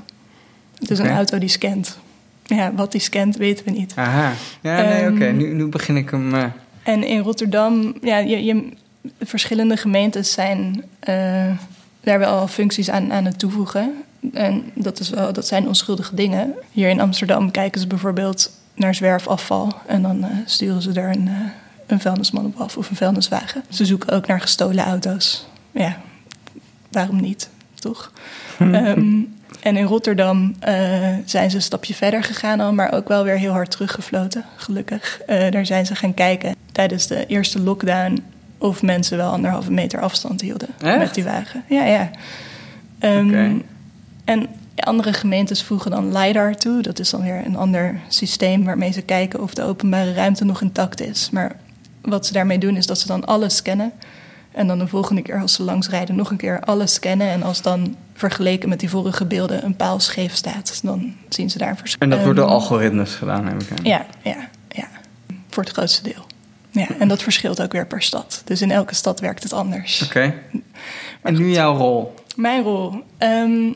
Het 0.79 0.91
is 0.91 0.99
okay. 0.99 1.11
een 1.11 1.17
auto 1.17 1.39
die 1.39 1.49
scant. 1.49 1.99
ja, 2.45 2.75
wat 2.75 2.93
die 2.93 3.01
scant 3.01 3.37
weten 3.37 3.65
we 3.65 3.71
niet. 3.71 3.93
Aha, 3.97 4.33
ja, 4.61 4.83
nee, 4.83 5.11
oké, 5.11 5.25
ehm, 5.25 5.37
nu, 5.37 5.55
nu 5.55 5.67
begin 5.67 5.97
ik 5.97 6.11
hem... 6.11 6.35
Uh... 6.35 6.45
En 6.83 7.05
in 7.05 7.21
Rotterdam, 7.21 7.95
ja, 8.03 8.19
je, 8.19 8.45
je, 8.45 8.73
verschillende 9.23 9.77
gemeentes 9.77 10.33
zijn 10.33 10.85
uh, 11.09 11.51
daar 12.01 12.19
wel 12.19 12.49
functies 12.49 12.91
aan, 12.91 13.13
aan 13.13 13.25
het 13.25 13.39
toevoegen. 13.39 13.93
En 14.33 14.71
dat, 14.75 15.01
is 15.01 15.11
wel, 15.11 15.33
dat 15.33 15.47
zijn 15.47 15.67
onschuldige 15.67 16.15
dingen. 16.15 16.55
Hier 16.73 16.89
in 16.89 17.01
Amsterdam 17.01 17.51
kijken 17.51 17.81
ze 17.81 17.87
bijvoorbeeld 17.87 18.51
naar 18.75 18.95
zwerfafval. 18.95 19.73
En 19.87 20.03
dan 20.03 20.19
uh, 20.19 20.27
sturen 20.45 20.83
ze 20.83 20.93
daar 20.93 21.11
een, 21.11 21.29
een 21.95 22.01
vuilnisman 22.01 22.45
op 22.47 22.61
af 22.61 22.77
of 22.77 22.91
een 22.91 22.97
vuilniswagen. 22.97 23.63
Ze 23.69 23.85
zoeken 23.85 24.11
ook 24.13 24.27
naar 24.27 24.41
gestolen 24.41 24.85
auto's. 24.85 25.47
Ja, 25.71 25.97
waarom 26.91 27.21
niet, 27.21 27.49
toch? 27.75 28.13
um, 28.61 29.35
en 29.61 29.77
in 29.77 29.85
Rotterdam 29.85 30.55
uh, 30.69 31.09
zijn 31.25 31.51
ze 31.51 31.57
een 31.57 31.63
stapje 31.63 31.95
verder 31.95 32.23
gegaan 32.23 32.61
al, 32.61 32.73
maar 32.73 32.93
ook 32.93 33.09
wel 33.09 33.25
weer 33.25 33.39
heel 33.39 33.53
hard 33.53 33.71
teruggefloten, 33.71 34.45
gelukkig. 34.57 35.21
daar 35.27 35.67
zijn 35.67 35.87
ze 35.87 35.95
gaan 35.95 36.15
kijken 36.15 36.55
tijdens 36.73 37.07
de 37.07 37.27
eerste 37.27 37.61
lockdown 37.61 38.23
of 38.59 38.83
mensen 38.83 39.17
wel 39.17 39.31
anderhalve 39.33 39.73
meter 39.73 40.01
afstand 40.01 40.41
hielden 40.41 40.69
met 40.83 41.15
die 41.15 41.25
wagen. 41.25 41.65
Ja, 41.69 41.85
ja. 41.85 42.11
Um, 43.01 43.63
En 44.25 44.49
andere 44.77 45.13
gemeentes 45.13 45.63
voegen 45.63 45.91
dan 45.91 46.19
LiDAR 46.19 46.57
toe. 46.57 46.83
Dat 46.83 46.99
is 46.99 47.11
dan 47.11 47.23
weer 47.23 47.43
een 47.47 47.57
ander 47.57 48.01
systeem 48.09 48.65
waarmee 48.65 48.93
ze 48.93 49.03
kijken 49.03 49.43
of 49.43 49.55
de 49.55 49.63
openbare 49.63 50.13
ruimte 50.13 50.45
nog 50.45 50.61
intact 50.61 51.01
is. 51.01 51.31
Maar 51.31 51.57
wat 52.05 52.27
ze 52.27 52.33
daarmee 52.33 52.59
doen 52.59 52.77
is 52.77 52.87
dat 52.87 52.99
ze 52.99 53.07
dan 53.07 53.25
alles 53.25 53.57
scannen. 53.57 53.93
En 54.53 54.67
dan 54.67 54.79
de 54.79 54.87
volgende 54.87 55.23
keer 55.23 55.41
als 55.41 55.53
ze 55.53 55.63
langs 55.63 55.89
rijden 55.89 56.17
nog 56.17 56.31
een 56.31 56.37
keer 56.37 56.61
alles 56.61 56.95
scannen. 56.95 57.29
En 57.29 57.43
als 57.43 57.63
dan 57.63 57.97
vergeleken 58.15 58.69
met 58.69 58.81
die 58.81 58.91
vorige 58.91 59.25
beelden 59.25 59.65
een 59.65 59.77
paal 59.77 60.01
scheef 60.01 60.35
staat, 60.35 60.81
dan 60.83 61.15
zien 61.29 61.51
ze 61.51 61.59
daar 61.59 61.69
een 61.69 61.77
verschil. 61.77 62.01
En 62.01 62.11
dat 62.11 62.23
wordt 62.23 62.37
door 62.37 62.47
ehm, 62.47 62.55
algoritmes 62.55 63.15
gedaan, 63.15 63.47
heb 63.47 63.63
ik 63.63 63.71
aan. 63.71 63.85
Ja, 63.85 64.07
ja, 64.23 64.49
ja. 64.69 64.89
Voor 65.51 65.63
het 65.63 65.73
grootste 65.73 66.03
deel. 66.03 66.27
Ja, 66.71 66.87
en 66.99 67.09
dat 67.09 67.23
verschilt 67.23 67.63
ook 67.63 67.73
weer 67.73 67.87
per 67.87 68.03
stad. 68.03 68.43
Dus 68.45 68.63
in 68.63 68.71
elke 68.71 68.95
stad 68.95 69.21
werkt 69.21 69.43
het 69.43 69.53
anders. 69.53 70.03
Oké. 70.03 70.35
En 71.23 71.35
nu 71.35 71.51
jouw 71.51 71.77
rol? 71.77 72.15
Mijn 72.37 72.63
rol. 72.63 72.93
Ehm, 73.19 73.73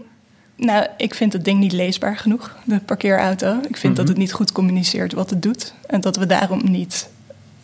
nou, 0.57 0.87
ik 0.97 1.15
vind 1.15 1.33
het 1.33 1.45
ding 1.45 1.61
niet 1.61 1.73
leesbaar 1.73 2.17
genoeg, 2.17 2.57
de 2.65 2.81
parkeerauto. 2.81 3.61
Ik 3.69 3.77
vind 3.77 3.97
dat 3.97 4.05
mhm. 4.05 4.15
het 4.15 4.23
niet 4.23 4.33
goed 4.33 4.53
communiceert 4.53 5.13
wat 5.13 5.31
het 5.31 5.43
doet. 5.43 5.75
En 5.87 6.01
dat 6.01 6.17
we 6.17 6.27
daarom 6.27 6.61
niet 6.71 7.09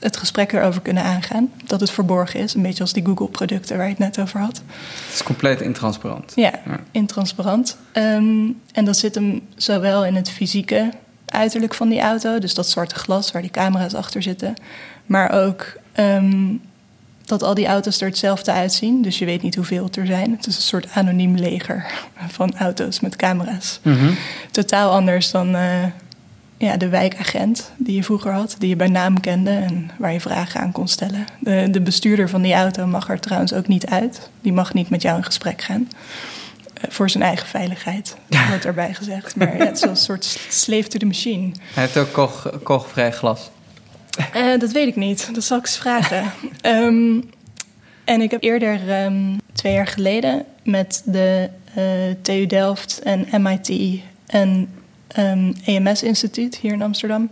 het 0.04 0.16
gesprek 0.16 0.52
erover 0.52 0.80
kunnen 0.80 1.02
aangaan. 1.02 1.52
Dat 1.66 1.80
het 1.80 1.90
verborgen 1.90 2.40
is, 2.40 2.54
een 2.54 2.62
beetje 2.62 2.82
als 2.82 2.92
die 2.92 3.04
Google-producten 3.04 3.76
waar 3.76 3.86
je 3.86 3.90
het 3.90 3.98
net 3.98 4.20
over 4.20 4.40
had. 4.40 4.56
Het 4.56 5.14
is 5.14 5.22
compleet 5.22 5.60
intransparant. 5.60 6.32
Ja, 6.34 6.52
intransparant. 6.90 7.76
Ehm, 7.92 8.46
en 8.72 8.84
dat 8.84 8.96
zit 8.96 9.14
hem 9.14 9.42
zowel 9.56 10.04
in 10.04 10.14
het 10.14 10.30
fysieke 10.30 10.90
uiterlijk 11.26 11.74
van 11.74 11.88
die 11.88 12.00
auto, 12.00 12.38
dus 12.38 12.54
dat 12.54 12.68
zwarte 12.68 12.94
glas 12.94 13.32
waar 13.32 13.42
die 13.42 13.50
camera's 13.50 13.94
achter 13.94 14.22
zitten, 14.22 14.54
maar 15.06 15.30
ook 15.30 15.72
ehm, 15.92 16.56
dat 17.24 17.42
al 17.42 17.54
die 17.54 17.66
auto's 17.66 18.00
er 18.00 18.08
hetzelfde 18.08 18.52
uitzien. 18.52 19.02
Dus 19.02 19.18
je 19.18 19.24
weet 19.24 19.42
niet 19.42 19.54
hoeveel 19.54 19.88
er 19.98 20.06
zijn. 20.06 20.30
Het 20.30 20.46
is 20.46 20.56
een 20.56 20.62
soort 20.62 20.90
anoniem 20.94 21.34
leger 21.36 21.86
van 22.28 22.56
auto's 22.58 23.00
met 23.00 23.16
camera's. 23.16 23.80
Mhm. 23.82 24.12
Totaal 24.50 24.90
anders 24.90 25.30
dan 25.30 25.54
uh, 25.54 25.84
ja, 26.64 26.76
de 26.76 26.88
wijkagent 26.88 27.70
die 27.76 27.94
je 27.94 28.02
vroeger 28.02 28.32
had, 28.32 28.56
die 28.58 28.68
je 28.68 28.76
bij 28.76 28.88
naam 28.88 29.20
kende 29.20 29.50
en 29.50 29.90
waar 29.98 30.12
je 30.12 30.20
vragen 30.20 30.60
aan 30.60 30.72
kon 30.72 30.88
stellen. 30.88 31.24
De, 31.38 31.68
de 31.70 31.80
bestuurder 31.80 32.28
van 32.28 32.42
die 32.42 32.54
auto 32.54 32.86
mag 32.86 33.08
er 33.08 33.20
trouwens 33.20 33.52
ook 33.52 33.68
niet 33.68 33.86
uit. 33.86 34.30
Die 34.40 34.52
mag 34.52 34.74
niet 34.74 34.90
met 34.90 35.02
jou 35.02 35.16
in 35.16 35.24
gesprek 35.24 35.62
gaan. 35.62 35.88
Uh, 35.88 36.90
voor 36.90 37.10
zijn 37.10 37.22
eigen 37.22 37.46
veiligheid, 37.46 38.16
wordt 38.48 38.64
erbij 38.64 38.94
gezegd. 38.94 39.36
Maar 39.36 39.56
ja, 39.56 39.64
het 39.64 39.76
is 39.76 39.80
wel 39.80 39.90
een 39.90 39.96
soort 39.96 40.38
slave 40.48 40.88
to 40.88 40.98
the 40.98 41.06
machine. 41.06 41.52
Hij 41.74 41.82
heeft 41.82 41.96
ook 41.96 42.12
koch, 42.12 42.50
kochvrij 42.62 43.12
glas. 43.12 43.50
Uh, 44.36 44.58
dat 44.58 44.72
weet 44.72 44.88
ik 44.88 44.96
niet. 44.96 45.34
Dat 45.34 45.44
zal 45.44 45.58
ik 45.58 45.66
eens 45.66 45.78
vragen. 45.78 46.32
um, 46.62 47.30
en 48.04 48.20
ik 48.20 48.30
heb 48.30 48.42
eerder, 48.42 49.04
um, 49.04 49.40
twee 49.52 49.72
jaar 49.72 49.86
geleden, 49.86 50.44
met 50.62 51.02
de 51.04 51.50
uh, 51.78 51.84
TU 52.22 52.46
Delft 52.46 53.00
en 53.02 53.42
MIT 53.42 54.00
en 54.26 54.68
um, 55.18 55.54
EMS-instituut 55.64 56.56
hier 56.56 56.72
in 56.72 56.82
Amsterdam 56.82 57.28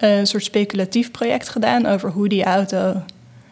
uh, 0.00 0.18
een 0.18 0.26
soort 0.26 0.44
speculatief 0.44 1.10
project 1.10 1.48
gedaan 1.48 1.86
over 1.86 2.10
hoe 2.10 2.28
die 2.28 2.44
auto 2.44 3.02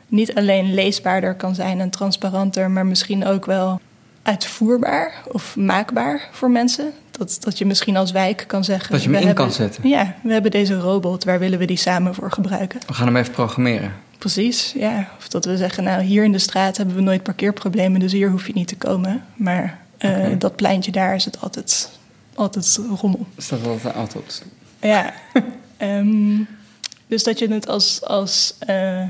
niet 0.08 0.34
alleen 0.34 0.74
leesbaarder 0.74 1.34
kan 1.34 1.54
zijn 1.54 1.80
en 1.80 1.90
transparanter, 1.90 2.70
maar 2.70 2.86
misschien 2.86 3.26
ook 3.26 3.46
wel 3.46 3.80
uitvoerbaar 4.22 5.14
of 5.28 5.56
maakbaar 5.56 6.28
voor 6.32 6.50
mensen. 6.50 6.92
Dat, 7.10 7.36
dat 7.40 7.58
je 7.58 7.66
misschien 7.66 7.96
als 7.96 8.10
wijk 8.10 8.44
kan 8.46 8.64
zeggen... 8.64 8.92
Dat 8.92 9.02
je 9.02 9.10
hem 9.10 9.28
in 9.28 9.34
kan 9.34 9.52
zetten. 9.52 9.88
Ja, 9.88 10.14
we 10.22 10.32
hebben 10.32 10.50
deze 10.50 10.78
robot, 10.78 11.24
waar 11.24 11.38
willen 11.38 11.58
we 11.58 11.64
die 11.64 11.76
samen 11.76 12.14
voor 12.14 12.30
gebruiken? 12.30 12.80
We 12.86 12.94
gaan 12.94 13.06
hem 13.06 13.16
even 13.16 13.32
programmeren. 13.32 13.92
Precies, 14.18 14.72
ja. 14.76 15.08
Of 15.18 15.28
dat 15.28 15.44
we 15.44 15.56
zeggen, 15.56 15.84
nou 15.84 16.02
hier 16.02 16.24
in 16.24 16.32
de 16.32 16.38
straat 16.38 16.76
hebben 16.76 16.94
we 16.94 17.02
nooit 17.02 17.22
parkeerproblemen... 17.22 18.00
dus 18.00 18.12
hier 18.12 18.30
hoef 18.30 18.46
je 18.46 18.52
niet 18.52 18.68
te 18.68 18.76
komen. 18.76 19.24
Maar 19.34 19.78
uh, 19.98 20.26
dat 20.38 20.56
pleintje 20.56 20.92
daar 20.92 21.14
is 21.14 21.24
het 21.24 21.40
altijd, 21.40 21.90
altijd 22.34 22.80
rommel. 23.00 23.26
Staat 23.36 23.66
altijd 23.66 23.94
auto 23.94 24.18
op 24.18 24.26
Ja. 24.80 25.12
um, 25.78 26.48
dus 27.06 27.24
dat 27.24 27.38
je 27.38 27.52
het 27.52 27.68
als... 27.68 28.04
als 28.04 28.54
uh, 28.68 29.02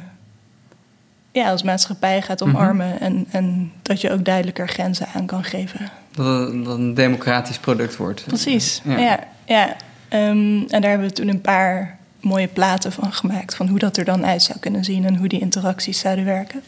ja, 1.33 1.51
als 1.51 1.63
maatschappij 1.63 2.23
gaat 2.23 2.43
omarmen 2.43 2.87
mm 2.87 2.93
-hmm. 2.93 3.01
en, 3.01 3.27
en 3.31 3.73
dat 3.83 4.01
je 4.01 4.11
ook 4.11 4.25
duidelijker 4.25 4.69
grenzen 4.69 5.07
aan 5.15 5.27
kan 5.27 5.45
geven. 5.45 5.91
Dat 6.11 6.27
het, 6.27 6.65
dat 6.65 6.79
een 6.79 6.95
democratisch 6.95 7.59
product 7.59 7.97
wordt. 7.97 8.25
Precies, 8.27 8.81
ja. 8.85 8.99
ja, 8.99 9.19
ja. 9.47 9.77
Um, 10.11 10.65
en 10.69 10.81
daar 10.81 10.91
hebben 10.91 11.09
we 11.09 11.15
toen 11.15 11.29
een 11.29 11.41
paar 11.41 11.99
mooie 12.21 12.49
platen 12.49 12.93
van 12.93 13.13
gemaakt... 13.13 13.55
van 13.55 13.69
hoe 13.69 13.79
dat 13.79 13.97
er 13.97 14.05
dan 14.05 14.27
uit 14.27 14.43
zou 14.43 14.59
kunnen 14.59 14.85
zien 14.85 15.05
en 15.05 15.17
hoe 15.17 15.29
die 15.29 15.41
interacties 15.41 15.99
zouden 15.99 16.25
werken. 16.25 16.63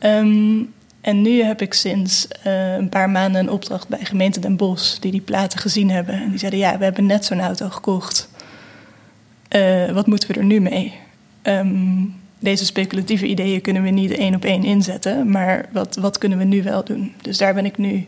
Um, 0.00 0.72
en 1.02 1.22
nu 1.22 1.42
heb 1.42 1.62
ik 1.62 1.74
sinds 1.74 2.28
uh, 2.46 2.74
een 2.74 2.88
paar 2.88 3.10
maanden 3.10 3.40
een 3.40 3.50
opdracht 3.50 3.88
bij 3.88 4.04
gemeente 4.04 4.40
Den 4.40 4.56
Bosch... 4.56 4.98
die 4.98 5.10
die 5.10 5.20
platen 5.20 5.58
gezien 5.58 5.90
hebben. 5.90 6.14
En 6.14 6.30
die 6.30 6.38
zeiden, 6.38 6.60
ja, 6.60 6.78
we 6.78 6.84
hebben 6.84 7.06
net 7.06 7.24
zo'n 7.24 7.40
auto 7.40 7.68
gekocht. 7.68 8.28
Uh, 9.56 9.90
wat 9.90 10.06
moeten 10.06 10.28
we 10.28 10.34
er 10.34 10.44
nu 10.44 10.60
mee? 10.60 10.94
Um, 11.42 12.14
deze 12.38 12.64
speculatieve 12.64 13.26
ideeën 13.26 13.60
kunnen 13.60 13.82
we 13.82 13.90
niet 13.90 14.10
één 14.10 14.34
op 14.34 14.44
één 14.44 14.64
inzetten, 14.64 15.30
maar 15.30 15.68
wat, 15.72 15.96
wat 15.96 16.18
kunnen 16.18 16.38
we 16.38 16.44
nu 16.44 16.62
wel 16.62 16.84
doen? 16.84 17.12
Dus 17.22 17.38
daar 17.38 17.54
ben 17.54 17.64
ik 17.64 17.78
nu 17.78 18.06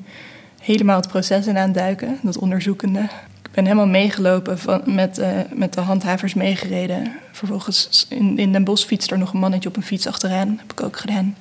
helemaal 0.60 0.96
het 0.96 1.08
proces 1.08 1.46
in 1.46 1.58
aan 1.58 1.64
het 1.64 1.74
duiken, 1.74 2.18
dat 2.22 2.38
onderzoekende. 2.38 3.08
Ik 3.54 3.60
ben 3.62 3.68
helemaal 3.68 4.00
meegelopen 4.00 4.58
van, 4.58 4.82
met, 4.84 5.18
uh, 5.18 5.26
met 5.52 5.72
de 5.72 5.80
handhavers 5.80 6.34
meegereden. 6.34 7.12
Vervolgens 7.32 8.06
in, 8.08 8.38
in 8.38 8.52
Den 8.52 8.64
Bosch 8.64 8.86
fietst 8.86 9.10
er 9.10 9.18
nog 9.18 9.32
een 9.32 9.38
mannetje 9.38 9.68
op 9.68 9.76
een 9.76 9.82
fiets 9.82 10.06
achteraan, 10.06 10.48
dat 10.48 10.58
heb 10.58 10.72
ik 10.72 10.82
ook 10.82 10.96
gedaan. 10.96 11.36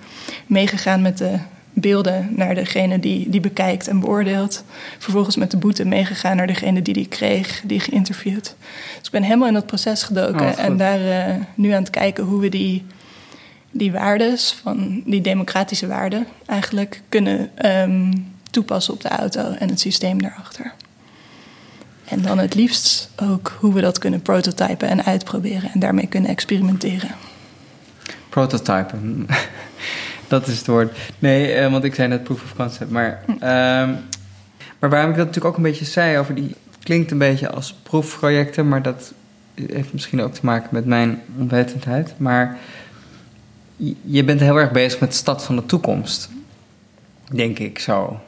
Meegegaan 0.45 1.01
met 1.01 1.17
de 1.17 1.37
beelden 1.73 2.29
naar 2.35 2.55
degene 2.55 2.99
die, 2.99 3.29
die 3.29 3.39
bekijkt 3.39 3.87
en 3.87 3.99
beoordeelt. 3.99 4.63
Vervolgens 4.97 5.35
met 5.35 5.51
de 5.51 5.57
boete 5.57 5.85
meegegaan 5.85 6.35
naar 6.35 6.47
degene 6.47 6.81
die 6.81 6.93
die 6.93 7.07
kreeg, 7.07 7.61
die 7.65 7.79
geïnterviewd. 7.79 8.55
Dus 8.97 9.05
ik 9.05 9.11
ben 9.11 9.23
helemaal 9.23 9.47
in 9.47 9.53
dat 9.53 9.65
proces 9.65 10.03
gedoken 10.03 10.47
oh, 10.47 10.59
en 10.59 10.77
daar 10.77 10.99
uh, 10.99 11.35
nu 11.55 11.71
aan 11.71 11.81
het 11.81 11.89
kijken 11.89 12.23
hoe 12.23 12.39
we 12.39 12.49
die, 12.49 12.85
die 13.71 13.91
waardes, 13.91 14.55
van 14.61 15.01
die 15.05 15.21
democratische 15.21 15.87
waarden, 15.87 16.27
eigenlijk 16.45 17.01
kunnen 17.09 17.65
um, 17.65 18.31
toepassen 18.51 18.93
op 18.93 19.01
de 19.01 19.09
auto 19.09 19.51
en 19.51 19.69
het 19.69 19.79
systeem 19.79 20.21
daarachter. 20.21 20.73
En 22.05 22.21
dan 22.21 22.37
het 22.37 22.55
liefst 22.55 23.09
ook 23.15 23.57
hoe 23.59 23.73
we 23.73 23.81
dat 23.81 23.99
kunnen 23.99 24.21
prototypen 24.21 24.87
en 24.87 25.05
uitproberen 25.05 25.71
en 25.73 25.79
daarmee 25.79 26.07
kunnen 26.07 26.29
experimenteren. 26.29 27.09
Prototypen. 28.29 29.27
dat 30.27 30.47
is 30.47 30.57
het 30.57 30.67
woord. 30.67 30.97
Nee, 31.19 31.55
uh, 31.55 31.71
want 31.71 31.83
ik 31.83 31.95
zei 31.95 32.07
net 32.07 32.23
proof 32.23 32.43
of 32.43 32.55
concept. 32.55 32.91
Maar, 32.91 33.23
uh, 33.27 33.39
maar 34.79 34.89
waarom 34.89 35.09
ik 35.09 35.17
dat 35.17 35.25
natuurlijk 35.25 35.45
ook 35.45 35.57
een 35.57 35.71
beetje 35.71 35.85
zei 35.85 36.17
over 36.17 36.35
die... 36.35 36.55
klinkt 36.83 37.11
een 37.11 37.17
beetje 37.17 37.49
als 37.49 37.75
proefprojecten, 37.83 38.67
maar 38.67 38.81
dat 38.81 39.13
heeft 39.53 39.93
misschien 39.93 40.21
ook 40.21 40.33
te 40.33 40.45
maken 40.45 40.69
met 40.71 40.85
mijn 40.85 41.21
onwetendheid. 41.37 42.13
Maar 42.17 42.57
je 44.01 44.23
bent 44.23 44.39
heel 44.39 44.57
erg 44.57 44.71
bezig 44.71 44.99
met 44.99 45.09
de 45.09 45.15
stad 45.15 45.43
van 45.43 45.55
de 45.55 45.65
toekomst. 45.65 46.29
Denk 47.31 47.59
ik 47.59 47.79
zo. 47.79 48.19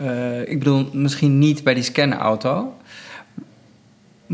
Uh, 0.00 0.48
ik 0.48 0.58
bedoel, 0.58 0.88
misschien 0.92 1.38
niet 1.38 1.64
bij 1.64 1.74
die 1.74 1.82
scanauto. 1.82 2.76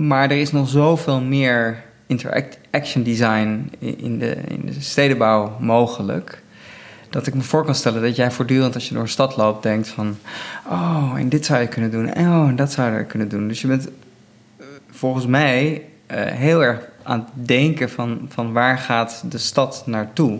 Maar 0.07 0.31
er 0.31 0.41
is 0.41 0.53
nog 0.53 0.69
zoveel 0.69 1.21
meer 1.21 1.83
interaction 2.07 3.03
design 3.03 3.73
in 3.79 4.19
de, 4.19 4.37
in 4.49 4.63
de 4.65 4.81
stedenbouw 4.81 5.57
mogelijk 5.59 6.43
dat 7.11 7.27
ik 7.27 7.35
me 7.35 7.41
voor 7.41 7.65
kan 7.65 7.75
stellen 7.75 8.03
dat 8.03 8.17
jij 8.17 8.31
voortdurend 8.31 8.75
als 8.75 8.89
je 8.89 8.95
door 8.95 9.03
een 9.03 9.09
stad 9.09 9.37
loopt 9.37 9.63
denkt 9.63 9.89
van... 9.89 10.19
oh, 10.69 11.13
en 11.17 11.29
dit 11.29 11.47
zou 11.47 11.61
je 11.61 11.69
kunnen 11.69 11.91
doen, 11.91 12.13
en 12.13 12.29
oh, 12.29 12.49
en 12.49 12.57
dat 12.57 12.73
zou 12.73 12.99
je 12.99 13.05
kunnen 13.05 13.29
doen. 13.29 13.49
Dus 13.49 13.61
je 13.61 13.67
bent 13.67 13.87
uh, 13.87 14.67
volgens 14.91 15.27
mij 15.27 15.73
uh, 16.11 16.25
heel 16.25 16.63
erg 16.63 16.89
aan 17.03 17.19
het 17.19 17.47
denken 17.47 17.91
van, 17.91 18.27
van 18.29 18.53
waar 18.53 18.79
gaat 18.79 19.23
de 19.29 19.39
stad 19.39 19.83
naartoe. 19.87 20.39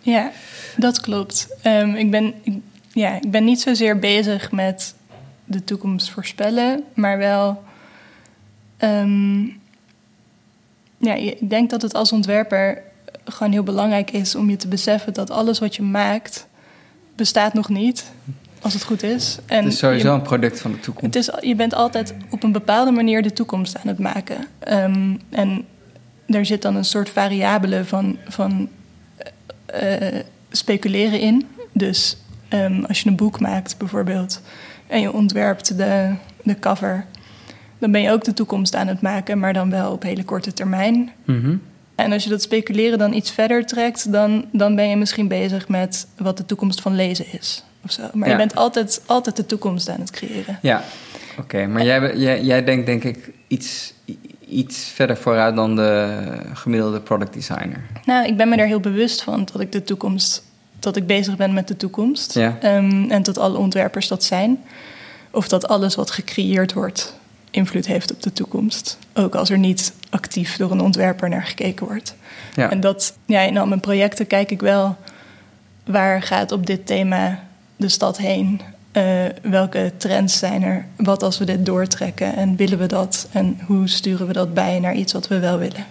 Ja, 0.00 0.30
dat 0.76 1.00
klopt. 1.00 1.48
Um, 1.66 1.94
ik, 1.94 2.10
ben, 2.10 2.34
ik, 2.42 2.54
ja, 2.92 3.14
ik 3.14 3.30
ben 3.30 3.44
niet 3.44 3.60
zozeer 3.60 3.98
bezig 3.98 4.52
met 4.52 4.94
de 5.44 5.64
toekomst 5.64 6.10
voorspellen, 6.10 6.84
maar 6.94 7.18
wel 7.18 7.62
Ehm, 8.76 9.42
ja, 10.98 11.14
ik 11.14 11.50
denk 11.50 11.70
dat 11.70 11.82
het 11.82 11.94
als 11.94 12.12
ontwerper 12.12 12.82
gewoon 13.24 13.52
heel 13.52 13.62
belangrijk 13.62 14.10
is 14.10 14.34
om 14.34 14.50
je 14.50 14.56
te 14.56 14.68
beseffen 14.68 15.12
dat 15.12 15.30
alles 15.30 15.58
wat 15.58 15.76
je 15.76 15.82
maakt 15.82 16.46
bestaat 17.16 17.54
nog 17.54 17.68
niet, 17.68 18.12
als 18.60 18.72
het 18.72 18.84
goed 18.84 19.02
is. 19.02 19.38
En 19.46 19.64
het 19.64 19.72
is 19.72 19.78
sowieso 19.78 20.14
een 20.14 20.22
product 20.22 20.60
van 20.60 20.72
de 20.72 20.80
toekomst. 20.80 21.14
Het 21.14 21.28
is, 21.28 21.48
je 21.48 21.54
bent 21.54 21.74
altijd 21.74 22.14
op 22.30 22.42
een 22.42 22.52
bepaalde 22.52 22.90
manier 22.90 23.22
de 23.22 23.32
toekomst 23.32 23.76
aan 23.76 23.88
het 23.88 23.98
maken. 23.98 24.46
Um, 24.68 25.20
en 25.30 25.64
er 26.26 26.46
zit 26.46 26.62
dan 26.62 26.76
een 26.76 26.84
soort 26.84 27.10
variabele 27.10 27.84
van, 27.84 28.18
van 28.28 28.68
uh, 29.82 29.96
speculeren 30.50 31.20
in. 31.20 31.48
Dus 31.72 32.16
um, 32.50 32.84
als 32.84 33.00
je 33.00 33.08
een 33.08 33.16
boek 33.16 33.40
maakt 33.40 33.78
bijvoorbeeld 33.78 34.40
en 34.86 35.00
je 35.00 35.12
ontwerpt 35.12 35.76
de, 35.76 36.14
de 36.42 36.58
cover, 36.58 37.06
dan 37.84 37.92
ben 37.92 38.02
je 38.02 38.10
ook 38.10 38.24
de 38.24 38.32
toekomst 38.32 38.74
aan 38.74 38.86
het 38.86 39.00
maken, 39.00 39.38
maar 39.38 39.52
dan 39.52 39.70
wel 39.70 39.92
op 39.92 40.02
hele 40.02 40.24
korte 40.24 40.52
termijn. 40.52 41.10
Mm 41.24 41.60
En 41.94 42.12
als 42.12 42.24
je 42.24 42.30
dat 42.30 42.42
speculeren 42.42 42.98
dan 42.98 43.12
iets 43.12 43.30
verder 43.30 43.66
trekt, 43.66 44.12
dan, 44.12 44.44
dan 44.52 44.74
ben 44.74 44.88
je 44.88 44.96
misschien 44.96 45.28
bezig 45.28 45.68
met 45.68 46.06
wat 46.16 46.36
de 46.36 46.46
toekomst 46.46 46.80
van 46.80 46.94
lezen 46.94 47.24
is. 47.30 47.64
Of 47.84 47.92
zo. 47.92 48.02
Maar 48.12 48.28
je 48.28 48.36
bent 48.36 48.54
altijd, 48.54 49.02
altijd 49.06 49.36
de 49.36 49.46
toekomst 49.46 49.88
aan 49.88 50.00
het 50.00 50.10
creëren. 50.10 50.58
Ja, 50.62 50.82
oké. 51.38 51.66
Maar 51.66 51.84
jij, 51.84 52.16
jij, 52.16 52.42
jij 52.42 52.64
denkt 52.64 52.86
denk 52.86 53.04
ik 53.04 53.30
iets, 53.46 53.94
iets 54.48 54.84
verder 54.94 55.16
vooruit 55.16 55.56
dan 55.56 55.76
de 55.76 56.18
gemiddelde 56.52 57.00
product 57.00 57.32
designer. 57.32 57.80
Nou, 58.04 58.26
ik 58.26 58.36
ben 58.36 58.48
me 58.48 58.56
daar 58.56 58.66
heel 58.66 58.80
bewust 58.80 59.22
van 59.22 59.48
dat 59.52 59.60
ik 59.60 59.72
de 59.72 59.82
toekomst 59.82 60.42
dat 60.78 60.96
ik 60.96 61.06
bezig 61.06 61.36
ben 61.36 61.52
met 61.52 61.68
de 61.68 61.76
toekomst. 61.76 62.36
Ehm, 62.36 63.10
en 63.10 63.22
dat 63.22 63.38
alle 63.38 63.58
ontwerpers 63.58 64.08
dat 64.08 64.24
zijn. 64.24 64.62
Of 65.30 65.48
dat 65.48 65.68
alles 65.68 65.94
wat 65.94 66.10
gecreëerd 66.10 66.72
wordt 66.72 67.22
invloed 67.54 67.86
heeft 67.86 68.12
op 68.12 68.22
de 68.22 68.32
toekomst. 68.32 68.98
Ook 69.14 69.34
als 69.34 69.50
er 69.50 69.58
niet 69.58 69.92
actief 70.10 70.56
door 70.56 70.70
een 70.70 70.80
ontwerper 70.80 71.28
naar 71.28 71.42
gekeken 71.42 71.86
wordt. 71.86 72.14
Ja. 72.54 72.70
En 72.70 72.80
dat, 72.80 73.16
ja, 73.26 73.40
in 73.40 73.58
al 73.58 73.66
mijn 73.66 73.80
projecten 73.80 74.26
kijk 74.26 74.50
ik 74.50 74.60
wel 74.60 74.96
waar 75.84 76.22
gaat 76.22 76.52
op 76.52 76.66
dit 76.66 76.86
thema 76.86 77.44
de 77.76 77.88
stad 77.88 78.18
heen. 78.18 78.60
Uh, 78.92 79.24
welke 79.42 79.92
trends 79.96 80.38
zijn 80.38 80.62
er? 80.62 80.86
Wat 80.96 81.22
als 81.22 81.38
we 81.38 81.44
dit 81.44 81.66
doortrekken 81.66 82.36
en 82.36 82.56
willen 82.56 82.78
we 82.78 82.86
dat? 82.86 83.28
En 83.32 83.58
hoe 83.66 83.88
sturen 83.88 84.26
we 84.26 84.32
dat 84.32 84.54
bij 84.54 84.78
naar 84.80 84.94
iets 84.94 85.12
wat 85.12 85.28
we 85.28 85.38
wel 85.38 85.58
willen? 85.58 85.84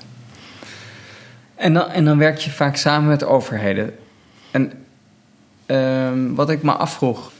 En 1.56 1.74
dan, 1.74 1.90
en 1.90 2.06
dan 2.06 2.18
werk 2.18 2.38
je 2.38 2.50
vaak 2.50 2.76
samen 2.76 3.10
met 3.10 3.24
overheden. 3.24 3.94
En 4.52 4.72
Ehm, 5.66 6.34
wat 6.34 6.50
ik 6.50 6.64
me 6.64 6.72
afvroeg. 6.72 7.32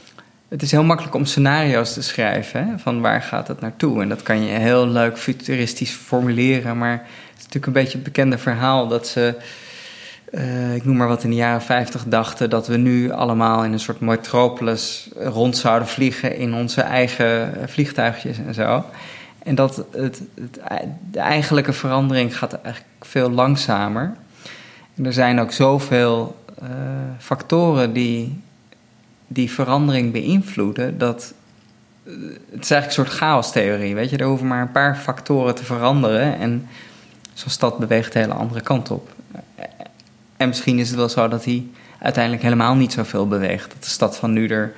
Het 0.54 0.62
is 0.62 0.70
heel 0.70 0.84
makkelijk 0.84 1.14
om 1.14 1.24
scenario's 1.24 1.92
te 1.92 2.02
schrijven. 2.02 2.68
Hè? 2.68 2.78
Van 2.78 3.00
waar 3.00 3.22
gaat 3.22 3.48
het 3.48 3.60
naartoe? 3.60 4.02
En 4.02 4.08
dat 4.08 4.22
kan 4.22 4.44
je 4.44 4.58
heel 4.58 4.88
leuk 4.88 5.18
futuristisch 5.18 5.90
formuleren. 5.90 6.78
Maar 6.78 6.92
het 6.92 7.36
is 7.36 7.42
natuurlijk 7.42 7.66
een 7.66 7.72
beetje 7.72 7.94
het 7.94 8.02
bekende 8.02 8.38
verhaal 8.38 8.88
dat 8.88 9.06
ze. 9.06 9.34
Uh, 10.30 10.74
ik 10.74 10.84
noem 10.84 10.96
maar 10.96 11.08
wat 11.08 11.24
in 11.24 11.30
de 11.30 11.36
jaren 11.36 11.62
50 11.62 12.04
dachten 12.06 12.50
dat 12.50 12.66
we 12.66 12.76
nu 12.76 13.10
allemaal 13.10 13.64
in 13.64 13.72
een 13.72 13.80
soort 13.80 14.00
metropolis 14.00 15.08
rond 15.16 15.56
zouden 15.56 15.88
vliegen 15.88 16.36
in 16.36 16.54
onze 16.54 16.80
eigen 16.80 17.54
vliegtuigjes 17.66 18.38
en 18.46 18.54
zo. 18.54 18.84
En 19.42 19.54
dat 19.54 19.76
het, 19.76 19.86
het, 19.92 20.22
de 21.10 21.20
eigenlijke 21.20 21.72
verandering 21.72 22.38
gaat 22.38 22.52
eigenlijk 22.52 23.04
veel 23.04 23.30
langzamer. 23.30 24.14
En 24.96 25.06
er 25.06 25.12
zijn 25.12 25.40
ook 25.40 25.52
zoveel 25.52 26.36
uh, 26.62 26.68
factoren 27.18 27.92
die 27.92 28.42
die 29.26 29.50
verandering 29.50 30.12
beïnvloeden, 30.12 30.98
dat 30.98 31.34
eh, 32.04 32.12
het 32.50 32.62
is 32.62 32.70
eigenlijk 32.70 32.86
een 32.86 32.92
soort 32.92 33.08
chaostheorie. 33.08 33.94
Weet 33.94 34.10
je, 34.10 34.16
er 34.16 34.26
hoeven 34.26 34.46
maar 34.46 34.60
een 34.60 34.72
paar 34.72 34.96
factoren 34.96 35.54
te 35.54 35.64
veranderen 35.64 36.38
en 36.38 36.68
zo'n 37.32 37.50
stad 37.50 37.78
beweegt 37.78 38.12
de 38.12 38.18
hele 38.18 38.34
andere 38.34 38.60
kant 38.60 38.90
op. 38.90 39.12
En 40.36 40.48
misschien 40.48 40.78
is 40.78 40.88
het 40.88 40.96
wel 40.96 41.08
zo 41.08 41.28
dat 41.28 41.44
hij 41.44 41.66
uiteindelijk 41.98 42.42
helemaal 42.42 42.74
niet 42.74 42.92
zoveel 42.92 43.28
beweegt. 43.28 43.70
Dat 43.72 43.82
de 43.82 43.88
stad 43.88 44.16
van 44.16 44.32
nu 44.32 44.48
er 44.48 44.72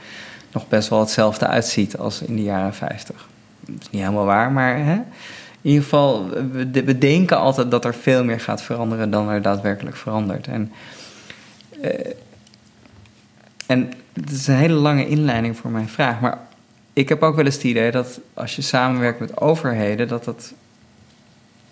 nog 0.52 0.68
best 0.68 0.88
wel 0.88 1.00
hetzelfde 1.00 1.46
uitziet 1.46 1.98
als 1.98 2.22
in 2.22 2.36
de 2.36 2.42
jaren 2.42 2.74
50. 2.74 3.28
Dat 3.60 3.80
is 3.80 3.90
niet 3.90 4.00
helemaal 4.02 4.24
waar, 4.24 4.52
maar 4.52 4.76
hè? 4.76 4.94
in 5.60 5.72
ieder 5.72 5.82
geval, 5.82 6.28
we, 6.52 6.98
denken 6.98 7.38
altijd 7.38 7.70
dat 7.70 7.84
er 7.84 7.94
veel 7.94 8.24
meer 8.24 8.40
gaat 8.40 8.62
veranderen 8.62 9.10
dan 9.10 9.28
er 9.28 9.42
daadwerkelijk 9.42 9.96
verandert. 9.96 10.46
En 10.46 10.72
uh, 11.82 11.90
en 13.66 13.92
het 14.20 14.30
is 14.30 14.46
een 14.46 14.54
hele 14.54 14.74
lange 14.74 15.08
inleiding 15.08 15.56
voor 15.56 15.70
mijn 15.70 15.88
vraag. 15.88 16.20
Maar 16.20 16.38
ik 16.92 17.08
heb 17.08 17.22
ook 17.22 17.36
wel 17.36 17.44
eens 17.44 17.54
het 17.54 17.64
idee 17.64 17.90
dat 17.90 18.20
als 18.34 18.56
je 18.56 18.62
samenwerkt 18.62 19.20
met 19.20 19.40
overheden, 19.40 20.08
dat 20.08 20.26
het 20.26 20.54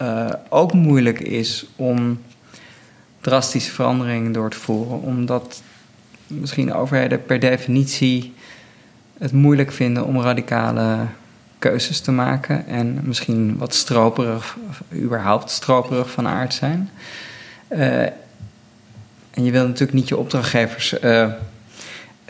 uh, 0.03 0.30
ook 0.49 0.72
moeilijk 0.72 1.20
is 1.20 1.66
om 1.76 2.22
drastische 3.20 3.72
veranderingen 3.72 4.32
door 4.32 4.51
te 4.51 4.59
voeren. 4.59 5.01
Omdat 5.01 5.62
misschien 6.26 6.74
overheden 6.74 7.24
per 7.24 7.40
definitie 7.40 8.34
het 9.18 9.32
moeilijk 9.32 9.72
vinden 9.72 10.05
om 10.05 10.20
radicale 10.20 11.07
keuzes 11.59 12.01
te 12.01 12.12
maken. 12.12 12.66
En 12.66 13.01
misschien 13.03 13.57
wat 13.59 13.74
stroperig, 13.74 14.57
überhaupt 14.92 15.51
stroperig 15.51 16.11
van 16.11 16.28
aard 16.28 16.55
zijn. 16.55 16.90
Uh, 17.68 18.03
en 19.30 19.45
je 19.45 19.51
wil 19.51 19.66
natuurlijk 19.66 19.92
niet 19.92 20.09
je 20.09 20.16
opdrachtgevers 20.16 20.95
uh, 21.03 21.32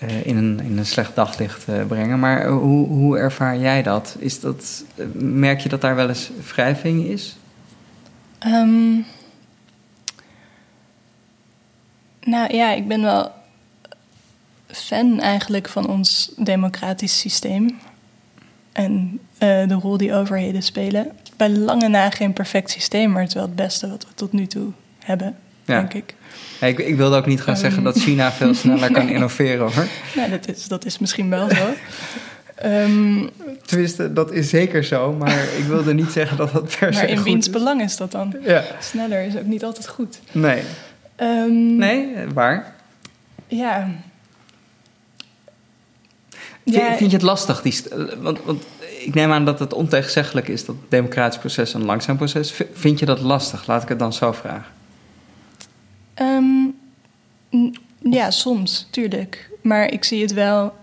in, 0.09 0.37
een, 0.37 0.61
in 0.61 0.79
een 0.79 0.87
slecht 0.87 1.15
daglicht 1.15 1.69
uh, 1.69 1.87
brengen. 1.87 2.19
Maar 2.19 2.47
hoe, 2.49 2.87
hoe 2.87 3.19
ervaar 3.19 3.59
jij 3.59 3.83
dat? 3.83 4.17
Is 4.19 4.41
dat? 4.41 4.85
Merk 5.15 5.61
je 5.61 5.69
dat 5.69 5.81
daar 5.81 5.97
wel 5.97 6.09
eens 6.09 6.31
wrijving 6.53 7.05
is? 7.05 7.37
Um, 8.47 9.05
nou 12.21 12.55
ja, 12.55 12.73
ik 12.73 12.89
ben 12.89 13.03
wel 13.03 13.33
fan 14.67 15.21
eigenlijk 15.21 15.69
van 15.69 15.89
ons 15.89 16.33
democratisch 16.37 17.19
systeem. 17.19 17.79
En 18.73 19.21
de 19.39 19.79
rol 19.81 19.97
die 19.97 20.15
overheden 20.15 20.63
spelen. 20.63 21.13
Bij 21.37 21.51
lange 21.51 21.89
na 21.89 22.11
geen 22.11 22.33
perfect 22.33 22.71
systeem, 22.71 23.11
maar 23.11 23.21
het 23.21 23.29
is 23.29 23.35
wel 23.35 23.45
het 23.45 23.57
beste 23.57 23.89
wat 23.89 24.07
we 24.09 24.15
tot 24.15 24.33
nu 24.33 24.47
toe 24.47 24.73
hebben, 24.99 25.37
denk 25.65 25.95
ik. 25.95 26.15
Ik, 26.61 26.79
ik, 26.79 26.97
wilde 26.97 27.17
ook 27.17 27.27
niet 27.27 27.43
gaan 27.43 27.57
zeggen 27.57 27.83
dat 27.83 27.97
China 27.97 28.33
veel 28.33 28.55
sneller 28.65 28.93
kan 28.93 29.09
innoveren 29.09 29.73
hoor. 29.73 29.87
Ja, 30.15 30.27
dat 30.27 30.49
is, 30.49 30.69
dat 30.69 30.85
is 30.85 30.99
misschien 30.99 31.31
wel 31.31 31.49
zo. 31.49 31.75
um, 32.65 33.31
Tenminste, 33.65 34.13
dat 34.13 34.33
is 34.33 34.49
zeker 34.49 34.85
zo, 34.85 35.13
maar 35.13 35.45
ik 35.59 35.65
wilde 35.65 35.95
niet 35.95 36.11
zeggen 36.11 36.37
dat 36.37 36.53
dat 36.53 36.77
per 36.79 36.95
se. 36.95 37.01
Maar 37.01 37.09
in 37.09 37.23
wiens 37.23 37.51
belang 37.51 37.83
is 37.83 37.97
dat 37.97 38.13
dan? 38.13 38.35
Ja. 38.43 38.65
Sneller 38.81 39.23
is 39.23 39.37
ook 39.37 39.45
niet 39.45 39.65
altijd 39.65 39.89
goed. 39.89 40.21
Nee. 40.33 40.63
Um, 41.17 41.77
nee, 41.77 42.09
waar? 42.35 42.75
Ja. 43.47 43.89
Vind, 46.65 46.77
ja. 46.77 46.97
vind 46.97 47.11
je 47.11 47.17
het 47.17 47.27
lastig? 47.27 47.63
Die, 47.63 47.83
want, 48.21 48.39
want 48.45 48.65
ik 49.05 49.15
neem 49.15 49.33
aan 49.33 49.45
dat 49.45 49.59
het 49.59 49.73
ontegenzeggelijk 49.73 50.49
is 50.49 50.65
dat 50.65 50.77
het 50.81 50.91
democratisch 50.91 51.39
proces 51.39 51.75
een 51.75 51.85
langzaam 51.85 52.17
proces 52.17 52.51
is. 52.51 52.67
Vind 52.73 52.99
je 52.99 53.07
dat 53.07 53.21
lastig? 53.21 53.67
Laat 53.67 53.83
ik 53.83 53.89
het 53.89 53.99
dan 53.99 54.13
zo 54.13 54.33
vragen. 54.33 54.73
Um, 56.21 56.77
ja, 57.99 58.31
soms, 58.31 58.87
tuurlijk. 58.91 59.51
Maar 59.61 59.93
ik 59.93 60.05
zie 60.05 60.23
het 60.23 60.33
wel. 60.33 60.75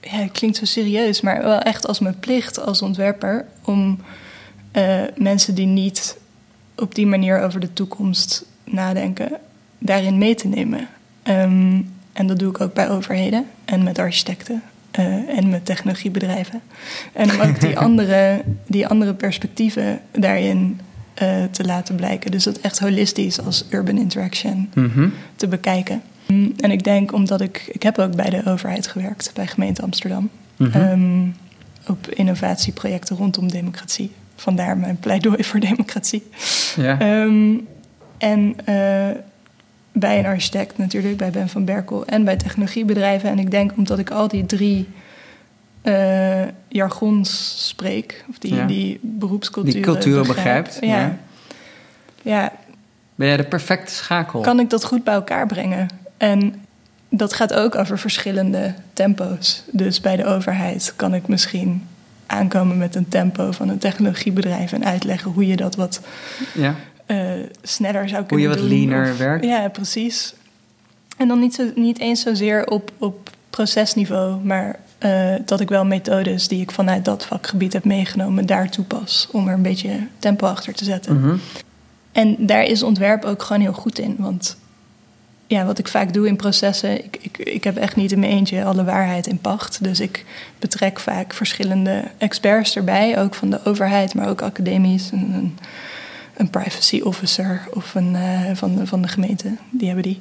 Ja, 0.00 0.10
het 0.10 0.32
klinkt 0.32 0.56
zo 0.56 0.64
serieus, 0.64 1.20
maar 1.20 1.42
wel 1.42 1.58
echt 1.58 1.86
als 1.86 1.98
mijn 1.98 2.18
plicht 2.18 2.60
als 2.60 2.82
ontwerper 2.82 3.46
om 3.64 3.98
uh, 4.72 5.02
mensen 5.16 5.54
die 5.54 5.66
niet 5.66 6.16
op 6.76 6.94
die 6.94 7.06
manier 7.06 7.42
over 7.42 7.60
de 7.60 7.72
toekomst 7.72 8.44
nadenken, 8.64 9.32
daarin 9.78 10.18
mee 10.18 10.34
te 10.34 10.48
nemen. 10.48 10.88
Um, 11.22 11.92
en 12.12 12.26
dat 12.26 12.38
doe 12.38 12.50
ik 12.50 12.60
ook 12.60 12.74
bij 12.74 12.90
overheden 12.90 13.46
en 13.64 13.82
met 13.82 13.98
architecten 13.98 14.62
uh, 14.98 15.38
en 15.38 15.48
met 15.48 15.64
technologiebedrijven. 15.64 16.60
En 17.12 17.30
om 17.30 17.40
ook 17.40 17.60
die 17.60 17.78
andere, 17.86 18.42
die 18.66 18.86
andere 18.86 19.14
perspectieven 19.14 20.00
daarin 20.10 20.80
uh, 21.22 21.44
te 21.50 21.64
laten 21.64 21.94
blijken. 21.94 22.30
Dus 22.30 22.44
dat 22.44 22.58
echt 22.58 22.78
holistisch 22.78 23.40
als 23.40 23.64
urban 23.70 23.98
interaction 23.98 24.70
mhm. 24.74 25.08
te 25.36 25.48
bekijken. 25.48 26.02
Mm, 26.26 26.52
en 26.56 26.70
ik 26.70 26.84
denk 26.84 27.12
omdat 27.12 27.40
ik, 27.40 27.68
ik 27.72 27.82
heb 27.82 27.98
ook 27.98 28.16
bij 28.16 28.30
de 28.30 28.42
overheid 28.44 28.86
gewerkt, 28.86 29.30
bij 29.34 29.46
gemeente 29.46 29.82
Amsterdam. 29.82 30.30
Mm 30.56 31.34
op 31.86 32.08
innovatieprojecten 32.08 33.16
rondom 33.16 33.48
democratie. 33.48 34.10
Vandaar 34.36 34.78
mijn 34.78 34.98
pleidooi 34.98 35.44
voor 35.44 35.60
democratie. 35.60 36.22
Ja. 36.76 37.22
Um, 37.22 37.66
en 38.18 38.56
uh, 38.68 39.08
bij 39.92 40.18
een 40.18 40.26
architect 40.26 40.78
natuurlijk, 40.78 41.16
bij 41.16 41.30
Ben 41.30 41.48
van 41.48 41.64
Berkel 41.64 42.06
en 42.06 42.24
bij 42.24 42.36
technologiebedrijven. 42.36 43.30
En 43.30 43.38
ik 43.38 43.50
denk 43.50 43.72
omdat 43.76 43.98
ik 43.98 44.10
al 44.10 44.28
die 44.28 44.46
drie 44.46 44.88
uh, 45.82 46.42
jargons 46.68 47.54
spreek, 47.68 48.24
of 48.28 48.38
die, 48.38 48.66
die 48.66 48.98
beroepscultuur. 49.02 49.72
Die 49.72 49.82
culturen 49.82 50.26
begrijpt. 50.26 50.78
Ja. 50.80 50.86
ja. 50.86 51.18
ja. 52.22 52.52
Ben 53.14 53.26
jij 53.28 53.36
de 53.36 53.44
perfecte 53.44 53.92
schakel? 53.92 54.40
Kan 54.40 54.60
ik 54.60 54.70
dat 54.70 54.84
goed 54.84 55.04
bij 55.04 55.14
elkaar 55.14 55.46
brengen? 55.46 55.88
En 56.16 56.64
dat 57.08 57.32
gaat 57.32 57.52
ook 57.52 57.74
over 57.74 57.98
verschillende 57.98 58.74
tempo's. 58.92 59.62
Dus 59.70 60.00
bij 60.00 60.16
de 60.16 60.24
overheid 60.24 60.92
kan 60.96 61.14
ik 61.14 61.28
misschien 61.28 61.86
aankomen 62.26 62.78
met 62.78 62.94
een 62.94 63.08
tempo 63.08 63.52
van 63.52 63.68
een 63.68 63.78
technologiebedrijf 63.78 64.72
en 64.72 64.84
uitleggen 64.84 65.30
hoe 65.30 65.46
je 65.46 65.56
dat 65.56 65.76
wat 65.76 66.00
ja. 66.54 66.74
sneller 67.62 68.08
zou 68.08 68.24
kunnen 68.24 68.26
doen. 68.26 68.38
Hoe 68.38 68.40
je 68.40 68.48
wat 68.48 68.60
leaner 68.60 69.16
werkt. 69.16 69.44
Ja, 69.44 69.68
precies. 69.68 70.34
En 71.16 71.28
dan 71.28 71.38
niet, 71.38 71.54
zo, 71.54 71.70
niet 71.74 71.98
eens 71.98 72.20
zozeer 72.20 72.66
op, 72.66 72.92
op 72.98 73.30
procesniveau, 73.50 74.44
maar 74.44 74.78
uh, 75.00 75.34
dat 75.44 75.60
ik 75.60 75.68
wel 75.68 75.84
methodes 75.84 76.48
die 76.48 76.60
ik 76.60 76.70
vanuit 76.70 77.04
dat 77.04 77.26
vakgebied 77.26 77.72
heb 77.72 77.84
meegenomen 77.84 78.46
daar 78.46 78.70
toepas. 78.70 79.28
Om 79.32 79.48
er 79.48 79.54
een 79.54 79.62
beetje 79.62 80.06
tempo 80.18 80.46
achter 80.46 80.74
te 80.74 80.84
zetten. 80.84 81.20
Mhm. 81.20 81.36
En 82.12 82.36
daar 82.38 82.62
is 82.62 82.82
ontwerp 82.82 83.24
ook 83.24 83.42
gewoon 83.42 83.62
heel 83.62 83.72
goed 83.72 83.98
in. 83.98 84.16
Want 84.18 84.56
ja, 85.46 85.64
wat 85.64 85.78
ik 85.78 85.88
vaak 85.88 86.12
doe 86.12 86.26
in 86.26 86.36
processen, 86.36 87.04
ik, 87.04 87.18
ik, 87.20 87.38
ik 87.38 87.64
heb 87.64 87.76
echt 87.76 87.96
niet 87.96 88.12
in 88.12 88.18
mijn 88.18 88.32
eentje 88.32 88.64
alle 88.64 88.84
waarheid 88.84 89.26
in 89.26 89.38
pacht. 89.38 89.84
Dus 89.84 90.00
ik 90.00 90.24
betrek 90.58 91.00
vaak 91.00 91.34
verschillende 91.34 92.04
experts 92.18 92.76
erbij, 92.76 93.18
ook 93.18 93.34
van 93.34 93.50
de 93.50 93.60
overheid, 93.64 94.14
maar 94.14 94.28
ook 94.28 94.42
academisch. 94.42 95.10
Een 96.40 96.50
privacy 96.50 97.00
officer 97.00 97.68
of 97.70 97.94
een, 97.94 98.14
uh, 98.14 98.50
van, 98.54 98.86
van 98.86 99.02
de 99.02 99.08
gemeente, 99.08 99.56
die 99.70 99.86
hebben 99.86 100.04
die. 100.04 100.20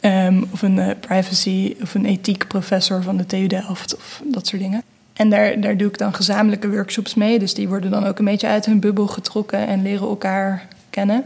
Um, 0.00 0.48
of 0.52 0.62
een 0.62 0.76
uh, 0.76 0.90
privacy 1.00 1.76
of 1.82 1.94
een 1.94 2.04
ethiek 2.04 2.46
professor 2.46 3.02
van 3.02 3.16
de 3.16 3.26
TU 3.26 3.46
Delft 3.46 3.96
of 3.96 4.22
dat 4.24 4.46
soort 4.46 4.62
dingen. 4.62 4.82
En 5.12 5.30
daar, 5.30 5.60
daar 5.60 5.76
doe 5.76 5.88
ik 5.88 5.98
dan 5.98 6.14
gezamenlijke 6.14 6.70
workshops 6.70 7.14
mee. 7.14 7.38
Dus 7.38 7.54
die 7.54 7.68
worden 7.68 7.90
dan 7.90 8.04
ook 8.04 8.18
een 8.18 8.24
beetje 8.24 8.46
uit 8.46 8.66
hun 8.66 8.80
bubbel 8.80 9.06
getrokken 9.06 9.66
en 9.66 9.82
leren 9.82 10.08
elkaar 10.08 10.66
kennen 10.90 11.24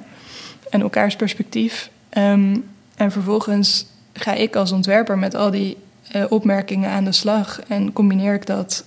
en 0.71 0.81
elkaars 0.81 1.17
perspectief. 1.17 1.91
Um, 2.19 2.65
en 2.97 3.13
vervolgens 3.13 3.87
ga 4.13 4.33
ik 4.33 4.57
als 4.57 4.73
ontwerper 4.73 5.19
met 5.19 5.35
al 5.35 5.51
die 5.51 5.77
uh, 6.17 6.25
opmerkingen 6.29 6.91
aan 6.91 7.05
de 7.05 7.13
slag 7.13 7.61
en 7.69 7.93
combineer 7.93 8.35
ik 8.35 8.47
dat 8.47 8.85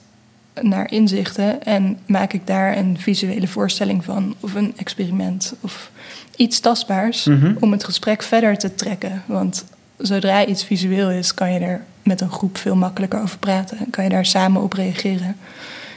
naar 0.62 0.92
inzichten 0.92 1.64
en 1.64 1.98
maak 2.06 2.34
ik 2.34 2.48
daar 2.48 2.78
een 2.78 2.98
visuele 3.00 3.48
voorstelling 3.48 4.04
van 4.04 4.36
of 4.40 4.56
een 4.56 4.74
experiment 4.78 5.54
of 5.62 5.92
iets 6.36 6.60
tastbaars 6.60 7.26
mhm. 7.26 7.56
om 7.60 7.72
het 7.72 7.84
gesprek 7.84 8.24
verder 8.24 8.58
te 8.58 8.76
trekken. 8.76 9.24
Want 9.26 9.66
zodra 9.98 10.46
iets 10.46 10.64
visueel 10.64 11.12
is, 11.12 11.34
kan 11.34 11.54
je 11.54 11.60
er 11.60 11.84
met 12.04 12.22
een 12.22 12.32
groep 12.32 12.58
veel 12.58 12.76
makkelijker 12.76 13.22
over 13.22 13.38
praten 13.38 13.78
en 13.78 13.90
kan 13.90 14.04
je 14.04 14.10
daar 14.10 14.26
samen 14.26 14.62
op 14.62 14.74
reageren. 14.74 15.36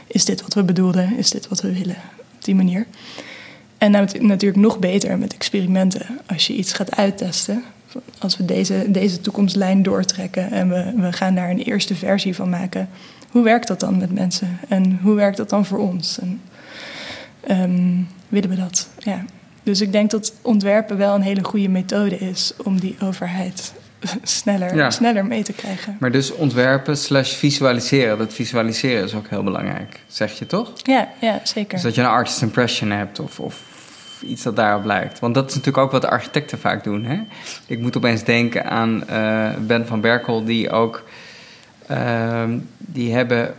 Is 0.07 0.25
dit 0.25 0.41
wat 0.41 0.53
we 0.53 0.63
bedoelden? 0.63 1.17
Is 1.17 1.29
dit 1.29 1.47
wat 1.47 1.61
we 1.61 1.73
willen? 1.73 1.97
Op 2.35 2.43
die 2.43 2.55
manier. 2.55 2.85
En 3.77 3.91
natuurlijk 4.19 4.61
nog 4.61 4.79
beter 4.79 5.17
met 5.17 5.33
experimenten. 5.33 6.05
Als 6.25 6.47
je 6.47 6.53
iets 6.53 6.73
gaat 6.73 6.95
uittesten, 6.95 7.63
als 8.19 8.37
we 8.37 8.45
deze, 8.45 8.85
deze 8.87 9.21
toekomstlijn 9.21 9.83
doortrekken 9.83 10.51
en 10.51 10.69
we, 10.69 10.93
we 10.95 11.13
gaan 11.13 11.35
daar 11.35 11.49
een 11.49 11.61
eerste 11.61 11.95
versie 11.95 12.35
van 12.35 12.49
maken 12.49 12.89
hoe 13.31 13.43
werkt 13.43 13.67
dat 13.67 13.79
dan 13.79 13.97
met 13.97 14.13
mensen? 14.13 14.59
En 14.67 14.99
hoe 15.01 15.15
werkt 15.15 15.37
dat 15.37 15.49
dan 15.49 15.65
voor 15.65 15.79
ons? 15.79 16.19
En 16.19 16.41
um, 17.51 18.07
willen 18.27 18.49
we 18.49 18.55
dat? 18.55 18.89
Ja. 18.99 19.25
Dus 19.63 19.81
ik 19.81 19.91
denk 19.91 20.11
dat 20.11 20.33
ontwerpen 20.41 20.97
wel 20.97 21.15
een 21.15 21.21
hele 21.21 21.43
goede 21.43 21.69
methode 21.69 22.17
is 22.17 22.53
om 22.63 22.79
die 22.79 22.95
overheid 23.03 23.73
sneller, 24.23 24.91
sneller 24.91 25.25
mee 25.25 25.43
te 25.43 25.53
krijgen. 25.53 25.97
Maar 25.99 26.11
dus 26.11 26.31
ontwerpen 26.31 26.97
slash 26.97 27.33
visualiseren. 27.33 28.17
Dat 28.17 28.33
visualiseren 28.33 29.03
is 29.03 29.13
ook 29.13 29.27
heel 29.27 29.43
belangrijk, 29.43 29.99
zeg 30.07 30.39
je 30.39 30.45
toch? 30.45 30.71
Ja, 30.83 31.09
ja 31.21 31.39
zeker. 31.43 31.73
Dus 31.73 31.81
dat 31.81 31.95
je 31.95 32.01
een 32.01 32.07
artist 32.07 32.41
impression 32.41 32.91
hebt 32.91 33.19
of, 33.19 33.39
of 33.39 33.61
iets 34.21 34.43
dat 34.43 34.55
daarop 34.55 34.85
lijkt. 34.85 35.19
Want 35.19 35.33
dat 35.33 35.49
is 35.49 35.55
natuurlijk 35.55 35.83
ook 35.83 35.91
wat 35.91 36.01
de 36.01 36.09
architecten 36.09 36.59
vaak 36.59 36.83
doen. 36.83 37.05
Hè? 37.05 37.19
Ik 37.65 37.79
moet 37.79 37.97
opeens 37.97 38.23
denken 38.23 38.65
aan 38.65 39.03
uh, 39.09 39.49
Ben 39.59 39.87
van 39.87 40.01
Berkel, 40.01 40.43
die 40.43 40.69
ook 40.69 41.03
Ehm, 41.03 41.06
die 42.77 43.13
hebben 43.13 43.53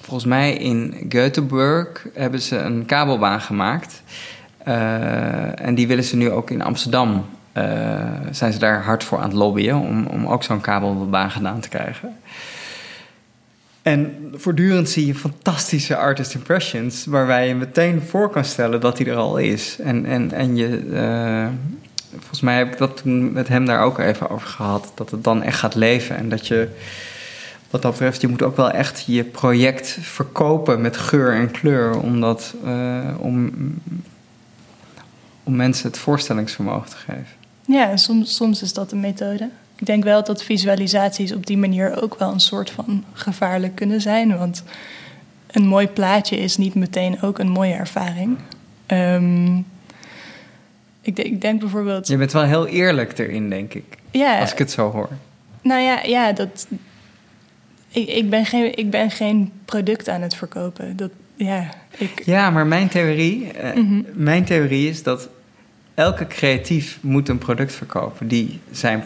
volgens 0.00 0.24
mij 0.24 0.52
in 0.52 0.94
Göteborg 1.08 2.06
hebben 2.14 2.40
ze 2.40 2.56
een 2.56 2.86
kabelbaan 2.86 3.40
gemaakt. 3.40 4.02
Uh, 4.68 5.60
en 5.60 5.74
die 5.74 5.86
willen 5.86 6.04
ze 6.04 6.16
nu 6.16 6.30
ook 6.30 6.50
in 6.50 6.62
Amsterdam. 6.62 7.26
Uh, 7.56 7.64
zijn 8.30 8.52
ze 8.52 8.58
daar 8.58 8.82
hard 8.82 9.04
voor 9.04 9.18
aan 9.18 9.28
het 9.28 9.32
lobbyen 9.32 9.76
om, 9.76 10.06
om 10.06 10.26
ook 10.26 10.42
zo'n 10.42 10.60
kabelbaan 10.60 11.30
gedaan 11.30 11.60
te 11.60 11.68
krijgen. 11.68 12.16
En 13.82 14.30
voortdurend 14.34 14.88
zie 14.88 15.06
je 15.06 15.14
fantastische 15.14 15.96
artist 15.96 16.34
impressions, 16.34 17.06
waarbij 17.06 17.48
je 17.48 17.54
meteen 17.54 18.02
voor 18.02 18.30
kan 18.30 18.44
stellen 18.44 18.80
dat 18.80 18.98
hij 18.98 19.06
er 19.06 19.16
al 19.16 19.36
is. 19.36 19.78
En, 19.78 20.06
en, 20.06 20.32
en 20.32 20.56
je, 20.56 20.82
uh, 20.90 21.46
volgens 22.18 22.40
mij 22.40 22.56
heb 22.56 22.72
ik 22.72 22.78
dat 22.78 22.96
toen 22.96 23.32
met 23.32 23.48
hem 23.48 23.64
daar 23.64 23.82
ook 23.82 23.98
even 23.98 24.30
over 24.30 24.48
gehad, 24.48 24.92
dat 24.94 25.10
het 25.10 25.24
dan 25.24 25.42
echt 25.42 25.58
gaat 25.58 25.74
leven 25.74 26.16
en 26.16 26.28
dat 26.28 26.46
je 26.46 26.68
wat 27.72 27.82
dat 27.82 27.90
betreft, 27.90 28.20
je 28.20 28.28
moet 28.28 28.42
ook 28.42 28.56
wel 28.56 28.70
echt 28.70 29.04
je 29.06 29.24
project 29.24 29.98
verkopen 30.00 30.80
met 30.80 30.96
geur 30.96 31.34
en 31.34 31.50
kleur, 31.50 31.98
omdat, 31.98 32.54
uh, 32.64 33.04
om, 33.18 33.52
om 35.42 35.56
mensen 35.56 35.88
het 35.88 35.98
voorstellingsvermogen 35.98 36.90
te 36.90 36.96
geven. 36.96 37.26
Ja, 37.66 37.96
soms, 37.96 38.36
soms 38.36 38.62
is 38.62 38.72
dat 38.72 38.92
een 38.92 39.00
methode. 39.00 39.48
Ik 39.76 39.86
denk 39.86 40.04
wel 40.04 40.24
dat 40.24 40.42
visualisaties 40.42 41.34
op 41.34 41.46
die 41.46 41.56
manier 41.56 42.02
ook 42.02 42.18
wel 42.18 42.32
een 42.32 42.40
soort 42.40 42.70
van 42.70 43.04
gevaarlijk 43.12 43.74
kunnen 43.74 44.00
zijn. 44.00 44.38
Want 44.38 44.62
een 45.50 45.66
mooi 45.66 45.88
plaatje 45.88 46.36
is 46.36 46.56
niet 46.56 46.74
meteen 46.74 47.22
ook 47.22 47.38
een 47.38 47.50
mooie 47.50 47.74
ervaring. 47.74 48.38
Um, 48.86 49.66
ik, 51.00 51.18
ik, 51.18 51.40
denk 51.40 51.60
bijvoorbeeld. 51.60 52.08
Je 52.08 52.16
bent 52.16 52.32
wel 52.32 52.42
heel 52.42 52.66
eerlijk 52.66 53.18
erin, 53.18 53.50
denk 53.50 53.74
ik. 53.74 53.84
Ja. 54.10 54.40
Als 54.40 54.52
ik 54.52 54.58
het 54.58 54.70
zo 54.70 54.90
hoor. 54.90 55.08
Nou 55.62 55.80
ja, 55.80 56.02
ja 56.02 56.32
dat, 56.32 56.66
ik, 57.92 58.08
ik, 58.08 58.30
ben 58.30 58.46
geen, 58.46 58.76
ik 58.76 58.90
ben 58.90 59.10
geen 59.10 59.52
product 59.64 60.08
aan 60.08 60.22
het 60.22 60.34
verkopen. 60.34 60.96
Dat, 60.96 61.10
ja, 61.34 61.68
ik... 61.96 62.22
ja, 62.24 62.50
maar 62.50 62.66
mijn 62.66 62.88
theorie, 62.88 63.50
uh, 63.76 64.00
mijn 64.12 64.44
theorie 64.44 64.88
is 64.88 65.02
dat 65.02 65.28
elke 65.94 66.26
creatief 66.26 66.98
moet 67.00 67.28
een 67.28 67.38
product 67.38 67.74
verkopen. 67.74 68.28
Die 68.28 68.60
zijn, 68.70 69.04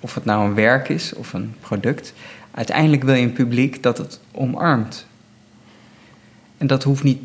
of 0.00 0.14
het 0.14 0.24
nou 0.24 0.48
een 0.48 0.54
werk 0.54 0.88
is 0.88 1.14
of 1.14 1.32
een 1.32 1.54
product, 1.60 2.12
uiteindelijk 2.50 3.02
wil 3.02 3.14
je 3.14 3.22
een 3.22 3.32
publiek 3.32 3.82
dat 3.82 3.98
het 3.98 4.20
omarmt. 4.32 5.06
En 6.58 6.66
dat 6.66 6.82
hoeft 6.82 7.02
niet 7.02 7.20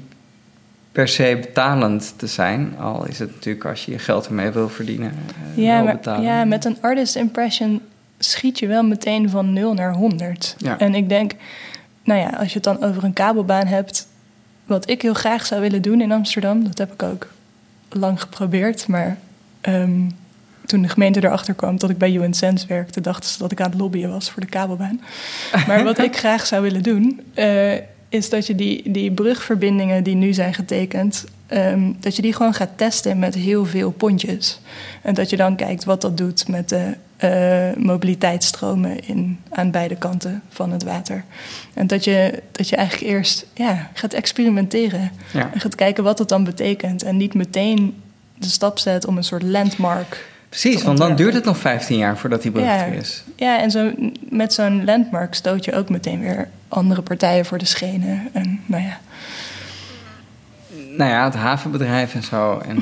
per 0.92 1.08
se 1.08 1.38
betalend 1.42 2.14
te 2.18 2.28
zijn. 2.28 2.78
Al 2.80 3.08
is 3.08 3.20
het 3.20 3.34
natuurlijk 3.34 3.66
als 3.66 3.86
je 3.86 3.92
je 3.92 4.00
geld 4.00 4.28
ermee 4.28 4.50
wil 4.50 4.70
verdienen. 4.70 5.14
Uh, 5.56 5.64
ja, 5.64 5.82
maar, 5.82 6.22
ja, 6.22 6.46
met 6.46 6.66
een 6.66 6.78
artist 6.82 7.16
impression 7.16 7.82
schiet 8.24 8.60
je 8.60 8.68
wel 8.68 8.84
meteen 8.84 9.30
van 9.30 9.54
0 9.54 9.74
naar 9.74 9.94
100. 9.94 10.56
En 10.78 10.96
ik 10.96 11.10
denk, 11.10 11.32
nou 12.04 12.20
ja, 12.20 12.30
als 12.30 12.48
je 12.48 12.54
het 12.54 12.64
dan 12.64 12.84
over 12.84 13.04
een 13.04 13.14
kabelbaan 13.14 13.68
hebt, 13.68 14.08
wat 14.66 14.90
ik 14.90 15.02
heel 15.02 15.14
graag 15.14 15.46
zou 15.46 15.62
willen 15.62 15.82
doen 15.82 16.02
in 16.02 16.12
Amsterdam, 16.12 16.64
dat 16.64 16.78
heb 16.78 16.94
ik 16.94 17.04
ook 17.04 17.28
lang 17.90 18.22
geprobeerd, 18.22 18.88
maar 18.88 19.18
ehm, 19.62 20.02
toen 20.66 20.82
de 20.82 20.90
gemeente 20.90 21.24
erachter 21.24 21.54
kwam 21.54 21.80
dat 21.80 21.90
ik 21.90 21.98
bij 21.98 22.14
UN 22.14 22.34
Sense 22.34 22.68
werkte, 22.68 23.02
dachten 23.02 23.30
ze 23.30 23.38
dat 23.38 23.52
ik 23.52 23.62
aan 23.62 23.70
het 23.70 23.80
lobbyen 23.80 24.12
was 24.12 24.30
voor 24.32 24.42
de 24.42 24.48
kabelbaan. 24.48 25.02
Maar 25.68 25.84
wat 25.84 25.98
ik 25.98 26.18
graag 26.18 26.46
zou 26.46 26.62
willen 26.62 26.84
doen, 26.84 27.22
uh, 27.36 27.74
is 28.10 28.30
dat 28.30 28.48
je 28.48 28.56
die, 28.56 28.92
die 28.92 29.12
brugverbindingen 29.12 30.04
die 30.04 30.16
nu 30.16 30.34
zijn 30.34 30.54
getekend, 30.54 31.26
um, 31.54 31.98
dat 32.00 32.16
je 32.16 32.22
die 32.22 32.34
gewoon 32.34 32.54
gaat 32.54 32.70
testen 32.76 33.20
met 33.20 33.36
heel 33.36 33.66
veel 33.66 33.92
pontjes. 33.92 34.60
En 35.02 35.14
dat 35.14 35.30
je 35.30 35.38
dan 35.38 35.56
kijkt 35.56 35.84
wat 35.84 36.02
dat 36.02 36.18
doet 36.18 36.48
met 36.48 36.70
de 36.70 36.94
uh, 37.24 37.76
mobiliteitsstromen 37.78 39.08
in, 39.08 39.40
aan 39.50 39.72
beide 39.72 39.96
kanten 39.96 40.42
van 40.50 40.72
het 40.72 40.84
water. 40.84 41.24
En 41.74 41.88
dat 41.88 42.04
je, 42.04 42.44
dat 42.52 42.70
je 42.70 42.76
eigenlijk 42.76 43.12
eerst 43.12 43.46
ja, 43.54 43.90
gaat 43.94 44.14
experimenteren. 44.14 45.12
En 45.34 45.60
gaat 45.60 45.76
kijken 45.76 46.04
wat 46.04 46.18
dat 46.18 46.30
dan 46.30 46.44
betekent. 46.44 47.04
En 47.04 47.18
niet 47.18 47.34
meteen 47.34 48.02
de 48.38 48.48
stap 48.48 48.80
zet 48.80 49.06
om 49.06 49.18
een 49.18 49.24
soort 49.24 49.44
landmark. 49.44 50.30
Precies, 50.50 50.84
want 50.84 50.98
dan 50.98 51.16
duurt 51.16 51.34
het 51.34 51.46
nog 51.46 51.58
15 51.58 51.98
jaar 51.98 52.18
voordat 52.18 52.42
die 52.42 52.52
brug 52.52 52.66
ja, 52.66 52.84
is. 52.84 53.24
Ja, 53.36 53.62
en 53.62 53.72
zo, 53.72 53.92
met 54.30 54.54
zo'n 54.54 54.86
landmark 54.86 55.34
stoot 55.34 55.66
je 55.66 55.74
ook 55.74 55.90
meteen 55.90 56.20
weer 56.20 56.48
andere 56.68 57.02
partijen 57.02 57.46
voor 57.46 57.58
de 57.58 57.66
schenen. 57.66 58.30
En 58.32 58.62
nou 58.66 58.84
ja 58.84 59.00
nou 60.98 61.10
ja, 61.10 61.24
het 61.24 61.34
havenbedrijf 61.34 62.14
en 62.14 62.24
zo. 62.24 62.62
En 62.68 62.78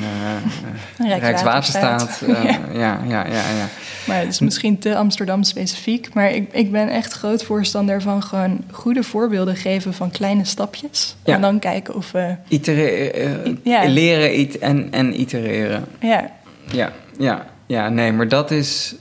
uh, 1.00 1.18
Rijkswaterstaat. 1.18 2.20
Uh, 2.22 2.44
ja. 2.44 2.58
ja. 2.72 3.00
Ja, 3.08 3.26
ja, 3.26 3.32
ja, 3.32 3.68
Maar 4.06 4.18
het 4.18 4.28
is 4.28 4.40
misschien 4.40 4.78
te 4.78 4.96
Amsterdam 4.96 5.42
specifiek. 5.42 6.14
Maar 6.14 6.30
ik, 6.30 6.52
ik 6.52 6.72
ben 6.72 6.88
echt 6.88 7.12
groot 7.12 7.44
voorstander 7.44 8.02
van 8.02 8.22
gewoon 8.22 8.64
goede 8.70 9.02
voorbeelden 9.02 9.56
geven 9.56 9.94
van 9.94 10.10
kleine 10.10 10.44
stapjes. 10.44 11.16
En 11.22 11.40
dan 11.40 11.58
kijken 11.58 11.94
of 11.94 12.12
we. 12.12 12.34
Itereren, 12.48 13.60
ja. 13.62 13.88
Leren 13.88 14.60
en, 14.60 14.88
en 14.90 15.20
itereren. 15.20 15.84
Ja. 16.00 16.30
Ja, 16.70 16.92
ja, 17.18 17.46
ja, 17.66 17.88
nee, 17.88 18.12
maar 18.12 18.28
dat 18.28 18.50
is. 18.50 18.94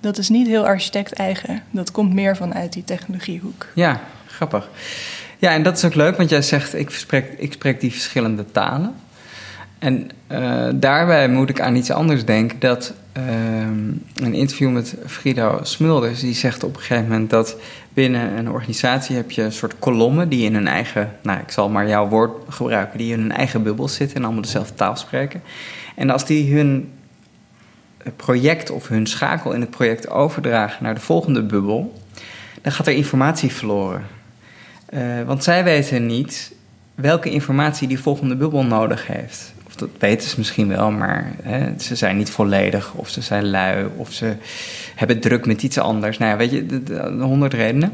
Dat 0.00 0.18
is 0.18 0.28
niet 0.28 0.46
heel 0.46 0.66
architect-eigen. 0.66 1.62
Dat 1.70 1.90
komt 1.90 2.12
meer 2.14 2.36
vanuit 2.36 2.72
die 2.72 2.84
technologiehoek. 2.84 3.66
Ja, 3.74 4.00
grappig. 4.26 4.68
Ja, 5.40 5.52
en 5.52 5.62
dat 5.62 5.76
is 5.76 5.84
ook 5.84 5.94
leuk, 5.94 6.16
want 6.16 6.30
jij 6.30 6.42
zegt 6.42 6.74
ik 6.74 6.90
spreek, 6.90 7.34
ik 7.38 7.52
spreek 7.52 7.80
die 7.80 7.92
verschillende 7.92 8.44
talen. 8.50 8.94
En 9.78 10.10
uh, 10.32 10.68
daarbij 10.74 11.28
moet 11.28 11.50
ik 11.50 11.60
aan 11.60 11.76
iets 11.76 11.90
anders 11.90 12.24
denken. 12.24 12.58
Dat 12.58 12.94
ehm, 13.12 13.92
een 14.14 14.34
interview 14.34 14.70
met 14.70 14.94
Frido 15.06 15.58
Smulders. 15.62 16.20
Die 16.20 16.34
zegt 16.34 16.64
op 16.64 16.74
een 16.74 16.80
gegeven 16.80 17.08
moment 17.08 17.30
dat 17.30 17.56
binnen 17.94 18.38
een 18.38 18.50
organisatie 18.50 19.16
heb 19.16 19.30
je 19.30 19.42
een 19.42 19.52
soort 19.52 19.78
kolommen 19.78 20.28
die 20.28 20.44
in 20.44 20.54
hun 20.54 20.68
eigen, 20.68 21.16
nou 21.22 21.40
ik 21.40 21.50
zal 21.50 21.68
maar 21.68 21.88
jouw 21.88 22.08
woord 22.08 22.32
gebruiken, 22.48 22.98
die 22.98 23.12
in 23.12 23.20
hun 23.20 23.32
eigen 23.32 23.62
bubbel 23.62 23.88
zitten 23.88 24.16
en 24.16 24.24
allemaal 24.24 24.42
dezelfde 24.42 24.74
taal 24.74 24.96
spreken. 24.96 25.42
En 25.94 26.10
als 26.10 26.26
die 26.26 26.54
hun 26.54 26.92
project 28.16 28.70
of 28.70 28.88
hun 28.88 29.06
schakel 29.06 29.52
in 29.52 29.60
het 29.60 29.70
project 29.70 30.10
overdragen 30.10 30.84
naar 30.84 30.94
de 30.94 31.00
volgende 31.00 31.42
bubbel, 31.42 32.00
dan 32.62 32.72
gaat 32.72 32.86
er 32.86 32.92
informatie 32.92 33.52
verloren. 33.52 34.19
Uh, 34.94 35.22
want 35.22 35.44
zij 35.44 35.64
weten 35.64 36.06
niet 36.06 36.52
welke 36.94 37.30
informatie 37.30 37.88
die 37.88 38.00
volgende 38.00 38.36
bubbel 38.36 38.64
nodig 38.64 39.06
heeft. 39.06 39.54
Of 39.66 39.76
dat 39.76 39.88
weten 39.98 40.28
ze 40.28 40.34
misschien 40.38 40.68
wel, 40.68 40.90
maar 40.90 41.32
hè, 41.42 41.78
ze 41.78 41.96
zijn 41.96 42.16
niet 42.16 42.30
volledig, 42.30 42.94
of 42.94 43.08
ze 43.08 43.20
zijn 43.20 43.50
lui, 43.50 43.86
of 43.96 44.12
ze 44.12 44.34
hebben 44.94 45.20
druk 45.20 45.46
met 45.46 45.62
iets 45.62 45.78
anders. 45.78 46.18
Nou 46.18 46.30
ja, 46.30 46.36
weet 46.36 46.50
je, 46.50 46.66
de, 46.66 47.16
honderd 47.20 47.54
redenen. 47.54 47.92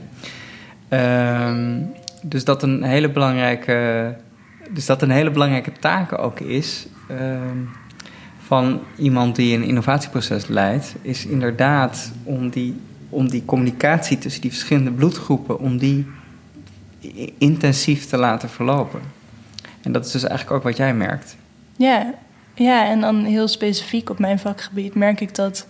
Uh, 0.89 1.57
dus 2.23 2.45
dat 2.45 2.63
een 2.63 2.83
hele 2.83 3.11
belangrijke, 3.11 4.15
dus 4.71 4.87
dat 4.87 5.03
een 5.03 5.11
hele 5.11 5.31
belangrijke 5.31 5.73
taak 5.81 6.19
ook 6.19 6.41
is. 6.41 6.87
Uh, 7.11 7.17
van 8.39 8.81
iemand 8.97 9.37
die 9.37 9.57
een 9.57 9.65
innovatieproces 9.65 10.47
leidt, 10.47 10.95
is 11.03 11.27
inderdaad 11.27 12.13
om 12.23 12.51
die, 12.51 12.81
om 13.09 13.29
die 13.29 13.45
communicatie 13.45 14.19
tussen 14.19 14.43
die 14.43 14.51
verschillende 14.51 14.91
bloedgroepen, 14.91 15.59
om 15.59 15.79
die 15.79 16.07
intensief 17.39 18.07
te 18.07 18.17
laten 18.17 18.49
verlopen. 18.49 19.01
En 19.83 19.93
dat 19.93 20.07
is 20.07 20.13
dus 20.13 20.25
eigenlijk 20.25 20.57
ook 20.57 20.63
wat 20.63 20.77
jij 20.77 20.95
merkt. 20.95 21.37
Ja, 21.77 22.15
ja 22.55 22.87
en 22.87 23.01
dan 23.01 23.25
heel 23.25 23.49
specifiek 23.49 24.11
op 24.11 24.19
mijn 24.19 24.39
vakgebied 24.39 24.95
merk 24.95 25.21
ik 25.21 25.35
dat 25.35 25.67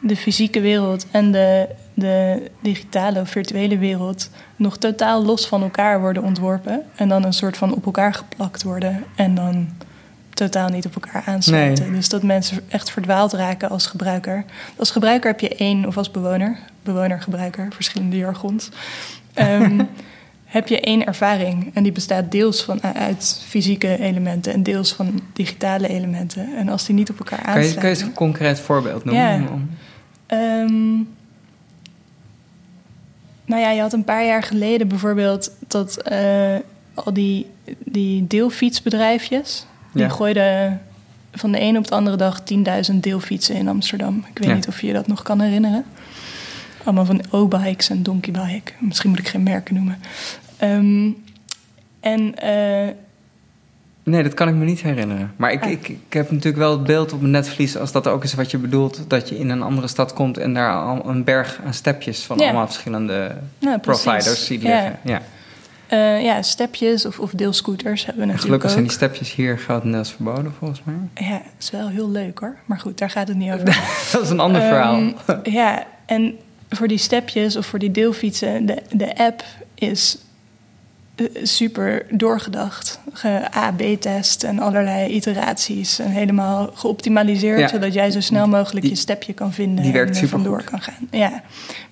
de 0.00 0.16
fysieke 0.16 0.60
wereld 0.60 1.06
en 1.10 1.32
de, 1.32 1.68
de 1.94 2.50
digitale 2.60 3.20
of 3.20 3.30
virtuele 3.30 3.78
wereld 3.78 4.30
nog 4.56 4.78
totaal 4.78 5.24
los 5.24 5.46
van 5.46 5.62
elkaar 5.62 6.00
worden 6.00 6.22
ontworpen. 6.22 6.82
En 6.94 7.08
dan 7.08 7.24
een 7.24 7.32
soort 7.32 7.56
van 7.56 7.74
op 7.74 7.84
elkaar 7.86 8.14
geplakt 8.14 8.62
worden. 8.62 9.04
En 9.14 9.34
dan 9.34 9.68
totaal 10.34 10.68
niet 10.68 10.86
op 10.86 10.94
elkaar 10.94 11.22
aansluiten. 11.26 11.92
Dus 11.92 12.08
dat 12.08 12.22
mensen 12.22 12.60
echt 12.68 12.90
verdwaald 12.90 13.32
raken 13.32 13.70
als 13.70 13.86
gebruiker. 13.86 14.44
Als 14.76 14.90
gebruiker 14.90 15.30
heb 15.30 15.40
je 15.40 15.56
één, 15.56 15.86
of 15.86 15.96
als 15.96 16.10
bewoner, 16.10 16.58
bewoner-gebruiker, 16.82 17.68
verschillende 17.70 18.16
jargons. 18.16 18.68
Um, 19.34 19.88
heb 20.52 20.68
je 20.68 20.80
één 20.80 21.06
ervaring. 21.06 21.70
En 21.74 21.82
die 21.82 21.92
bestaat 21.92 22.30
deels 22.30 22.62
van, 22.62 22.82
uit 22.82 23.42
fysieke 23.48 23.98
elementen 23.98 24.52
en 24.52 24.62
deels 24.62 24.92
van 24.92 25.20
digitale 25.32 25.88
elementen. 25.88 26.56
En 26.56 26.68
als 26.68 26.86
die 26.86 26.94
niet 26.94 27.10
op 27.10 27.18
elkaar 27.18 27.38
aansluiten... 27.38 27.80
Kan 27.80 27.90
je, 27.90 27.96
kan 27.96 28.04
je 28.04 28.10
een 28.10 28.16
concreet 28.16 28.60
voorbeeld 28.60 29.04
noemen? 29.04 29.48
Ja. 30.28 30.62
Um, 30.62 31.08
nou 33.44 33.60
ja, 33.60 33.70
je 33.70 33.80
had 33.80 33.92
een 33.92 34.04
paar 34.04 34.24
jaar 34.24 34.42
geleden 34.42 34.88
bijvoorbeeld 34.88 35.52
dat 35.68 35.98
uh, 36.12 36.56
al 36.94 37.12
die, 37.12 37.46
die 37.84 38.26
deelfietsbedrijfjes... 38.26 39.66
die 39.92 40.10
gooiden 40.10 40.80
van 41.32 41.52
de 41.52 41.58
ene 41.58 41.78
op 41.78 41.86
de 41.86 41.94
andere 41.94 42.16
dag 42.16 42.40
10.000 42.90 42.94
deelfietsen 42.94 43.54
in 43.54 43.68
Amsterdam. 43.68 44.24
Ik 44.34 44.44
weet 44.44 44.54
niet 44.54 44.68
of 44.68 44.80
je 44.80 44.86
je 44.86 44.92
dat 44.92 45.06
nog 45.06 45.22
kan 45.22 45.40
herinneren. 45.40 45.84
Allemaal 46.84 47.04
van 47.04 47.22
O-bikes 47.30 47.88
en 47.88 48.02
Donkeybike. 48.02 48.72
Misschien 48.78 49.10
moet 49.10 49.18
ik 49.18 49.28
geen 49.28 49.42
merken 49.42 49.74
noemen. 49.74 49.98
Um, 50.64 51.24
en... 52.00 52.34
Uh, 52.44 52.88
Nee, 54.04 54.22
dat 54.22 54.34
kan 54.34 54.48
ik 54.48 54.54
me 54.54 54.64
niet 54.64 54.82
herinneren. 54.82 55.32
Maar 55.36 55.52
ik, 55.52 55.62
ah. 55.62 55.70
ik, 55.70 55.88
ik 55.88 56.12
heb 56.12 56.30
natuurlijk 56.30 56.56
wel 56.56 56.70
het 56.70 56.82
beeld 56.82 57.12
op 57.12 57.20
mijn 57.20 57.32
netvlies... 57.32 57.76
als 57.76 57.92
dat 57.92 58.06
ook 58.06 58.24
is 58.24 58.34
wat 58.34 58.50
je 58.50 58.58
bedoelt... 58.58 59.04
dat 59.08 59.28
je 59.28 59.38
in 59.38 59.50
een 59.50 59.62
andere 59.62 59.88
stad 59.88 60.12
komt... 60.12 60.38
en 60.38 60.54
daar 60.54 60.74
al 60.74 61.08
een 61.08 61.24
berg 61.24 61.60
aan 61.64 61.74
stepjes... 61.74 62.22
van 62.22 62.40
allemaal 62.40 62.66
verschillende 62.66 63.36
nou, 63.58 63.78
providers 63.78 64.46
ziet 64.46 64.62
liggen. 64.62 64.98
Ja, 65.02 65.22
ja. 65.88 66.16
Uh, 66.16 66.22
ja 66.24 66.42
stepjes 66.42 67.06
of, 67.06 67.18
of 67.18 67.30
deelscooters 67.30 68.04
hebben 68.06 68.22
we 68.22 68.32
natuurlijk 68.32 68.46
Gelukkig 68.46 68.70
zijn 68.70 68.82
die 68.82 68.92
stepjes 68.92 69.34
hier 69.34 69.58
grotendeels 69.58 70.12
verboden, 70.12 70.52
volgens 70.58 70.82
mij. 70.84 71.26
Ja, 71.26 71.42
is 71.58 71.70
wel 71.70 71.88
heel 71.88 72.10
leuk 72.10 72.38
hoor. 72.38 72.56
Maar 72.64 72.78
goed, 72.78 72.98
daar 72.98 73.10
gaat 73.10 73.28
het 73.28 73.36
niet 73.36 73.52
over. 73.52 73.64
dat 74.12 74.22
is 74.22 74.30
een 74.30 74.40
ander 74.40 74.62
um, 74.62 74.68
verhaal. 74.68 75.12
ja, 75.42 75.86
en 76.06 76.36
voor 76.68 76.88
die 76.88 76.98
stepjes 76.98 77.56
of 77.56 77.66
voor 77.66 77.78
die 77.78 77.90
deelfietsen... 77.90 78.66
de, 78.66 78.82
de 78.90 79.16
app 79.16 79.44
is 79.74 80.18
eh, 80.18 80.30
super 81.42 82.06
doorgedacht. 82.10 83.00
A-B-test 83.56 84.42
en 84.42 84.58
allerlei 84.58 85.12
iteraties. 85.12 85.98
En 85.98 86.10
helemaal 86.10 86.70
geoptimaliseerd, 86.74 87.70
zodat 87.70 87.92
jij 87.92 88.10
zo 88.10 88.20
snel 88.20 88.48
mogelijk 88.48 88.86
je 88.86 88.94
stepje 88.94 89.32
kan 89.32 89.52
vinden 89.52 89.84
die 89.84 89.92
werkt 89.92 90.16
en 90.16 90.22
er 90.22 90.28
vandoor 90.28 90.62
kan 90.62 90.80
gaan. 90.80 91.08
Ja. 91.10 91.42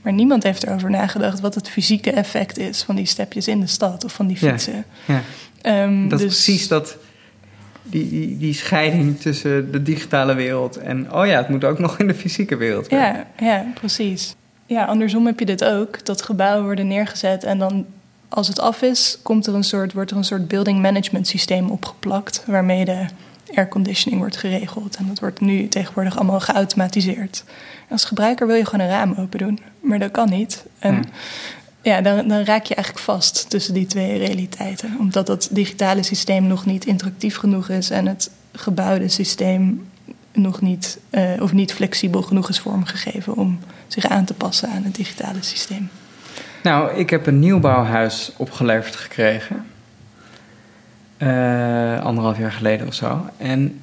Maar 0.03 0.13
niemand 0.13 0.43
heeft 0.43 0.63
erover 0.63 0.91
nagedacht 0.91 1.41
wat 1.41 1.55
het 1.55 1.69
fysieke 1.69 2.11
effect 2.11 2.59
is 2.59 2.83
van 2.83 2.97
die 2.97 3.07
stepjes 3.07 3.49
in 3.49 3.61
de 3.61 3.67
stad 3.67 4.05
of 4.05 4.13
van 4.13 4.27
die 4.27 4.37
fietsen. 4.37 4.85
Ja. 5.05 5.23
ja. 5.63 5.83
Um, 5.83 6.09
dat 6.09 6.21
is 6.21 6.27
dus- 6.27 6.45
precies 6.45 6.69
dat. 6.69 6.97
Die, 7.83 8.09
die, 8.09 8.39
die, 8.39 8.55
scheiding 8.55 9.21
tussen 9.21 9.73
de 9.73 9.83
digitale 9.83 10.35
wereld 10.35 10.77
en 10.77 11.13
oh 11.13 11.27
ja, 11.27 11.37
het 11.37 11.49
moet 11.49 11.65
ook 11.65 11.79
nog 11.79 11.99
in 11.99 12.07
de 12.07 12.15
fysieke 12.15 12.57
wereld. 12.57 12.91
Ja, 12.91 13.27
ja, 13.39 13.67
precies. 13.75 14.35
Ja, 14.67 14.85
andersom 14.85 15.27
heb 15.27 15.39
je 15.39 15.47
dit 15.47 15.65
ook. 15.65 16.05
Dat 16.05 16.23
gebouwen 16.23 16.65
worden 16.65 16.87
neergezet 16.87 17.45
en 17.45 17.59
dan 17.59 17.87
als 18.33 18.49
het 18.49 18.61
af 18.61 18.83
is, 18.83 19.19
komt 19.23 19.47
er 19.47 19.55
een 19.55 19.65
soort, 19.65 19.93
wordt 19.93 20.11
er 20.11 20.17
een 20.17 20.25
soort 20.25 20.49
building 20.49 20.81
management 20.81 21.27
systeem 21.27 21.71
opgeplakt. 21.71 22.43
Waarmee 22.47 22.85
de 22.85 23.07
airconditioning 23.55 24.21
wordt 24.21 24.37
geregeld. 24.37 24.97
En 24.97 25.07
dat 25.07 25.19
wordt 25.19 25.41
nu 25.41 25.69
tegenwoordig 25.69 26.17
allemaal 26.17 26.41
geautomatiseerd. 26.41 27.45
als 27.91 28.05
gebruiker 28.05 28.47
wil 28.47 28.57
je 28.57 28.65
gewoon 28.65 28.87
een 28.87 28.93
raam 28.93 29.15
open 29.19 29.39
doen. 29.39 29.59
Maar 29.81 29.99
dat 29.99 30.11
kan 30.11 30.29
niet. 30.29 30.65
En 30.79 31.05
ja, 31.83 32.01
dan, 32.01 32.29
dan 32.29 32.45
raak 32.45 32.65
je 32.65 32.75
eigenlijk 32.75 33.05
vast 33.05 33.51
tussen 33.51 33.75
die 33.75 33.87
twee 33.87 34.19
realiteiten. 34.19 34.97
Omdat 34.99 35.27
dat 35.27 35.49
digitale 35.51 36.03
systeem 36.03 36.47
nog 36.47 36.67
niet 36.67 36.87
interactief 36.87 37.37
genoeg 37.37 37.69
is. 37.69 37.91
En 37.91 38.07
het 38.07 38.31
gebouwde 38.53 39.09
systeem 39.09 39.89
nog 40.33 40.61
niet, 40.61 40.99
uh, 41.11 41.43
of 41.43 41.53
niet 41.53 41.73
flexibel 41.73 42.23
genoeg 42.23 42.49
is 42.49 42.61
vormgegeven 42.61 43.37
om 43.37 43.59
zich 43.87 44.07
aan 44.07 44.25
te 44.25 44.35
passen 44.35 44.69
aan 44.69 44.85
het 44.85 44.95
digitale 44.95 45.43
systeem. 45.43 45.91
Nou, 46.63 46.95
ik 46.95 47.11
heb 47.11 47.27
een 47.27 47.39
nieuwbouwhuis 47.39 48.33
opgeleverd 48.37 48.97
gekregen. 48.97 49.67
Uh, 51.19 52.01
anderhalf 52.01 52.39
jaar 52.39 52.53
geleden 52.53 52.87
of 52.87 52.95
zo. 52.95 53.27
En 53.37 53.81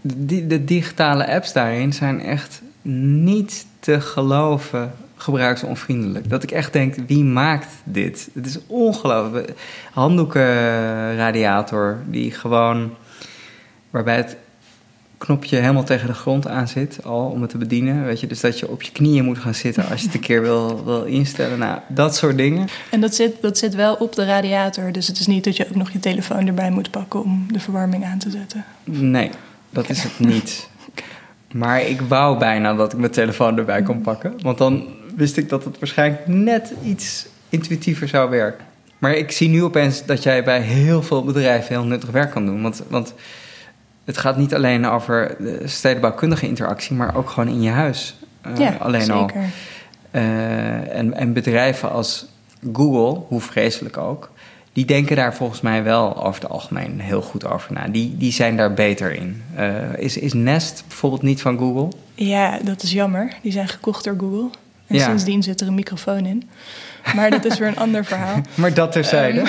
de, 0.00 0.46
de 0.46 0.64
digitale 0.64 1.34
apps 1.34 1.52
daarin 1.52 1.92
zijn 1.92 2.20
echt 2.20 2.62
niet 2.82 3.66
te 3.80 4.00
geloven 4.00 4.92
gebruiksonvriendelijk. 5.16 6.30
Dat 6.30 6.42
ik 6.42 6.50
echt 6.50 6.72
denk, 6.72 6.94
wie 7.06 7.24
maakt 7.24 7.68
dit? 7.84 8.28
Het 8.34 8.46
is 8.46 8.58
ongelooflijk. 8.66 9.52
Handdoekenradiator 9.92 11.98
die 12.06 12.30
gewoon... 12.30 12.94
waarbij 13.90 14.16
het 14.16 14.36
knopje 15.20 15.56
helemaal 15.56 15.84
tegen 15.84 16.06
de 16.06 16.14
grond 16.14 16.48
aan 16.48 16.68
zit, 16.68 17.04
al 17.04 17.24
om 17.24 17.40
het 17.40 17.50
te 17.50 17.58
bedienen. 17.58 18.04
Weet 18.04 18.20
je, 18.20 18.26
dus 18.26 18.40
dat 18.40 18.58
je 18.58 18.68
op 18.68 18.82
je 18.82 18.92
knieën 18.92 19.24
moet 19.24 19.38
gaan 19.38 19.54
zitten 19.54 19.88
als 19.88 20.00
je 20.00 20.06
het 20.06 20.14
een 20.14 20.20
keer 20.20 20.42
wil, 20.42 20.84
wil 20.84 21.04
instellen. 21.04 21.58
Nou, 21.58 21.78
dat 21.88 22.16
soort 22.16 22.36
dingen. 22.36 22.68
En 22.90 23.00
dat 23.00 23.14
zit, 23.14 23.34
dat 23.40 23.58
zit 23.58 23.74
wel 23.74 23.94
op 23.94 24.14
de 24.14 24.24
radiator, 24.24 24.92
dus 24.92 25.06
het 25.06 25.18
is 25.18 25.26
niet 25.26 25.44
dat 25.44 25.56
je 25.56 25.68
ook 25.68 25.74
nog 25.74 25.90
je 25.90 25.98
telefoon 25.98 26.46
erbij 26.46 26.70
moet 26.70 26.90
pakken 26.90 27.22
om 27.22 27.46
de 27.52 27.60
verwarming 27.60 28.04
aan 28.04 28.18
te 28.18 28.30
zetten. 28.30 28.64
Nee, 28.84 29.30
dat 29.70 29.88
is 29.88 30.02
het 30.02 30.18
niet. 30.18 30.68
Maar 31.52 31.82
ik 31.82 32.00
wou 32.00 32.38
bijna 32.38 32.74
dat 32.74 32.92
ik 32.92 32.98
mijn 32.98 33.12
telefoon 33.12 33.58
erbij 33.58 33.82
kon 33.82 34.00
pakken, 34.00 34.34
want 34.42 34.58
dan 34.58 34.84
wist 35.16 35.36
ik 35.36 35.48
dat 35.48 35.64
het 35.64 35.78
waarschijnlijk 35.78 36.26
net 36.26 36.72
iets 36.84 37.26
intuïtiever 37.48 38.08
zou 38.08 38.30
werken. 38.30 38.64
Maar 38.98 39.14
ik 39.14 39.30
zie 39.30 39.48
nu 39.48 39.62
opeens 39.62 40.04
dat 40.06 40.22
jij 40.22 40.44
bij 40.44 40.60
heel 40.60 41.02
veel 41.02 41.24
bedrijven 41.24 41.74
heel 41.74 41.84
nuttig 41.84 42.10
werk 42.10 42.30
kan 42.30 42.46
doen. 42.46 42.62
Want, 42.62 42.82
want 42.88 43.14
het 44.10 44.18
gaat 44.18 44.36
niet 44.36 44.54
alleen 44.54 44.86
over 44.86 45.36
de 45.38 45.62
stedenbouwkundige 45.64 46.46
interactie, 46.46 46.96
maar 46.96 47.16
ook 47.16 47.30
gewoon 47.30 47.48
in 47.48 47.62
je 47.62 47.70
huis. 47.70 48.14
Uh, 48.46 48.56
ja, 48.56 48.76
alleen 48.78 49.00
zeker. 49.00 49.14
al. 49.14 49.30
Uh, 50.12 50.96
en, 50.96 51.14
en 51.14 51.32
bedrijven 51.32 51.90
als 51.90 52.26
Google, 52.72 53.22
hoe 53.28 53.40
vreselijk 53.40 53.96
ook, 53.96 54.30
die 54.72 54.84
denken 54.84 55.16
daar 55.16 55.34
volgens 55.34 55.60
mij 55.60 55.82
wel 55.82 56.24
over 56.24 56.42
het 56.42 56.50
algemeen 56.50 57.00
heel 57.00 57.22
goed 57.22 57.46
over 57.46 57.72
na. 57.72 57.88
Die, 57.88 58.16
die 58.16 58.32
zijn 58.32 58.56
daar 58.56 58.74
beter 58.74 59.12
in. 59.12 59.42
Uh, 59.58 59.96
is, 59.96 60.16
is 60.16 60.32
Nest 60.32 60.84
bijvoorbeeld 60.88 61.22
niet 61.22 61.40
van 61.40 61.58
Google? 61.58 61.88
Ja, 62.14 62.58
dat 62.62 62.82
is 62.82 62.92
jammer. 62.92 63.32
Die 63.42 63.52
zijn 63.52 63.68
gekocht 63.68 64.04
door 64.04 64.16
Google. 64.18 64.50
En 64.86 64.96
ja. 64.96 65.04
sindsdien 65.04 65.42
zit 65.42 65.60
er 65.60 65.66
een 65.66 65.74
microfoon 65.74 66.26
in. 66.26 66.48
Maar 67.16 67.30
dat 67.30 67.44
is 67.44 67.58
weer 67.58 67.68
een 67.68 67.76
ander 67.76 68.04
verhaal. 68.04 68.40
maar 68.54 68.74
dat 68.74 68.92
terzijde. 68.92 69.40
Um, 69.40 69.46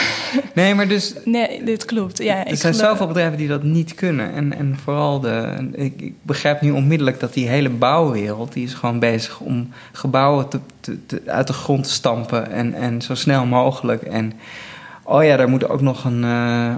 nee, 0.53 0.75
maar 0.75 0.87
dus... 0.87 1.13
Nee, 1.25 1.63
dit 1.63 1.85
klopt. 1.85 2.23
Ja, 2.23 2.47
er 2.47 2.57
zijn 2.57 2.73
zoveel 2.73 3.07
bedrijven 3.07 3.37
die 3.37 3.47
dat 3.47 3.63
niet 3.63 3.95
kunnen. 3.95 4.33
En, 4.33 4.57
en 4.57 4.77
vooral 4.83 5.19
de... 5.19 5.69
Ik, 5.71 6.01
ik, 6.01 6.13
begrijp 6.21 6.61
nu 6.61 6.71
onmiddellijk 6.71 7.19
dat 7.19 7.33
die 7.33 7.47
hele 7.47 7.69
bouwwereld... 7.69 8.53
die 8.53 8.63
is 8.63 8.73
gewoon 8.73 8.99
bezig 8.99 9.39
om 9.39 9.69
gebouwen 9.91 10.47
te, 10.47 10.59
te, 10.79 11.21
uit 11.25 11.47
de 11.47 11.53
grond 11.53 11.83
te 11.83 11.91
stampen... 11.91 12.51
En, 12.51 12.73
en 12.73 13.01
zo 13.01 13.15
snel 13.15 13.45
mogelijk. 13.45 14.01
En 14.01 14.33
oh 15.03 15.23
ja, 15.23 15.37
daar 15.37 15.49
moet 15.49 15.69
ook 15.69 15.81
nog 15.81 16.05
een... 16.05 16.23
Uh, 16.23 16.73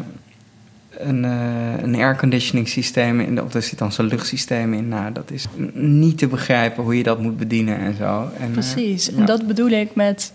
een, 0.98 1.24
uh, 1.24 1.82
een 1.82 1.96
airconditioning 1.96 2.68
systeem 2.68 3.20
in, 3.20 3.42
of 3.42 3.54
er 3.54 3.62
zit 3.62 3.78
dan 3.78 3.92
zo'n 3.92 4.06
luchtsysteem 4.06 4.74
in. 4.74 4.88
Nou, 4.88 5.12
dat 5.12 5.32
is 5.32 5.48
niet 5.74 6.18
te 6.18 6.28
begrijpen 6.28 6.84
hoe 6.84 6.98
je 6.98 7.04
dat 7.04 7.20
moet 7.20 7.38
bedienen 7.38 7.78
en 7.78 7.96
zo. 7.96 8.30
En, 8.40 8.52
Precies, 8.52 9.12
en 9.12 9.26
dat 9.26 9.48
bedoel 9.48 9.70
ik 9.70 9.96
met 9.96 10.34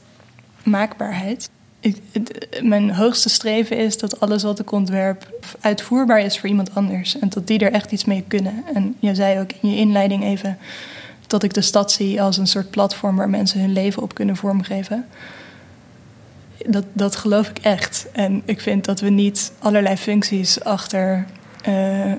maakbaarheid. 0.63 1.51
Ik, 1.81 1.97
mijn 2.63 2.91
hoogste 2.91 3.29
streven 3.29 3.77
is 3.77 3.99
dat 3.99 4.21
alles 4.21 4.43
wat 4.43 4.59
ik 4.59 4.73
ontwerp 4.73 5.31
uitvoerbaar 5.61 6.21
is 6.21 6.39
voor 6.39 6.49
iemand 6.49 6.75
anders. 6.75 7.19
En 7.19 7.29
dat 7.29 7.47
die 7.47 7.59
er 7.59 7.73
echt 7.73 7.93
iets 7.93 8.05
mee 8.05 8.25
kunnen. 8.29 8.65
En 8.75 8.97
je 8.99 9.15
zei 9.15 9.41
ook 9.41 9.51
in 9.61 9.71
je 9.71 9.77
inleiding 9.77 10.25
even 10.25 10.59
dat 11.27 11.43
ik 11.43 11.55
de 11.55 11.61
stad 11.61 11.93
zie 11.93 12.23
als 12.23 12.37
een 12.37 12.47
soort 12.47 12.71
platform 12.71 13.17
waar 13.17 13.31
mensen 13.31 13.61
hun 13.61 13.73
leven 13.73 14.03
op 14.03 14.15
kunnen 14.15 14.37
vormgeven. 14.37 15.07
Dat, 16.67 16.85
dat 16.93 17.17
geloof 17.17 17.49
ik 17.49 17.59
echt. 17.59 18.07
En 18.13 18.43
ik 18.45 18.61
vind 18.61 18.85
dat 18.85 19.01
we 19.01 19.09
niet 19.09 19.53
allerlei 19.59 19.97
functies 19.97 20.65
achter 20.65 21.27
uh, 21.69 22.13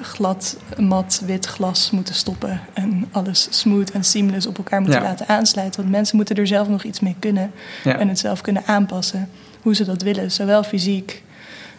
glad, 0.00 0.56
mat, 0.78 1.22
wit 1.26 1.46
glas 1.46 1.90
moeten 1.90 2.14
stoppen. 2.14 2.60
En 2.72 3.08
alles 3.10 3.48
smooth 3.50 3.90
en 3.90 4.04
seamless 4.04 4.46
op 4.46 4.58
elkaar 4.58 4.80
moeten 4.80 5.02
laten 5.02 5.28
aansluiten. 5.28 5.80
Want 5.80 5.92
mensen 5.92 6.16
moeten 6.16 6.36
er 6.36 6.46
zelf 6.46 6.68
nog 6.68 6.82
iets 6.82 7.00
mee 7.00 7.16
kunnen. 7.18 7.52
En 7.84 8.08
het 8.08 8.18
zelf 8.18 8.40
kunnen 8.40 8.62
aanpassen 8.66 9.28
hoe 9.62 9.74
ze 9.74 9.84
dat 9.84 10.02
willen. 10.02 10.30
Zowel 10.32 10.62
fysiek 10.62 11.22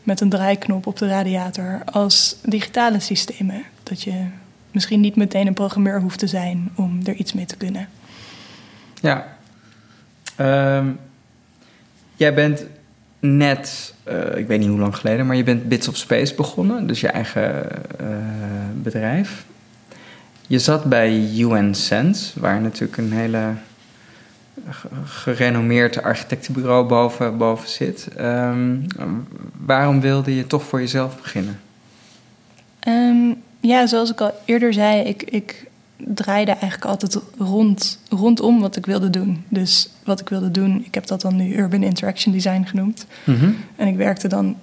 met 0.03 0.21
een 0.21 0.29
draaiknop 0.29 0.87
op 0.87 0.97
de 0.97 1.07
radiator 1.07 1.81
als 1.85 2.35
digitale 2.43 2.99
systemen. 2.99 3.63
Dat 3.83 4.01
je 4.01 4.25
misschien 4.71 4.99
niet 4.99 5.15
meteen 5.15 5.47
een 5.47 5.53
programmeur 5.53 6.01
hoeft 6.01 6.19
te 6.19 6.27
zijn 6.27 6.71
om 6.75 6.99
er 7.03 7.13
iets 7.13 7.33
mee 7.33 7.45
te 7.45 7.57
kunnen. 7.57 7.89
Ja. 9.01 9.37
Ehm, 10.35 10.87
jij 12.15 12.33
bent 12.33 12.65
net, 13.21 13.93
uh, 14.07 14.37
ik 14.37 14.47
weet 14.47 14.59
niet 14.59 14.69
hoe 14.69 14.79
lang 14.79 14.95
geleden, 14.95 15.25
maar 15.25 15.35
je 15.35 15.43
bent 15.43 15.67
Bits 15.69 15.87
of 15.87 15.97
Space 15.97 16.35
begonnen, 16.35 16.87
dus 16.87 17.01
je 17.01 17.07
eigen 17.07 17.67
uh, 18.01 18.07
bedrijf. 18.73 19.45
Je 20.47 20.59
zat 20.59 20.83
bij 20.83 21.29
UN 21.37 21.75
Sense, 21.75 22.39
waar 22.39 22.61
natuurlijk 22.61 22.97
een 22.97 23.11
hele 23.11 23.53
gerenommeerd 25.05 26.03
architectenbureau 26.03 26.87
boven, 26.87 27.37
boven 27.37 27.69
zit. 27.69 28.07
Um, 28.19 28.85
waarom 29.65 30.01
wilde 30.01 30.35
je 30.35 30.47
toch 30.47 30.63
voor 30.63 30.79
jezelf 30.79 31.17
beginnen? 31.17 31.59
Um, 32.87 33.41
ja, 33.59 33.87
zoals 33.87 34.11
ik 34.11 34.21
al 34.21 34.33
eerder 34.45 34.73
zei, 34.73 35.01
ik, 35.01 35.23
ik 35.23 35.65
draaide 36.05 36.51
eigenlijk 36.51 36.85
altijd 36.85 37.17
rond, 37.37 37.99
rondom 38.09 38.59
wat 38.59 38.75
ik 38.75 38.85
wilde 38.85 39.09
doen. 39.09 39.43
Dus 39.49 39.89
wat 40.03 40.19
ik 40.19 40.29
wilde 40.29 40.51
doen, 40.51 40.83
ik 40.85 40.93
heb 40.93 41.05
dat 41.05 41.21
dan 41.21 41.35
nu 41.35 41.55
Urban 41.55 41.83
Interaction 41.83 42.33
Design 42.33 42.63
genoemd. 42.63 43.05
Mhm. 43.23 43.51
En 43.75 43.87
ik 43.87 43.95
werkte 43.95 44.27
dan 44.27 44.55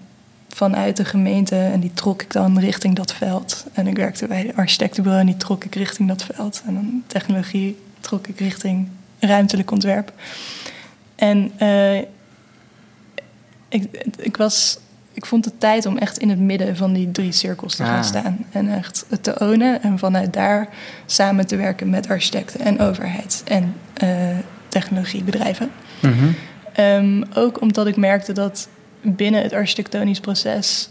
vanuit 0.48 0.96
de 0.96 1.04
gemeente 1.04 1.56
en 1.56 1.80
die 1.80 1.92
trok 1.94 2.22
ik 2.22 2.32
dan 2.32 2.58
richting 2.58 2.94
dat 2.94 3.12
veld. 3.12 3.66
En 3.72 3.86
ik 3.86 3.96
werkte 3.96 4.26
bij 4.26 4.42
de 4.42 4.56
architectenbureau 4.56 5.20
en 5.20 5.30
die 5.30 5.36
trok 5.36 5.64
ik 5.64 5.74
richting 5.74 6.08
dat 6.08 6.24
veld. 6.24 6.62
En 6.66 6.74
dan 6.74 7.02
technologie 7.06 7.78
trok 8.00 8.26
ik 8.26 8.38
richting 8.38 8.88
ruimtelijk 9.18 9.70
ontwerp. 9.70 10.12
En 11.14 11.52
uh, 11.62 11.98
ik, 13.68 14.06
ik 14.16 14.36
was 14.36 14.78
ik 15.18 15.26
vond 15.26 15.44
het 15.44 15.60
tijd 15.60 15.86
om 15.86 15.98
echt 15.98 16.18
in 16.18 16.28
het 16.28 16.38
midden 16.38 16.76
van 16.76 16.92
die 16.92 17.10
drie 17.10 17.32
cirkels 17.32 17.74
te 17.74 17.84
gaan 17.84 17.98
ah. 17.98 18.04
staan. 18.04 18.38
En 18.50 18.68
echt 18.68 19.04
het 19.08 19.22
te 19.22 19.38
ownen 19.40 19.82
en 19.82 19.98
vanuit 19.98 20.32
daar 20.32 20.68
samen 21.06 21.46
te 21.46 21.56
werken 21.56 21.90
met 21.90 22.08
architecten 22.08 22.60
en 22.60 22.80
overheid 22.80 23.42
en 23.44 23.74
uh, 24.02 24.10
technologiebedrijven. 24.68 25.70
Mhm. 26.00 26.28
Ehm, 26.72 27.22
ook 27.34 27.60
omdat 27.60 27.86
ik 27.86 27.96
merkte 27.96 28.32
dat 28.32 28.68
binnen 29.00 29.42
het 29.42 29.52
architectonisch 29.52 30.20
proces, 30.20 30.90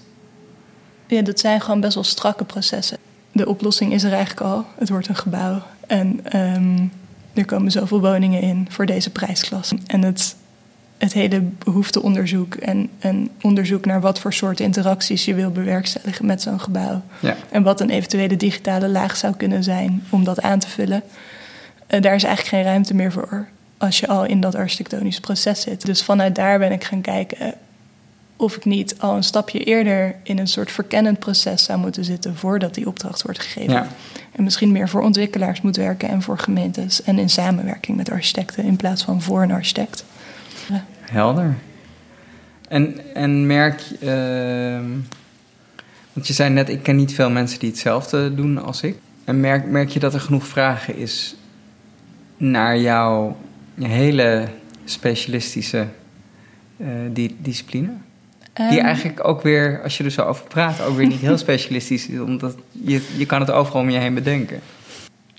ja, 1.06 1.22
dat 1.22 1.40
zijn 1.40 1.62
gewoon 1.62 1.80
best 1.80 1.94
wel 1.94 2.04
strakke 2.04 2.44
processen. 2.44 2.98
De 3.32 3.48
oplossing 3.48 3.94
is 3.94 4.04
er 4.04 4.14
eigenlijk 4.14 4.42
al. 4.42 4.66
Het 4.78 4.90
wordt 4.90 5.08
een 5.08 5.16
gebouw 5.16 5.62
en 5.88 6.38
um, 6.38 6.92
er 7.34 7.46
komen 7.46 7.72
zoveel 7.72 8.02
woningen 8.02 8.42
in 8.42 8.68
voor 8.70 8.86
deze 8.86 9.10
prijsklasse. 9.10 9.78
En 9.86 10.02
het 10.04 10.36
het 10.98 11.14
hele 11.14 11.42
behoefteonderzoek 11.42 12.56
en 12.56 12.90
een 13.00 13.32
onderzoek 13.42 13.86
naar 13.86 14.02
wat 14.02 14.20
voor 14.20 14.34
soort 14.34 14.60
interacties 14.60 15.26
je 15.26 15.34
wil 15.34 15.52
bewerkstelligen 15.52 16.26
met 16.26 16.42
zo'n 16.42 16.60
gebouw. 16.60 17.02
Ja. 17.20 17.36
En 17.50 17.64
wat 17.64 17.82
een 17.82 17.90
eventuele 17.90 18.38
digitale 18.38 18.88
laag 18.88 19.18
zou 19.18 19.36
kunnen 19.36 19.64
zijn 19.64 20.04
om 20.10 20.24
dat 20.24 20.42
aan 20.42 20.60
te 20.60 20.68
vullen. 20.68 21.04
Uh, 21.90 22.02
daar 22.02 22.16
is 22.16 22.24
eigenlijk 22.24 22.56
geen 22.56 22.64
ruimte 22.64 22.94
meer 22.94 23.12
voor 23.12 23.48
als 23.78 24.00
je 24.00 24.08
al 24.08 24.26
in 24.26 24.42
dat 24.42 24.56
architectonisch 24.56 25.20
proces 25.20 25.62
zit. 25.62 25.86
Dus 25.86 26.04
vanuit 26.04 26.36
daar 26.36 26.60
ben 26.60 26.72
ik 26.72 26.84
gaan 26.84 27.02
kijken 27.02 27.54
of 28.38 28.56
ik 28.56 28.66
niet 28.66 28.96
al 29.00 29.16
een 29.16 29.24
stapje 29.24 29.64
eerder 29.64 30.16
in 30.24 30.40
een 30.40 30.48
soort 30.48 30.72
verkennend 30.72 31.20
proces 31.20 31.64
zou 31.64 31.80
moeten 31.80 32.06
zitten 32.06 32.36
voordat 32.36 32.74
die 32.74 32.88
opdracht 32.88 33.22
wordt 33.22 33.40
gegeven. 33.40 33.74
Ja. 33.74 33.88
En 34.32 34.44
misschien 34.44 34.72
meer 34.72 34.90
voor 34.90 35.02
ontwikkelaars 35.02 35.62
moet 35.62 35.76
werken 35.76 36.10
en 36.10 36.22
voor 36.22 36.40
gemeentes 36.40 37.04
en 37.04 37.20
in 37.20 37.30
samenwerking 37.30 37.98
met 37.98 38.12
architecten 38.12 38.64
in 38.64 38.76
plaats 38.76 39.04
van 39.04 39.22
voor 39.22 39.42
een 39.42 39.52
architect. 39.52 40.06
Helder. 41.00 41.56
En, 42.70 43.16
en 43.16 43.46
merk 43.46 43.80
je... 43.80 43.98
Uh, 44.02 44.90
want 46.14 46.28
je 46.28 46.34
zei 46.34 46.50
net, 46.50 46.70
ik 46.70 46.84
ken 46.84 46.96
niet 46.96 47.14
veel 47.14 47.30
mensen 47.30 47.60
die 47.60 47.70
hetzelfde 47.70 48.36
doen 48.36 48.64
als 48.64 48.82
ik. 48.82 48.96
En 49.24 49.40
merk, 49.40 49.66
merk 49.66 49.90
je 49.90 50.00
dat 50.00 50.14
er 50.14 50.20
genoeg 50.20 50.48
vragen 50.48 50.96
is 50.96 51.36
naar 52.38 52.78
jouw 52.78 53.38
hele 53.80 54.48
specialistische 54.86 55.88
uh, 56.78 56.88
die, 57.12 57.36
discipline? 57.40 57.90
die 58.54 58.78
ehm. 58.78 58.86
eigenlijk 58.86 59.28
ook 59.28 59.42
weer, 59.42 59.82
als 59.84 59.98
je 59.98 60.04
er 60.04 60.12
zo 60.12 60.22
over 60.22 60.48
praat, 60.48 60.82
ook 60.82 60.96
weer 60.96 61.08
niet 61.08 61.20
heel 61.20 61.38
specialistisch 61.48 62.08
is. 62.08 62.20
Omdat 62.20 62.56
je, 62.72 63.08
je 63.18 63.26
kan 63.26 63.40
het 63.40 63.52
overal 63.52 63.82
om 63.82 63.90
je 63.90 63.98
heen 63.98 64.14
bedenken. 64.14 64.60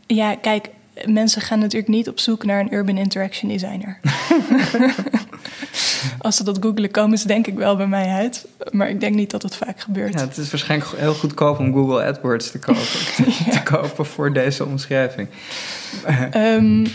Ja, 0.07 0.35
kijk, 0.35 0.69
mensen 1.07 1.43
gaan 1.43 1.59
natuurlijk 1.59 1.89
niet 1.89 2.09
op 2.09 2.19
zoek 2.19 2.45
naar 2.45 2.61
een 2.61 2.75
urban 2.75 2.97
interaction 2.97 3.51
designer. 3.51 3.99
Als 6.19 6.37
ze 6.37 6.45
dat 6.45 6.59
googelen, 6.61 6.91
komen 6.91 7.19
ze 7.19 7.27
denk 7.27 7.47
ik 7.47 7.55
wel 7.55 7.77
bij 7.77 7.87
mij 7.87 8.09
uit. 8.09 8.47
Maar 8.71 8.89
ik 8.89 9.01
denk 9.01 9.15
niet 9.15 9.31
dat 9.31 9.43
het 9.43 9.57
vaak 9.57 9.81
gebeurt. 9.81 10.15
Ja, 10.15 10.21
het 10.21 10.37
is 10.37 10.51
waarschijnlijk 10.51 10.91
heel 10.97 11.15
goedkoop 11.15 11.59
om 11.59 11.73
Google 11.73 12.05
AdWords 12.05 12.51
te 12.51 12.59
kopen, 12.59 12.83
te 13.51 13.63
kopen 13.65 14.07
voor 14.07 14.33
deze 14.33 14.65
omschrijving. 14.65 15.29
Um, 16.35 16.87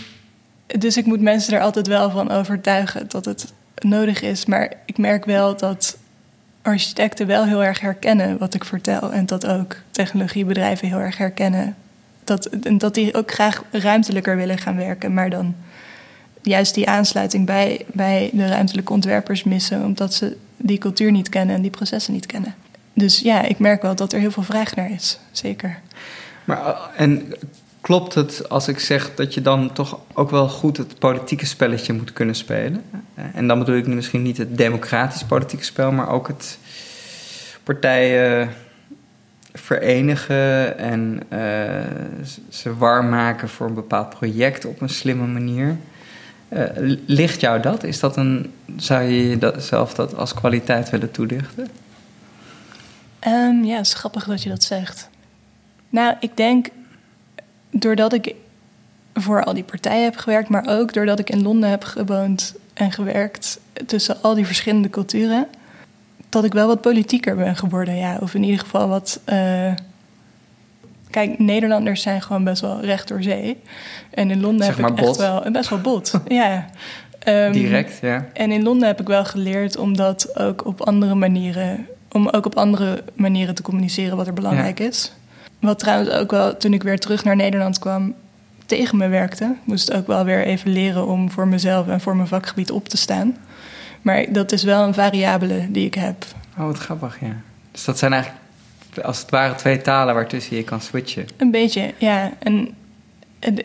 dus 0.66 0.96
ik 0.96 1.06
moet 1.06 1.20
mensen 1.20 1.54
er 1.54 1.60
altijd 1.60 1.86
wel 1.86 2.10
van 2.10 2.30
overtuigen 2.30 3.08
dat 3.08 3.24
het 3.24 3.52
nodig 3.78 4.22
is. 4.22 4.46
Maar 4.46 4.72
ik 4.86 4.98
merk 4.98 5.24
wel 5.24 5.56
dat 5.56 5.96
architecten 6.62 7.26
wel 7.26 7.44
heel 7.44 7.64
erg 7.64 7.80
herkennen 7.80 8.38
wat 8.38 8.54
ik 8.54 8.64
vertel. 8.64 9.12
En 9.12 9.26
dat 9.26 9.46
ook 9.46 9.76
technologiebedrijven 9.90 10.88
heel 10.88 10.98
erg 10.98 11.16
herkennen. 11.16 11.76
Dat, 12.24 12.48
dat 12.76 12.94
die 12.94 13.14
ook 13.14 13.32
graag 13.32 13.62
ruimtelijker 13.70 14.36
willen 14.36 14.58
gaan 14.58 14.76
werken, 14.76 15.14
maar 15.14 15.30
dan 15.30 15.54
juist 16.42 16.74
die 16.74 16.88
aansluiting 16.88 17.46
bij, 17.46 17.84
bij 17.92 18.30
de 18.32 18.46
ruimtelijke 18.46 18.92
ontwerpers 18.92 19.44
missen, 19.44 19.84
omdat 19.84 20.14
ze 20.14 20.36
die 20.56 20.78
cultuur 20.78 21.10
niet 21.12 21.28
kennen 21.28 21.56
en 21.56 21.62
die 21.62 21.70
processen 21.70 22.12
niet 22.12 22.26
kennen. 22.26 22.54
Dus 22.92 23.18
ja, 23.18 23.42
ik 23.42 23.58
merk 23.58 23.82
wel 23.82 23.94
dat 23.94 24.12
er 24.12 24.20
heel 24.20 24.30
veel 24.30 24.42
vraag 24.42 24.74
naar 24.74 24.90
is, 24.90 25.18
zeker. 25.30 25.80
Maar 26.44 26.66
eh, 26.66 26.76
en 26.96 27.32
klopt 27.80 28.14
het 28.14 28.48
als 28.48 28.68
ik 28.68 28.78
zeg 28.78 29.14
dat 29.14 29.34
je 29.34 29.40
dan 29.40 29.72
toch 29.72 29.98
ook 30.12 30.30
wel 30.30 30.48
goed 30.48 30.76
het 30.76 30.98
politieke 30.98 31.46
spelletje 31.46 31.92
moet 31.92 32.12
kunnen 32.12 32.34
spelen? 32.34 32.84
En 33.34 33.46
dan 33.46 33.58
bedoel 33.58 33.76
ik 33.76 33.86
misschien 33.86 34.22
niet 34.22 34.38
het 34.38 34.56
democratisch 34.56 35.24
politieke 35.24 35.64
spel, 35.64 35.92
maar 35.92 36.08
ook 36.08 36.28
het 36.28 36.58
partijen 37.62 38.54
verenigen 39.54 40.78
en 40.78 41.20
uh, 41.32 41.38
ze 42.48 42.76
warm 42.76 43.08
maken 43.08 43.48
voor 43.48 43.66
een 43.66 43.74
bepaald 43.74 44.10
project 44.10 44.64
op 44.64 44.80
een 44.80 44.88
slimme 44.88 45.26
manier. 45.26 45.76
Uh, 46.48 46.62
ligt 47.06 47.40
jou 47.40 47.60
dat? 47.60 47.84
Is 47.84 48.00
dat 48.00 48.16
een, 48.16 48.52
zou 48.76 49.02
je 49.02 49.38
jezelf 49.38 49.94
dat 49.94 50.16
als 50.16 50.34
kwaliteit 50.34 50.90
willen 50.90 51.10
toelichten? 51.10 51.68
Um, 53.26 53.64
ja, 53.64 53.76
het 53.76 53.86
is 53.86 53.94
grappig 53.94 54.24
dat 54.24 54.42
je 54.42 54.48
dat 54.48 54.62
zegt. 54.62 55.08
Nou, 55.88 56.16
ik 56.20 56.36
denk 56.36 56.68
doordat 57.70 58.12
ik 58.12 58.34
voor 59.14 59.44
al 59.44 59.54
die 59.54 59.64
partijen 59.64 60.04
heb 60.04 60.16
gewerkt, 60.16 60.48
maar 60.48 60.66
ook 60.66 60.92
doordat 60.92 61.18
ik 61.18 61.30
in 61.30 61.42
Londen 61.42 61.70
heb 61.70 61.84
gewoond 61.84 62.54
en 62.74 62.92
gewerkt 62.92 63.60
tussen 63.86 64.22
al 64.22 64.34
die 64.34 64.46
verschillende 64.46 64.90
culturen, 64.90 65.46
dat 66.34 66.44
ik 66.44 66.52
wel 66.52 66.66
wat 66.66 66.80
politieker 66.80 67.36
ben 67.36 67.56
geworden. 67.56 67.96
Ja, 67.96 68.16
of 68.20 68.34
in 68.34 68.42
ieder 68.42 68.60
geval 68.60 68.88
wat. 68.88 69.20
Uh, 69.28 69.72
Kijk, 71.14 71.38
Nederlanders 71.38 72.02
zijn 72.02 72.22
gewoon 72.22 72.44
best 72.44 72.60
wel 72.60 72.80
recht 72.80 73.08
door 73.08 73.22
zee. 73.22 73.60
En 74.10 74.30
in 74.30 74.40
Londen 74.40 74.66
heb 74.66 74.78
ik 74.78 74.98
echt 74.98 75.16
wel... 75.16 75.50
Best 75.52 75.68
wel 75.68 75.80
bot, 75.80 76.20
ja. 76.28 76.66
Um, 77.28 77.52
Direct, 77.52 77.98
ja. 78.00 78.26
En 78.32 78.50
in 78.50 78.62
Londen 78.62 78.86
heb 78.86 79.00
ik 79.00 79.06
wel 79.06 79.24
geleerd 79.24 79.76
om 79.76 79.96
dat 79.96 80.38
ook 80.38 80.66
op 80.66 80.80
andere 80.80 81.14
manieren... 81.14 81.86
om 82.12 82.28
ook 82.28 82.46
op 82.46 82.56
andere 82.56 83.04
manieren 83.14 83.54
te 83.54 83.62
communiceren 83.62 84.16
wat 84.16 84.26
er 84.26 84.32
belangrijk 84.32 84.80
is. 84.80 85.12
Wat 85.60 85.78
trouwens 85.78 86.10
ook 86.10 86.30
wel, 86.30 86.56
toen 86.56 86.72
ik 86.72 86.82
weer 86.82 86.98
terug 86.98 87.24
naar 87.24 87.36
Nederland 87.36 87.78
kwam... 87.78 88.14
tegen 88.66 88.98
me 88.98 89.08
werkte. 89.08 89.54
Moest 89.64 89.92
ook 89.92 90.06
wel 90.06 90.24
weer 90.24 90.44
even 90.44 90.72
leren 90.72 91.06
om 91.06 91.30
voor 91.30 91.48
mezelf 91.48 91.88
en 91.88 92.00
voor 92.00 92.16
mijn 92.16 92.28
vakgebied 92.28 92.70
op 92.70 92.88
te 92.88 92.96
staan. 92.96 93.36
Maar 94.04 94.32
dat 94.32 94.52
is 94.52 94.62
wel 94.62 94.86
een 94.86 94.94
variabele 94.94 95.66
die 95.70 95.86
ik 95.86 95.94
heb. 95.94 96.24
Oh, 96.58 96.64
wat 96.64 96.78
grappig, 96.78 97.20
ja. 97.20 97.36
Dus 97.70 97.84
dat 97.84 97.98
zijn 97.98 98.12
eigenlijk 98.12 98.42
als 99.02 99.20
het 99.20 99.30
ware 99.30 99.54
twee 99.54 99.80
talen 99.80 100.14
waartussen 100.14 100.56
je 100.56 100.62
kan 100.62 100.80
switchen. 100.80 101.26
Een 101.36 101.50
beetje, 101.50 101.94
ja. 101.98 102.32
En 102.38 102.74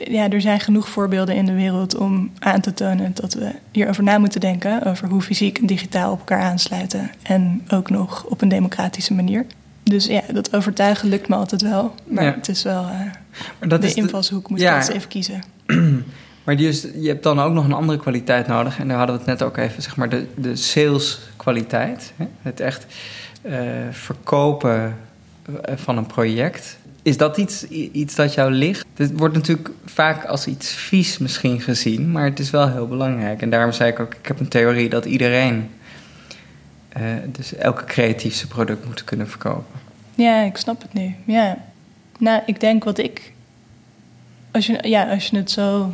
ja, 0.10 0.30
er 0.30 0.42
zijn 0.42 0.60
genoeg 0.60 0.90
voorbeelden 0.90 1.36
in 1.36 1.46
de 1.46 1.54
wereld 1.54 1.96
om 1.96 2.32
aan 2.40 2.62
te 2.62 2.74
tonen 2.74 3.12
dat 3.14 3.34
we 3.34 3.52
hierover 3.72 4.04
na 4.04 4.18
moeten 4.18 4.40
denken. 4.40 4.84
Over 4.84 5.08
hoe 5.08 5.22
fysiek 5.22 5.58
en 5.58 5.66
digitaal 5.66 6.12
op 6.12 6.20
elkaar 6.20 6.42
aansluiten. 6.42 7.12
En 7.22 7.66
ook 7.70 7.90
nog 7.90 8.24
op 8.24 8.42
een 8.42 8.50
democratische 8.50 9.14
manier. 9.14 9.46
Dus 9.84 10.06
ja, 10.06 10.22
dat 10.32 10.56
overtuigen 10.56 11.10
lukt 11.10 11.28
me 11.28 11.36
altijd 11.36 11.62
wel. 11.62 11.96
Maar 12.08 12.36
het 12.36 12.50
is 12.50 12.64
wel. 12.64 12.84
Uh, 12.84 12.90
maar 13.60 13.70
dat 13.70 13.82
de 13.82 13.88
is 13.88 13.94
invalshoek 13.94 14.50
moet 14.50 14.60
je 14.60 14.66
ja, 14.66 14.90
even 14.90 15.10
kiezen. 15.10 15.44
Maar 16.50 16.58
je 16.58 17.08
hebt 17.08 17.24
dan 17.24 17.39
ook 17.39 17.54
nog 17.54 17.66
een 17.66 17.74
andere 17.74 18.00
kwaliteit 18.00 18.47
nodig. 18.47 18.80
En 18.80 18.88
daar 18.88 18.97
hadden 18.97 19.16
we 19.16 19.22
het 19.22 19.39
net 19.39 19.43
ook 19.47 19.58
even, 19.58 19.82
zeg 19.82 19.95
maar, 19.95 20.10
de, 20.10 20.26
de 20.36 20.56
saleskwaliteit. 20.56 22.14
Het 22.41 22.60
echt 22.60 22.86
uh, 23.41 23.60
verkopen 23.91 24.97
eh, 25.45 25.76
van 25.78 25.97
een 25.97 26.06
project. 26.06 26.78
Is 27.02 27.18
dat 27.18 27.38
iets, 27.38 27.64
iets 27.70 28.16
dat 28.16 28.34
jou 28.34 28.52
ligt? 28.52 28.86
Het 28.95 29.18
wordt 29.18 29.36
natuurlijk 29.36 29.70
vaak 29.86 30.26
als 30.26 30.47
iets 30.47 30.74
vies 30.74 31.18
misschien 31.18 31.62
gezien, 31.62 32.12
maar 32.12 32.24
het 32.24 32.39
is 32.39 32.50
wel 32.50 32.72
heel 32.72 32.88
belangrijk. 32.88 33.41
En 33.41 33.50
daarom 33.50 33.72
zei 33.72 33.91
ik 33.91 34.00
ook, 34.00 34.14
ik 34.14 34.28
heb 34.28 34.39
een 34.39 34.47
theorie 34.47 34.89
dat 34.89 35.06
iedereen, 35.06 35.70
uh, 36.97 37.04
dus 37.28 37.56
elke 37.56 37.86
creatiefste 37.86 38.47
product 38.47 38.86
moet 38.86 39.04
kunnen 39.04 39.30
verkopen. 39.30 39.80
Ja, 40.16 40.41
ik 40.41 40.58
snap 40.58 40.82
het 40.82 40.93
nu. 40.93 41.16
Ja. 41.26 41.58
Nou, 42.20 42.41
ik 42.45 42.60
denk 42.60 42.84
wat 42.84 42.97
ik, 42.97 43.34
als 44.52 44.66
je, 44.66 44.88
ja, 44.88 45.12
als 45.14 45.28
je 45.28 45.38
het 45.38 45.52
zo 45.52 45.93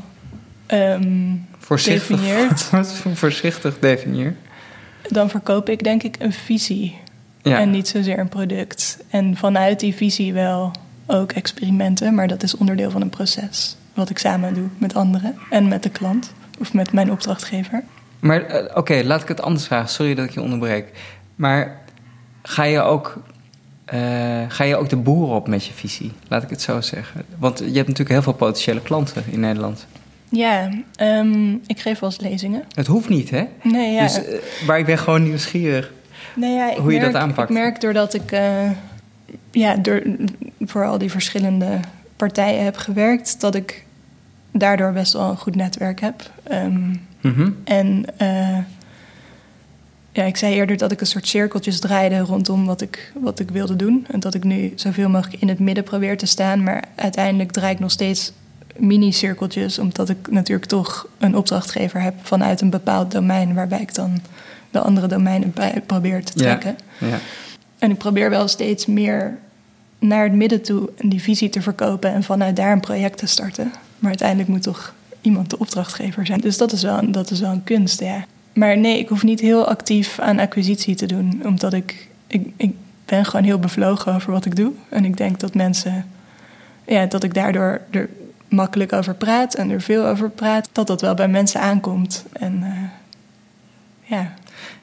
um, 0.68 1.46
voorzichtig, 1.58 2.20
definieert. 2.20 2.70
voorzichtig 3.24 3.80
definieert. 3.80 4.36
Dan 5.10 5.30
verkoop 5.30 5.70
ik 5.70 5.84
denk 5.84 6.04
ik 6.04 6.16
een 6.20 6.34
visie. 6.34 6.98
En 7.42 7.72
niet 7.72 7.88
zozeer 7.88 8.20
een 8.20 8.30
product. 8.30 8.98
En 9.10 9.38
vanuit 9.38 9.80
die 9.80 9.96
visie 9.96 10.34
wel 10.34 10.72
ook 11.06 11.32
experimenten, 11.32 12.16
maar 12.16 12.28
dat 12.28 12.44
is 12.44 12.58
onderdeel 12.58 12.92
van 12.92 13.02
een 13.02 13.10
proces. 13.10 13.78
Wat 13.94 14.10
ik 14.10 14.18
samen 14.18 14.54
doe 14.54 14.68
met 14.78 14.96
anderen 14.96 15.36
en 15.50 15.68
met 15.68 15.84
de 15.84 15.90
klant 15.90 16.34
of 16.60 16.74
met 16.74 16.92
mijn 16.92 17.12
opdrachtgever. 17.12 17.84
Maar 18.20 18.64
uh, 18.64 18.78
oké, 18.78 19.02
laat 19.04 19.22
ik 19.22 19.28
het 19.28 19.42
anders 19.42 19.66
vragen. 19.66 19.90
Sorry 19.90 20.16
dat 20.16 20.26
ik 20.26 20.32
je 20.32 20.42
onderbreek. 20.42 20.92
Maar 21.36 21.82
ga 22.44 22.64
je 22.64 22.82
ook, 22.82 23.18
uh, 23.94 24.00
ga 24.48 24.64
je 24.64 24.76
ook 24.76 24.90
de 24.90 24.96
boer 24.96 25.30
op 25.30 25.48
met 25.48 25.66
je 25.66 25.74
visie? 25.74 26.12
Laat 26.28 26.44
ik 26.44 26.50
het 26.50 26.62
zo 26.62 26.82
zeggen. 26.82 27.26
Want 27.38 27.60
je 27.60 27.64
hebt 27.64 27.76
natuurlijk 27.76 28.10
heel 28.10 28.22
veel 28.22 28.34
potentiële 28.34 28.82
klanten 28.82 29.24
in 29.26 29.40
Nederland. 29.40 29.88
Ja, 30.30 30.70
um, 31.02 31.62
ik 31.68 31.80
geef 31.80 32.00
wel 32.00 32.10
eens 32.10 32.20
lezingen. 32.20 32.64
Het 32.74 32.88
hoeft 32.88 33.10
niet, 33.10 33.30
hè? 33.30 33.44
Nee, 33.64 33.94
ja. 33.94 34.04
Dus, 34.04 34.18
uh, 34.18 34.24
maar 34.68 34.80
ik 34.80 34.86
ben 34.86 34.98
gewoon 34.98 35.24
nieuwsgierig 35.24 35.92
nee, 36.36 36.54
ja, 36.54 36.76
hoe 36.76 36.94
je 36.94 37.00
dat 37.00 37.16
aanpakt. 37.16 37.50
Ik 37.50 37.56
merk 37.56 37.82
doordat 37.82 38.14
ik 38.14 38.32
uh, 38.32 38.72
ja, 39.52 39.76
door, 39.76 40.02
voor 40.60 40.86
al 40.86 40.98
die 40.98 41.12
verschillende 41.12 41.80
partijen 42.16 42.64
heb 42.64 42.78
gewerkt, 42.78 43.42
dat 43.42 43.56
ik 43.56 43.86
daardoor 44.52 44.94
best 44.94 45.14
wel 45.14 45.30
een 45.30 45.38
goed 45.38 45.56
netwerk 45.56 46.02
heb. 46.02 46.32
Um, 46.52 47.02
mm-hmm. 47.22 47.58
En 47.64 48.06
uh, 48.22 48.58
ja, 50.12 50.24
ik 50.24 50.38
zei 50.38 50.54
eerder 50.54 50.78
dat 50.78 50.92
ik 50.92 51.02
een 51.02 51.08
soort 51.08 51.28
cirkeltjes 51.28 51.80
draaide 51.80 52.20
rondom 52.20 52.66
wat 52.66 52.82
ik, 52.82 53.12
wat 53.22 53.40
ik 53.40 53.50
wilde 53.50 53.76
doen. 53.76 54.06
En 54.12 54.20
dat 54.20 54.34
ik 54.34 54.44
nu 54.44 54.72
zoveel 54.76 55.10
mogelijk 55.10 55.42
in 55.42 55.48
het 55.48 55.60
midden 55.60 55.84
probeer 55.84 56.18
te 56.18 56.26
staan. 56.26 56.64
Maar 56.64 56.84
uiteindelijk 56.96 57.52
draai 57.52 57.74
ik 57.74 57.80
nog 57.80 57.92
steeds 57.92 58.32
mini-cirkeltjes, 58.78 59.80
omdat 59.80 60.10
ik 60.10 60.18
natuurlijk 60.30 60.70
toch 60.70 61.08
een 61.18 61.36
opdrachtgever 61.36 62.02
heb 62.02 62.14
vanuit 62.22 62.62
een 62.62 62.70
bepaald 62.70 63.12
domein, 63.12 63.54
waarbij 63.54 63.82
ik 63.82 63.96
dan 63.96 64.20
de 64.72 64.80
andere 64.80 65.08
domeinen 65.08 65.52
bij 65.54 65.82
probeer 65.86 66.24
te 66.24 66.34
trekken. 66.34 66.78
Ja, 66.98 67.08
ja. 67.08 67.20
En 67.80 67.92
ik 67.92 67.98
probeer 67.98 68.30
wel 68.30 68.48
steeds 68.48 68.86
meer 68.86 69.38
naar 70.00 70.24
het 70.24 70.34
midden 70.34 70.62
toe 70.62 70.90
die 70.98 71.22
visie 71.22 71.50
te 71.50 71.62
verkopen 71.62 72.14
en 72.14 72.24
vanuit 72.24 72.56
daar 72.56 72.72
een 72.72 72.80
project 72.80 73.18
te 73.18 73.26
starten. 73.26 73.72
Maar 74.00 74.10
uiteindelijk 74.10 74.50
moet 74.50 74.64
toch 74.64 74.94
iemand 75.22 75.50
de 75.50 75.60
opdrachtgever 75.60 76.26
zijn. 76.26 76.40
Dus 76.40 76.58
dat 76.58 76.72
is 76.72 76.84
wel, 76.84 77.12
dat 77.12 77.32
is 77.32 77.40
wel 77.40 77.52
een 77.52 77.64
kunst, 77.64 78.00
ja. 78.00 78.26
Maar 78.54 78.78
nee, 78.78 79.00
ik 79.00 79.10
hoef 79.10 79.24
niet 79.24 79.40
heel 79.40 79.68
actief 79.68 80.20
aan 80.20 80.40
acquisitie 80.40 80.96
te 80.96 81.06
doen, 81.06 81.42
omdat 81.46 81.74
ik, 81.74 82.08
ik, 82.28 82.48
ik 82.58 82.74
ben 83.06 83.26
gewoon 83.26 83.46
heel 83.46 83.60
bevlogen 83.60 84.14
over 84.14 84.32
wat 84.32 84.46
ik 84.46 84.56
doe. 84.56 84.72
En 84.90 85.06
ik 85.06 85.18
denk 85.18 85.40
dat 85.40 85.54
mensen, 85.54 86.06
ja, 86.86 87.06
dat 87.06 87.24
ik 87.24 87.34
daardoor 87.34 87.82
er 87.90 88.10
makkelijk 88.56 88.94
over 88.94 89.16
praat 89.16 89.54
en 89.54 89.70
er 89.70 89.82
veel 89.82 90.06
over 90.06 90.30
praat, 90.30 90.70
dat 90.72 90.88
dat 90.88 91.02
wel 91.02 91.14
bij 91.14 91.28
mensen 91.28 91.62
aankomt. 91.62 92.26
En 92.32 92.60
uh, 92.64 92.90
ja. 94.02 94.34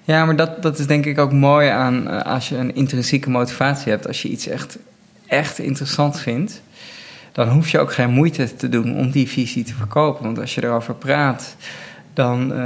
Ja, 0.04 0.24
maar 0.24 0.36
dat, 0.36 0.62
dat 0.62 0.78
is 0.78 0.86
denk 0.86 1.06
ik 1.06 1.18
ook 1.18 1.32
mooi 1.32 1.68
aan 1.68 2.08
uh, 2.08 2.20
als 2.20 2.48
je 2.48 2.56
een 2.56 2.74
intrinsieke 2.74 3.30
motivatie 3.30 3.92
hebt. 3.92 4.06
Als 4.06 4.22
je 4.22 4.28
iets 4.28 4.46
echt, 4.46 4.78
echt 5.26 5.58
interessant 5.58 6.20
vindt, 6.20 6.62
dan 7.32 7.48
hoef 7.48 7.68
je 7.68 7.78
ook 7.78 7.92
geen 7.92 8.10
moeite 8.10 8.56
te 8.56 8.68
doen 8.68 8.96
om 8.96 9.10
die 9.10 9.28
visie 9.28 9.64
te 9.64 9.74
verkopen. 9.74 10.24
Want 10.24 10.38
als 10.38 10.54
je 10.54 10.64
erover 10.64 10.94
praat, 10.94 11.56
dan 12.14 12.52
uh, 12.52 12.58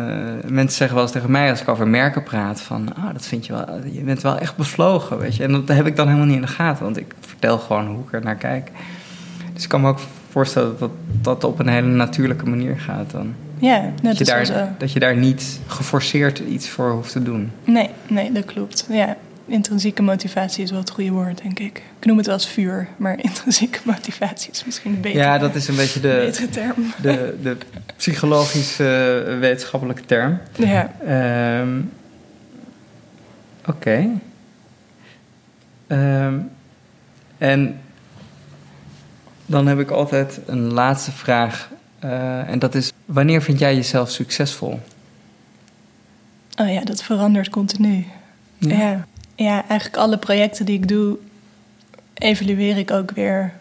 mensen 0.46 0.76
zeggen 0.76 0.94
wel 0.94 1.04
eens 1.04 1.12
tegen 1.12 1.30
mij 1.30 1.50
als 1.50 1.60
ik 1.60 1.68
over 1.68 1.88
merken 1.88 2.22
praat 2.22 2.60
van, 2.60 2.94
ah, 2.96 3.12
dat 3.12 3.26
vind 3.26 3.46
je 3.46 3.52
wel, 3.52 3.80
je 3.92 4.00
bent 4.00 4.22
wel 4.22 4.38
echt 4.38 4.56
bevlogen, 4.56 5.18
weet 5.18 5.36
je. 5.36 5.42
En 5.42 5.52
dat 5.52 5.68
heb 5.68 5.86
ik 5.86 5.96
dan 5.96 6.06
helemaal 6.06 6.26
niet 6.26 6.36
in 6.36 6.42
de 6.42 6.48
gaten, 6.48 6.84
want 6.84 6.96
ik 6.96 7.14
vertel 7.20 7.58
gewoon 7.58 7.86
hoe 7.86 8.04
ik 8.04 8.12
er 8.12 8.24
naar 8.24 8.36
kijk. 8.36 8.70
Dus 9.52 9.62
ik 9.62 9.68
kan 9.68 9.80
me 9.80 9.88
ook 9.88 10.00
voorstellen 10.36 10.78
dat 10.78 10.90
dat 11.22 11.44
op 11.44 11.58
een 11.58 11.68
hele 11.68 11.86
natuurlijke 11.86 12.46
manier 12.46 12.78
gaat 12.78 13.10
dan. 13.10 13.34
Ja, 13.58 13.80
net 13.80 14.02
dat, 14.02 14.18
je 14.18 14.24
daar, 14.24 14.46
zo. 14.46 14.68
dat 14.78 14.92
je 14.92 14.98
daar 14.98 15.16
niet 15.16 15.60
geforceerd 15.66 16.38
iets 16.38 16.68
voor 16.68 16.90
hoeft 16.90 17.12
te 17.12 17.22
doen. 17.22 17.50
Nee, 17.64 17.90
nee, 18.08 18.32
dat 18.32 18.44
klopt. 18.44 18.86
Ja, 18.90 19.16
intrinsieke 19.46 20.02
motivatie 20.02 20.64
is 20.64 20.70
wel 20.70 20.80
het 20.80 20.90
goede 20.90 21.10
woord, 21.10 21.42
denk 21.42 21.58
ik. 21.58 21.82
Ik 21.98 22.04
noem 22.06 22.16
het 22.16 22.26
wel 22.26 22.34
als 22.34 22.48
vuur, 22.48 22.88
maar 22.96 23.22
intrinsieke 23.28 23.78
motivatie 23.84 24.50
is 24.50 24.64
misschien 24.64 24.94
een 24.94 25.00
betere, 25.00 25.22
ja, 25.22 25.38
dat 25.38 25.54
is 25.54 25.68
een 25.68 25.76
beetje 25.76 26.00
de, 26.00 26.22
betere 26.26 26.48
term. 26.48 26.92
De, 27.02 27.36
de 27.42 27.56
psychologische 27.96 29.24
uh, 29.28 29.38
wetenschappelijke 29.38 30.04
term. 30.04 30.38
Ja. 30.56 30.90
Um, 31.60 31.90
Oké. 33.66 34.10
Okay. 35.88 36.24
Um, 36.26 36.50
en 37.38 37.80
dan 39.46 39.66
heb 39.66 39.78
ik 39.78 39.90
altijd 39.90 40.40
een 40.46 40.72
laatste 40.72 41.12
vraag. 41.12 41.70
Uh, 42.04 42.48
en 42.48 42.58
dat 42.58 42.74
is: 42.74 42.92
wanneer 43.04 43.42
vind 43.42 43.58
jij 43.58 43.74
jezelf 43.74 44.10
succesvol? 44.10 44.80
Oh 46.60 46.72
ja, 46.72 46.84
dat 46.84 47.02
verandert 47.02 47.48
continu. 47.48 48.06
Ja. 48.58 48.76
ja. 48.76 49.06
Ja, 49.34 49.68
eigenlijk 49.68 49.96
alle 49.96 50.18
projecten 50.18 50.66
die 50.66 50.74
ik 50.74 50.88
doe, 50.88 51.16
evalueer 52.14 52.76
ik 52.76 52.90
ook 52.90 53.10
weer. 53.10 53.52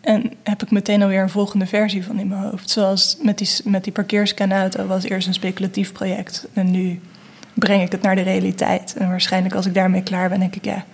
En 0.00 0.32
heb 0.42 0.62
ik 0.62 0.70
meteen 0.70 1.02
alweer 1.02 1.22
een 1.22 1.28
volgende 1.28 1.66
versie 1.66 2.04
van 2.04 2.18
in 2.18 2.28
mijn 2.28 2.42
hoofd. 2.42 2.70
Zoals 2.70 3.16
met 3.22 3.38
die, 3.38 3.48
met 3.64 3.84
die 3.84 3.92
parkeerscanauto 3.92 4.86
was 4.86 5.04
eerst 5.04 5.26
een 5.26 5.34
speculatief 5.34 5.92
project. 5.92 6.48
En 6.52 6.70
nu 6.70 7.00
breng 7.54 7.82
ik 7.82 7.92
het 7.92 8.02
naar 8.02 8.16
de 8.16 8.22
realiteit. 8.22 8.94
En 8.98 9.08
waarschijnlijk 9.08 9.54
als 9.54 9.66
ik 9.66 9.74
daarmee 9.74 10.02
klaar 10.02 10.28
ben, 10.28 10.40
denk 10.40 10.56
ik 10.56 10.64
ja 10.64 10.84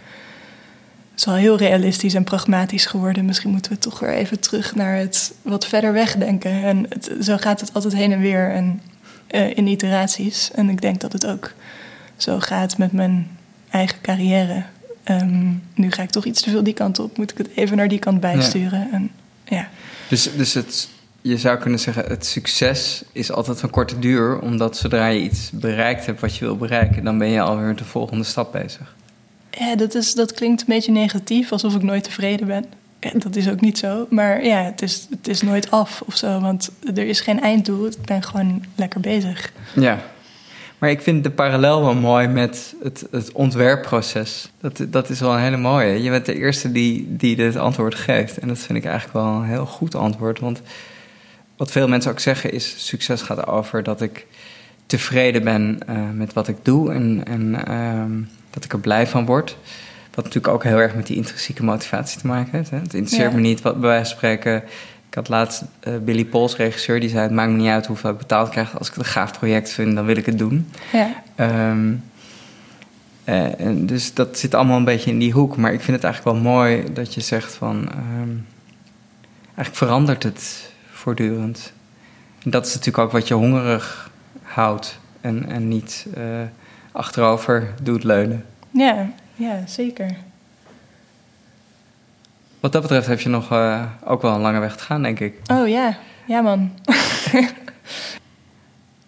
is 1.17 1.25
wel 1.25 1.35
heel 1.35 1.57
realistisch 1.57 2.15
en 2.15 2.25
pragmatisch 2.25 2.87
geworden. 2.87 3.25
Misschien 3.25 3.51
moeten 3.51 3.73
we 3.73 3.79
toch 3.79 4.01
weer 4.01 4.15
even 4.15 4.41
terug 4.41 4.75
naar 4.75 4.97
het 4.97 5.35
wat 5.43 5.67
verder 5.67 5.93
wegdenken. 5.93 6.63
En 6.63 6.87
het, 6.89 7.11
zo 7.21 7.37
gaat 7.37 7.61
het 7.61 7.73
altijd 7.73 7.95
heen 7.95 8.13
en 8.13 8.21
weer 8.21 8.51
en, 8.51 8.81
uh, 9.31 9.57
in 9.57 9.67
iteraties. 9.67 10.51
En 10.55 10.69
ik 10.69 10.81
denk 10.81 11.01
dat 11.01 11.13
het 11.13 11.27
ook 11.27 11.53
zo 12.17 12.41
gaat 12.41 12.79
met 12.79 12.93
mijn 12.93 13.31
eigen 13.71 14.01
carrière. 14.01 14.63
Um, 15.11 15.63
nu 15.75 15.91
ga 15.91 16.03
ik 16.03 16.11
toch 16.11 16.25
iets 16.25 16.43
te 16.43 16.51
veel 16.51 16.63
die 16.63 16.75
kant 16.75 16.99
op. 16.99 17.17
Moet 17.17 17.31
ik 17.31 17.39
het 17.39 17.49
even 17.55 17.77
naar 17.77 17.89
die 17.89 17.99
kant 17.99 18.21
bijsturen? 18.21 18.79
Ja. 18.79 18.89
En, 18.93 19.11
ja. 19.45 19.69
Dus, 20.09 20.31
dus 20.37 20.55
het, 20.55 20.89
je 21.23 21.39
zou 21.39 21.59
kunnen 21.59 21.81
zeggen, 21.81 22.05
het 22.05 22.27
succes 22.27 23.03
is 23.13 23.33
altijd 23.33 23.61
van 23.61 23.71
korte 23.71 23.99
duur. 23.99 24.39
Omdat 24.39 24.77
zodra 24.77 25.07
je 25.07 25.21
iets 25.21 25.51
bereikt 25.51 26.07
hebt 26.07 26.21
wat 26.21 26.37
je 26.37 26.45
wil 26.45 26.57
bereiken, 26.57 27.05
dan 27.05 27.19
ben 27.19 27.29
je 27.29 27.41
alweer 27.41 27.67
met 27.67 27.79
de 27.79 27.85
volgende 27.85 28.25
stap 28.25 28.53
bezig. 28.53 28.95
Ja, 29.59 29.77
dat, 29.77 29.95
is, 29.95 30.15
dat 30.15 30.33
klinkt 30.33 30.61
een 30.61 30.67
beetje 30.67 30.93
negatief, 30.93 31.53
alsof 31.53 31.75
ik 31.75 31.83
nooit 31.83 32.05
tevreden 32.05 32.47
ben. 32.47 32.65
dat 33.15 33.37
is 33.37 33.49
ook 33.49 33.61
niet 33.61 33.79
zo. 33.79 34.07
Maar 34.11 34.45
ja, 34.45 34.63
het 34.63 34.83
is, 34.83 35.07
het 35.11 35.29
is 35.29 35.43
nooit 35.43 35.71
af 35.71 36.03
of 36.07 36.17
zo. 36.17 36.41
Want 36.41 36.71
er 36.95 37.07
is 37.07 37.21
geen 37.21 37.41
einddoel. 37.41 37.87
Ik 37.87 38.05
ben 38.05 38.23
gewoon 38.23 38.65
lekker 38.75 39.01
bezig. 39.01 39.53
Ja. 39.75 39.99
Maar 40.79 40.91
ik 40.91 41.01
vind 41.01 41.25
de 41.25 41.31
parallel 41.31 41.81
wel 41.81 41.95
mooi 41.95 42.29
met 42.29 42.75
het, 42.83 43.07
het 43.11 43.33
ontwerpproces. 43.33 44.51
Dat, 44.61 44.87
dat 44.89 45.11
is 45.11 45.21
wel 45.21 45.33
een 45.33 45.41
hele 45.41 45.57
mooie. 45.57 46.03
Je 46.03 46.11
bent 46.11 46.27
de 46.27 46.35
eerste 46.35 46.73
die, 46.73 47.17
die 47.17 47.37
dit 47.37 47.57
antwoord 47.57 47.95
geeft. 47.95 48.39
En 48.39 48.49
dat 48.49 48.59
vind 48.59 48.79
ik 48.79 48.85
eigenlijk 48.85 49.15
wel 49.15 49.27
een 49.27 49.45
heel 49.45 49.67
goed 49.67 49.95
antwoord. 49.95 50.41
Want 50.41 50.61
wat 51.57 51.71
veel 51.71 51.89
mensen 51.89 52.11
ook 52.11 52.21
zeggen 52.21 52.53
is... 52.53 52.87
succes 52.87 53.23
gaat 53.23 53.47
over 53.47 53.83
dat 53.83 54.01
ik 54.01 54.27
tevreden 54.87 55.45
ben 55.45 55.79
uh, 55.89 56.11
met 56.15 56.33
wat 56.33 56.49
ik 56.49 56.57
doe. 56.63 56.93
En, 56.93 57.23
en 57.27 57.57
uh, 57.69 58.27
dat 58.55 58.65
ik 58.65 58.73
er 58.73 58.79
blij 58.79 59.07
van 59.07 59.27
word. 59.27 59.57
Wat 60.15 60.25
natuurlijk 60.25 60.55
ook 60.55 60.63
heel 60.63 60.79
erg 60.79 60.95
met 60.95 61.07
die 61.07 61.17
intrinsieke 61.17 61.65
motivatie 61.65 62.21
te 62.21 62.27
maken 62.27 62.51
heeft. 62.53 62.71
Hè? 62.71 62.77
Het 62.77 62.95
interesseert 62.95 63.33
me 63.33 63.41
niet 63.41 63.63
wat 63.63 63.81
bij 63.81 63.89
wijze 63.89 64.05
van 64.05 64.17
spreken. 64.17 64.63
Ik 65.09 65.15
had 65.15 65.29
laatst 65.29 65.65
uh, 65.89 65.95
Billy 65.99 66.25
Pols, 66.25 66.57
regisseur, 66.57 67.01
die 67.01 67.09
zei: 67.09 67.23
Het 67.23 67.33
maakt 67.33 67.51
me 67.51 67.57
niet 67.57 67.69
uit 67.69 67.87
hoeveel 67.87 68.11
ik 68.11 68.19
betaald 68.19 68.49
krijg. 68.49 68.79
Als 68.79 68.89
ik 68.89 68.95
het 68.95 69.05
een 69.05 69.11
gaaf 69.11 69.39
project 69.39 69.71
vind, 69.71 69.95
dan 69.95 70.05
wil 70.05 70.17
ik 70.17 70.27
het 70.27 70.39
doen. 70.39 70.71
Ja. 70.93 71.23
Um, 71.71 72.03
Uh, 73.25 73.61
en 73.61 73.87
dus 73.87 74.15
dat 74.15 74.39
zit 74.39 74.55
allemaal 74.55 74.77
een 74.77 74.85
beetje 74.85 75.11
in 75.11 75.19
die 75.19 75.33
hoek. 75.33 75.57
Maar 75.57 75.73
ik 75.73 75.81
vind 75.81 75.97
het 75.97 76.05
eigenlijk 76.05 76.37
wel 76.37 76.53
mooi 76.53 76.93
dat 76.93 77.15
je 77.15 77.21
zegt 77.21 77.55
van... 77.55 77.89
Ehm, 77.89 78.31
eigenlijk 79.47 79.77
verandert 79.77 80.23
het 80.23 80.73
voortdurend. 80.93 81.73
En 82.43 82.51
dat 82.51 82.67
is 82.67 82.75
natuurlijk 82.75 83.05
ook 83.05 83.13
wat 83.13 83.29
je 83.29 83.35
hongerig 83.35 84.11
houdt. 84.43 84.99
En, 85.21 85.49
en 85.49 85.69
niet 85.69 86.07
uh, 86.19 86.25
achterover 86.95 87.75
doet 87.83 88.05
leunen. 88.05 88.45
Ja, 88.71 89.11
ja, 89.35 89.67
zeker. 89.67 90.17
Wat 92.61 92.73
dat 92.73 92.83
betreft 92.83 93.07
heb 93.07 93.21
je 93.21 93.29
nog 93.29 93.53
uh, 93.53 93.83
ook 94.05 94.23
wel 94.23 94.35
een 94.35 94.41
lange 94.41 94.59
weg 94.59 94.77
te 94.77 94.85
gaan, 94.85 95.03
denk 95.03 95.21
ik. 95.21 95.35
Oh 95.53 95.69
ja, 95.69 95.97
ja 96.27 96.41
man. 96.41 96.73